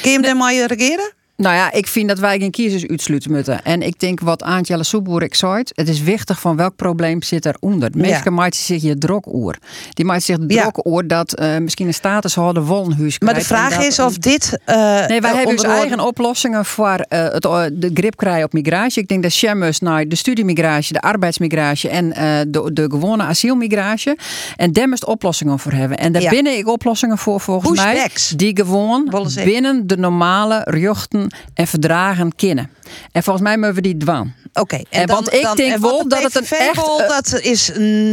Kun 0.02 0.12
je 0.12 0.28
hem 0.28 0.44
regeren? 0.68 1.14
Nou 1.38 1.56
ja, 1.56 1.72
ik 1.72 1.88
vind 1.88 2.08
dat 2.08 2.20
wij 2.20 2.40
geen 2.40 2.52
kiezers 2.52 2.88
uitsluiten 2.88 3.32
moeten. 3.32 3.64
En 3.64 3.82
ik 3.82 4.00
denk 4.00 4.20
wat 4.20 4.44
Aantjelle 4.44 4.84
Soeboer 4.84 5.24
ik 5.24 5.36
zei, 5.36 5.64
het 5.74 5.88
is 5.90 6.02
wichtig 6.02 6.40
van 6.40 6.56
welk 6.56 6.76
probleem 6.76 7.22
zit 7.22 7.46
eronder. 7.46 7.92
De 7.92 7.98
Mensen 7.98 8.34
maken 8.34 8.58
zich 8.58 8.82
je 8.82 8.98
drok 8.98 9.34
oer. 9.34 9.56
Die 9.94 10.06
maakt 10.06 10.24
zich 10.24 10.38
drok 10.48 10.86
oer 10.86 11.08
dat 11.08 11.34
eh, 11.34 11.58
misschien 11.58 11.88
een 11.88 11.94
statushouder 11.94 12.64
wollenhuis 12.66 13.20
Maar 13.20 13.34
de 13.34 13.42
vraag 13.42 13.86
is 13.86 14.00
of 14.00 14.18
dit. 14.18 14.60
eh, 14.66 14.76
Nee, 15.08 15.22
wij 15.22 15.30
eh, 15.30 15.36
hebben 15.36 15.56
dus 15.56 15.64
onder- 15.66 15.78
eigen 15.80 16.00
oplossingen 16.00 16.66
voor 16.66 17.06
het, 17.08 17.42
de 17.74 17.92
grip 17.94 18.16
krijgen 18.16 18.44
op 18.44 18.54
migratie. 18.54 19.02
Ik 19.02 19.08
denk 19.08 19.24
dat 19.24 19.32
Shemmers 19.32 19.80
naar 19.80 20.08
de 20.08 20.16
studiemigratie, 20.16 20.94
de 20.94 21.02
arbeidsmigratie 21.02 21.90
en 21.90 22.10
de, 22.52 22.70
de 22.74 22.86
gewone 22.90 23.24
asielmigratie. 23.24 24.14
En 24.56 24.72
daar 24.74 24.90
moest 24.90 25.06
oplossingen 25.06 25.60
voor 25.60 25.72
hebben. 25.72 25.98
En 25.98 26.12
daar 26.12 26.22
Ja. 26.22 26.30
binnen 26.30 26.58
ik 26.58 26.68
oplossingen 26.68 27.18
voor 27.18 27.40
volgens 27.42 27.84
Pushbacks. 27.84 28.30
mij. 28.30 28.38
Die 28.38 28.56
gewoon 28.56 29.12
binnen 29.44 29.88
de 29.88 29.98
normale 29.98 30.62
rechten 30.64 31.24
en 31.54 31.68
verdragen 31.68 32.36
kennen. 32.36 32.70
En 33.12 33.24
volgens 33.24 33.46
mij 33.46 33.58
moeten 33.58 33.76
we 33.76 33.82
die 33.82 33.98
dwan. 33.98 34.34
Oké, 34.60 34.76
en 34.90 35.06
dan- 35.06 35.16
want 35.16 35.34
ik 35.34 35.42
dan- 35.42 35.56
denk 35.56 35.78
wel 35.78 36.08
dat 36.08 36.24
het 36.24 36.36
een 36.36 36.58
echt... 36.58 36.76
wil, 36.76 37.02
eh, 37.02 37.10
dat 37.10 37.40
is 37.42 37.72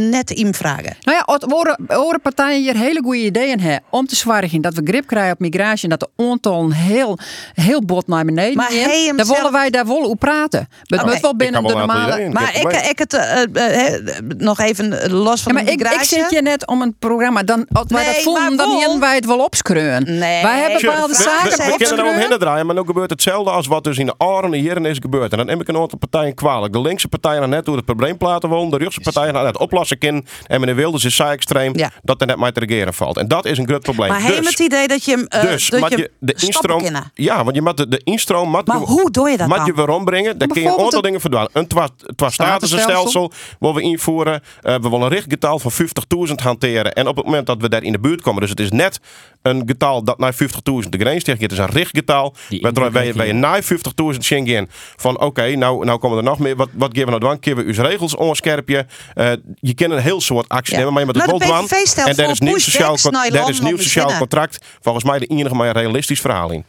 net 0.09 0.31
in 0.31 0.53
vragen. 0.53 0.95
nou 1.01 1.17
ja, 1.17 1.33
het 1.33 1.43
horen, 1.87 2.21
partijen 2.21 2.61
hier 2.61 2.75
hele 2.77 3.01
goede 3.03 3.19
ideeën 3.19 3.59
hebben 3.59 3.81
om 3.89 4.07
te 4.07 4.15
zorgen 4.15 4.61
dat 4.61 4.73
we 4.73 4.81
grip 4.83 5.07
krijgen 5.07 5.31
op 5.33 5.39
migratie 5.39 5.83
en 5.89 5.97
dat 5.97 5.99
de 5.99 6.23
aantallen 6.23 6.71
heel, 6.71 7.17
heel 7.53 7.81
bot 7.85 8.07
naar 8.07 8.25
beneden 8.25 8.55
Maar 8.55 8.69
Dan 8.69 9.25
zelf- 9.25 9.37
willen 9.37 9.51
wij 9.51 9.69
daar 9.69 9.85
wel 9.87 10.01
op 10.09 10.19
praten. 10.19 10.67
Maar 10.69 10.99
het 10.99 11.01
Oké. 11.01 11.11
moet 11.11 11.21
wel 11.21 11.35
binnen 11.35 11.61
Ik 11.61 11.67
de 11.67 11.77
heb 11.77 11.85
normale... 11.87 12.11
ideeën. 12.13 12.31
Maar 12.31 12.53
heb 12.53 12.71
ik, 12.71 12.89
ik 12.89 12.99
het 12.99 13.13
eh, 13.13 13.41
eh, 13.53 13.93
eh, 13.95 14.01
nog 14.37 14.59
even 14.59 15.11
los 15.11 15.41
van 15.41 15.51
Ja, 15.53 15.57
maar 15.57 15.65
de 15.67 15.71
ik, 15.71 15.79
ik 15.79 15.83
migratie. 15.89 16.17
zit 16.19 16.29
je 16.29 16.41
net 16.41 16.67
om 16.67 16.81
een 16.81 16.95
programma. 16.99 17.43
Dan, 17.43 17.65
als 17.71 17.85
wij 17.87 18.03
Nee, 18.05 18.13
dat 18.13 18.23
voelen, 18.23 18.43
maar 18.55 18.67
dan 18.67 18.75
hier 18.77 18.99
wij 18.99 19.15
het 19.15 19.25
wel 19.25 19.39
opskreun. 19.43 20.03
Nee. 20.03 20.43
Wij 20.43 20.59
hebben 20.59 20.81
bepaalde 20.81 21.01
we, 21.13 21.17
we, 21.17 21.23
zaken 21.23 21.49
we, 21.49 21.71
we 21.71 21.77
kunnen 21.77 22.05
er 22.05 22.11
omheen 22.11 22.39
draaien, 22.39 22.65
maar 22.65 22.75
nu 22.75 22.81
gebeurt 22.85 23.09
hetzelfde 23.09 23.51
als 23.51 23.67
wat 23.67 23.83
dus 23.83 23.97
in 23.97 24.05
de 24.05 24.13
Aren 24.17 24.53
hier 24.53 24.85
is 24.85 24.97
gebeurd. 25.01 25.31
En 25.31 25.37
dan 25.37 25.45
neem 25.47 25.61
ik 25.61 25.67
een 25.67 25.77
aantal 25.77 25.97
partijen 25.97 26.32
kwalijk. 26.33 26.73
De 26.73 26.81
linkse 26.81 27.07
partijen 27.07 27.39
gaan 27.39 27.49
net 27.49 27.65
door 27.65 27.75
het 27.75 27.85
probleem 27.85 28.17
platen 28.17 28.49
wonen. 28.49 28.71
De 28.71 28.77
rechtse 28.77 28.99
partijen 28.99 29.33
gaan 29.35 29.45
het 29.45 29.57
oplossen 29.57 29.97
kunnen. 29.97 30.25
En 30.47 30.59
meneer 30.59 30.75
Wilders 30.75 31.03
is 31.05 31.15
zo 31.15 31.23
extreem 31.23 31.73
dat 32.03 32.21
er 32.21 32.27
net 32.27 32.35
maar 32.37 32.51
te 32.51 32.59
regeren 32.59 32.93
valt. 32.93 33.17
En 33.17 33.27
dat 33.27 33.45
is 33.45 33.57
een 33.57 33.67
groot 33.67 33.81
probleem. 33.81 34.09
Maar 34.09 34.17
dus, 34.17 34.27
hij 34.27 34.35
heeft 34.35 34.49
het 34.49 34.59
idee 34.59 34.87
dat 34.87 35.05
je 35.05 35.11
hem 35.11 35.25
eh, 35.27 35.41
dus 35.41 35.69
dat 35.69 35.89
je, 35.91 35.97
je 35.97 36.11
de 36.19 36.33
instroom. 36.45 36.81
kunnen. 36.81 37.11
Ja, 37.13 37.43
want 37.43 37.55
je 37.55 37.61
moet 37.61 37.77
de, 37.77 37.87
de 37.87 38.01
instroom. 38.03 38.49
Moet 38.49 38.67
Maar 38.67 38.79
je- 38.79 38.85
hoe 38.85 39.11
doe 39.11 39.29
je 39.29 39.37
dat 39.37 39.47
moet 39.47 39.57
dan? 39.57 39.65
je 39.65 39.73
weer 39.73 39.89
ombrengen. 39.89 40.37
Dan 40.37 40.47
kun 40.47 40.61
je 40.61 40.67
een 40.67 40.73
aantal 40.73 40.93
een- 40.93 41.01
dingen 41.01 41.21
verdwalen. 41.21 41.49
Een 41.53 41.67
twa- 41.67 41.89
twa-statusstelsel 42.15 43.31
willen 43.59 43.75
we 43.75 43.81
invoeren. 43.81 44.41
Eh, 44.61 44.73
we 44.75 44.81
willen 44.89 45.01
een 45.01 45.07
richtgetal 45.09 45.59
van 45.59 45.71
50.000 45.71 46.39
hanteren. 46.41 46.93
En 46.93 47.07
op 47.07 47.15
het 47.15 47.25
moment 47.25 47.47
dat 47.47 47.61
we 47.61 47.69
daar 47.69 47.83
in 47.83 47.91
de 47.91 47.99
buurt 47.99 48.21
komen, 48.21 48.41
dus 48.41 48.49
het 48.49 48.59
is 48.59 48.69
net 48.71 48.99
een 49.41 49.63
getal 49.65 50.03
dat 50.03 50.17
naar 50.19 50.33
50.000 50.33 50.89
de 50.89 50.97
grens 50.97 51.23
tegen. 51.23 51.41
Het 51.41 51.51
is 51.51 51.57
een 51.57 51.65
richtgetal. 51.65 52.35
Waardoor 52.61 52.91
wij, 52.91 53.13
wij 53.13 53.31
na 53.31 53.61
50.000 53.61 54.23
Schengen 54.23 54.69
van 54.95 55.19
oké, 55.19 55.55
nou, 55.55 55.85
nou 55.85 55.99
komen 55.99 56.17
er 56.17 56.22
nog 56.23 56.39
meer. 56.39 56.55
Wat, 56.55 56.69
wat 56.73 56.89
geven 56.93 57.03
we 57.05 57.09
nou 57.19 57.21
dan? 57.21 57.39
Kunnen 57.39 57.65
we 57.65 57.73
uw 57.73 57.83
regels 57.83 58.15
onscherpje? 58.15 58.85
Eh, 59.13 59.31
je 59.59 59.73
kan 59.73 59.91
een 59.91 60.01
heel 60.01 60.21
soort 60.21 60.49
actie 60.49 60.73
Ja. 60.73 60.79
nemen, 60.79 60.93
maar 60.93 61.01
je 61.01 61.07
moet 61.07 61.15
het 61.21 61.25
wel 61.29 61.39
de 61.39 61.45
doen. 61.45 62.05
En 62.05 62.15
daar 62.15 62.25
voor 62.25 62.33
is 62.33 62.39
nieuw 62.39 62.57
sociaal, 62.57 62.95
daar 63.29 63.49
is 63.49 63.59
nieuw 63.61 63.77
sociaal 63.77 64.17
contract 64.17 64.65
volgens 64.81 65.03
mij 65.03 65.19
de 65.19 65.25
enige 65.25 65.55
maar 65.55 65.67
een 65.67 65.73
realistisch 65.73 66.21
verhaal 66.21 66.51
in. 66.51 66.63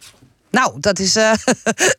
Nou, 0.51 0.73
dat 0.81 0.99
is, 0.99 1.17
eh, 1.17 1.33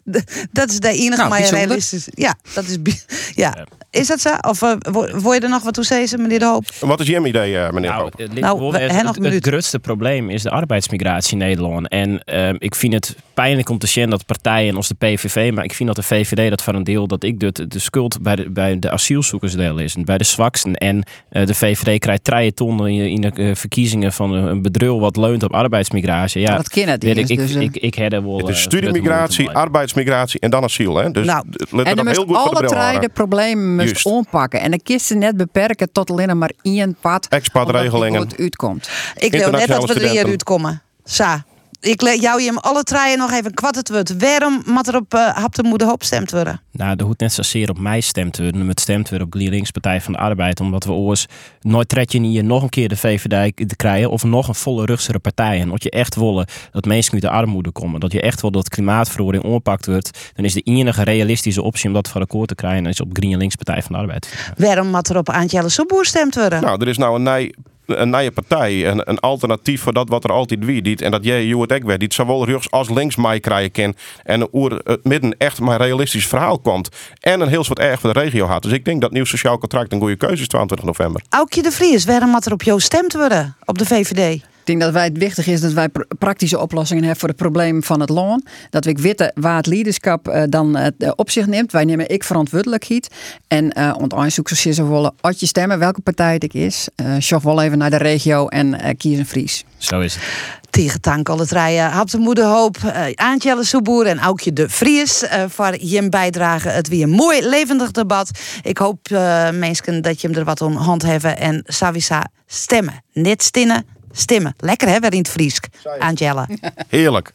dat 0.51 0.70
is 0.70 0.80
de 0.80 0.89
enige 0.89 1.18
Nou, 1.18 1.30
maar 1.30 1.41
realistisch. 1.49 2.08
Ja, 2.14 2.36
dat 2.53 2.64
is. 2.68 2.78
Ja. 3.36 3.66
Is 3.89 4.08
dat 4.08 4.20
zo? 4.22 4.30
Of 4.41 4.62
eh, 4.62 4.72
wo- 4.80 5.20
wil 5.22 5.32
je 5.34 5.39
er 5.39 5.49
nog 5.49 5.64
wat 5.64 5.74
toe 5.74 5.84
zeggen, 5.84 6.22
meneer 6.22 6.39
De 6.39 6.45
Hoop? 6.45 6.66
Wat 6.80 6.99
is 6.99 7.08
jouw 7.08 7.26
idee, 7.26 7.58
eh, 7.58 7.72
meneer 7.72 7.91
Hoop? 7.93 8.18
Het, 8.18 8.28
Nou, 8.34 8.39
nou, 8.60 8.72
we- 8.72 8.80
het, 8.80 9.03
nog 9.03 9.16
het, 9.16 9.34
het 9.34 9.47
grootste 9.47 9.80
probleem 9.80 10.30
is 10.30 10.41
de 10.43 10.49
arbeidsmigratie 10.49 11.32
in 11.32 11.38
Nederland. 11.38 11.88
En 11.89 12.24
ehm, 12.24 12.56
ik 12.60 12.76
vind 12.76 12.93
het 12.93 13.16
pijnlijk 13.36 13.70
om 13.70 13.78
te 13.78 13.88
zien 13.88 14.10
dat 14.10 14.26
partijen 14.26 14.76
als 14.76 14.88
de 14.88 14.96
PVV, 14.96 15.52
maar 15.54 15.64
ik 15.64 15.74
vind 15.74 15.88
dat 15.88 15.96
de 15.96 16.16
VVD 16.16 16.50
dat 16.50 16.64
voor 16.64 16.74
een 16.74 16.84
deel 16.84 17.08
dat 17.08 17.24
ik 17.24 17.40
de, 17.40 17.68
de 17.68 17.80
schuld 17.80 18.22
bij 18.22 18.36
de, 18.36 18.50
bij 18.50 18.80
de 18.80 18.92
asielzoekersdeel 18.92 19.78
is. 19.78 19.96
En 19.96 20.06
bij 20.06 20.18
de 20.18 20.24
zwaksten. 20.24 20.74
En 20.74 21.04
eh, 21.30 21.46
de 21.46 21.54
VVD 21.54 22.00
krijgt 22.00 22.24
treien 22.24 22.54
tonnen 22.54 22.88
in, 22.88 23.10
in 23.10 23.22
de 23.22 23.32
eh, 23.32 23.56
verkiezingen 23.56 24.14
van 24.14 24.32
een, 24.32 24.46
een 24.46 24.62
bedrul 24.62 25.00
wat 25.00 25.18
leunt 25.18 25.44
op 25.44 25.54
arbeidsmigratie. 25.54 26.42
Ja, 26.42 26.56
Dat 26.56 26.70
ken 26.70 26.88
het 26.88 27.04
niet 27.04 27.18
ik, 27.18 27.30
ik, 27.30 27.38
dus, 27.38 27.56
ik, 27.56 27.78
ik 27.78 27.96
wel. 27.96 28.38
Het 28.38 28.48
is 28.48 28.56
eh, 28.56 28.62
studiemigratie, 28.62 29.50
arbeidsmigratie 29.50 30.40
en 30.40 30.50
dan 30.50 30.64
asiel. 30.64 30.96
Hè? 30.96 31.12
Dus 31.12 31.26
Nou, 31.26 31.46
let 31.50 31.86
er 31.86 31.86
en 31.86 31.96
dan 31.96 32.08
heel 32.08 32.26
goed 32.26 32.34
de 32.34 32.38
alle 32.38 32.90
drie 32.90 33.00
de 33.00 33.10
problemen 33.14 33.76
moest 33.76 34.08
aanpakken. 34.08 34.60
En 34.62 34.70
dan 34.70 34.80
kist 34.84 35.06
ze 35.06 35.16
net 35.16 35.38
beperken 35.38 35.92
tot 35.92 36.12
alleen 36.12 36.38
maar 36.38 36.52
één 36.62 36.98
pad. 37.02 37.28
Expat-regelingen. 37.28 38.22
goed 38.22 38.38
uitkomt. 38.38 38.90
Ik 39.16 39.32
wil 39.32 39.52
net 39.52 39.68
dat 39.68 39.94
we 39.94 39.94
er 39.94 40.10
hier 40.10 40.26
uitkomen. 40.26 40.82
Sa. 41.04 41.46
Ik 41.86 42.02
jou 42.02 42.42
je 42.42 42.48
hem 42.48 42.58
alle 42.58 42.84
treien 42.84 43.18
nog 43.18 43.32
even 43.32 43.54
kwart 43.54 43.76
het 43.76 43.90
wordt. 43.90 44.18
Waarom 44.18 44.62
moet 44.66 44.88
er 44.88 44.96
op 44.96 45.14
uh, 45.14 45.28
hap 45.28 45.56
de 45.56 45.64
moeder 45.64 45.88
hoop 45.88 46.04
stemd 46.04 46.32
worden? 46.32 46.62
Nou, 46.72 46.96
er 46.98 47.06
hoeft 47.06 47.20
net 47.20 47.34
zozeer 47.34 47.70
op 47.70 47.80
mij 47.80 48.02
stemt 48.02 48.38
worden. 48.38 48.68
Het 48.68 48.80
stemt 48.80 49.10
weer 49.10 49.22
op 49.22 49.34
GroenLinks 49.34 49.72
Partij 49.72 50.02
van 50.02 50.14
de 50.14 50.20
Arbeid. 50.20 50.60
Omdat 50.60 50.84
we 50.84 50.92
oors 50.92 51.26
nooit 51.62 51.90
tred 51.90 52.12
je 52.12 52.20
niet 52.20 52.44
nog 52.44 52.64
een 52.64 52.70
keer 52.70 52.88
de 52.88 52.98
VVD 52.98 53.68
te 53.70 53.76
krijgen. 53.76 54.10
Of 54.10 54.24
nog 54.24 54.48
een 54.48 54.56
volle 54.56 54.86
rugsere 54.86 55.20
partij. 55.20 55.60
En 55.62 55.70
dat 55.70 55.84
je 55.84 55.90
echt 55.90 56.16
willen 56.16 56.48
dat 56.72 56.86
mensen 56.86 57.14
uit 57.14 57.22
de 57.22 57.30
armoede 57.30 57.72
komen. 57.72 58.00
Dat 58.00 58.12
je 58.12 58.22
echt 58.22 58.42
wil 58.42 58.52
dat 58.52 58.70
klimaatverandering 58.70 59.44
oppakt 59.44 59.86
wordt. 59.86 60.32
Dan 60.34 60.46
is 60.46 60.54
de 60.54 60.62
enige 60.62 61.04
realistische 61.04 61.62
optie 61.62 61.88
om 61.88 61.94
dat 61.94 62.10
voor 62.10 62.22
akkoord 62.22 62.48
te 62.48 62.56
krijgen. 62.56 62.86
is 62.86 63.02
op 63.02 63.10
GroenLinks 63.14 63.56
Partij 63.56 63.82
van 63.82 63.92
de 63.92 63.98
Arbeid. 63.98 64.54
Waarom 64.58 64.88
moet 64.88 65.10
er 65.10 65.18
op 65.18 65.30
Aantjelle 65.30 65.70
Soeboer 65.70 66.06
stemd 66.06 66.36
worden? 66.36 66.62
Nou, 66.62 66.82
er 66.82 66.88
is 66.88 66.98
nou 66.98 67.16
een 67.16 67.24
nij 67.24 67.54
een 67.86 68.10
nieuwe 68.10 68.32
partij, 68.32 68.88
een, 68.88 69.10
een 69.10 69.20
alternatief 69.20 69.82
voor 69.82 69.94
dat 69.94 70.10
wat 70.10 70.24
er 70.24 70.32
altijd 70.32 70.66
wie 70.66 70.82
dit 70.82 71.02
en 71.02 71.12
dat 71.12 71.24
jij 71.24 71.44
je 71.44 71.58
het 71.58 71.74
ook 71.74 71.84
weet, 71.84 72.00
die 72.00 72.14
zowel 72.14 72.46
rechts 72.46 72.72
als 72.72 72.90
links 72.90 73.16
mij 73.16 73.40
krijgen 73.40 73.72
kan 73.72 73.96
en 74.24 74.48
oer 74.54 74.82
het 74.84 75.04
midden 75.04 75.36
echt 75.38 75.60
maar 75.60 75.82
realistisch 75.82 76.28
verhaal 76.28 76.60
komt 76.60 76.90
en 77.20 77.42
een 77.42 77.48
heel 77.48 77.64
soort 77.64 77.80
erg 77.80 78.00
voor 78.00 78.14
de 78.14 78.20
regio 78.20 78.46
had. 78.46 78.64
Dus 78.64 78.72
ik 78.72 78.86
denk 78.86 79.02
dat 79.02 79.12
nieuw 79.12 79.26
sociaal 79.26 79.58
contract 79.58 79.94
een 79.94 80.00
goede 80.00 80.16
keuze 80.16 80.42
is 80.42 80.48
22 80.48 80.86
november. 80.86 81.22
Aukje 81.30 81.62
de 81.62 81.72
Vries, 81.72 82.06
waarom 82.06 82.30
moet 82.30 82.46
er 82.46 82.54
op 82.54 82.64
jou 82.64 82.80
stemd 82.80 83.14
worden? 83.14 83.56
Op 83.66 83.78
de 83.78 83.86
VVD? 83.86 84.44
Ik 84.66 84.72
denk 84.72 84.84
dat 84.84 84.93
wij 84.93 85.03
het 85.03 85.18
wichtig 85.18 85.47
is 85.47 85.61
dat 85.61 85.72
wij 85.74 85.89
pr- 85.89 86.01
praktische 86.20 86.59
oplossingen 86.59 87.01
hebben 87.03 87.20
voor 87.20 87.30
het 87.30 87.38
probleem 87.38 87.84
van 87.84 87.99
het 87.99 88.09
loon. 88.09 88.45
Dat 88.70 88.86
we 88.86 88.91
weten 88.99 89.32
waar 89.36 89.55
het 89.55 89.66
leiderschap 89.66 90.28
eh, 90.28 90.43
dan 90.49 90.76
eh, 90.78 91.11
op 91.16 91.30
zich 91.30 91.45
neemt. 91.47 91.72
Wij 91.72 91.84
nemen 91.86 92.09
ik 92.09 92.24
verantwoordelijkheid. 92.24 93.07
En 93.47 93.72
eh 93.72 93.93
onderzoek 93.97 94.49
zoals 94.49 94.76
ze 94.78 94.88
willen, 94.88 95.13
als 95.22 95.39
je 95.39 95.45
stemmen, 95.45 95.80
welke 95.80 96.01
partij 96.01 96.34
het 96.34 96.43
ook 96.43 96.53
is. 96.53 96.88
eh 96.95 97.16
schaff 97.20 97.43
wel 97.43 97.61
even 97.61 97.78
naar 97.78 97.89
de 97.89 97.97
regio 97.97 98.47
en 98.47 98.80
eh, 98.80 98.93
kies 98.97 99.18
een 99.18 99.26
Fries. 99.26 99.63
Zo 99.78 99.99
is 99.99 100.13
het. 100.16 100.24
Tegen 100.70 101.01
tank 101.01 101.30
alle 101.30 101.45
treien. 101.45 101.89
Hap 101.89 102.09
de 102.09 102.18
moeder 102.18 102.45
hoop. 102.45 102.78
Uh, 102.86 103.05
Aantjelle 103.16 103.63
Soeboer 103.63 104.05
en 104.05 104.20
Aukje 104.20 104.53
de 104.53 104.70
Vries. 104.70 105.24
eh, 105.24 105.43
voor 105.47 105.76
je 105.80 106.09
bijdrage. 106.09 106.70
Het 106.70 106.88
weer 106.88 107.03
een 107.03 107.09
mooi 107.09 107.41
levendig 107.47 107.91
debat. 107.91 108.30
Ik 108.63 108.78
hoop 108.78 109.07
uh, 109.11 109.49
mensen 109.51 110.01
dat 110.01 110.22
je 110.22 110.28
hem 110.28 110.38
er 110.38 110.43
wat 110.43 110.61
om 110.61 110.76
hand 110.76 111.01
hebben. 111.01 111.38
En 111.38 111.63
Savisa 111.66 112.24
stemmen. 112.47 113.03
Net 113.13 113.43
stinnen, 113.43 113.86
stemmen. 114.16 114.55
Lekker 114.57 114.88
hè, 114.88 114.99
weer 114.99 115.11
in 115.11 115.18
het 115.18 115.30
Friesk. 115.30 115.68
Aantjelle. 115.99 116.47
Heerlijk. 116.88 117.32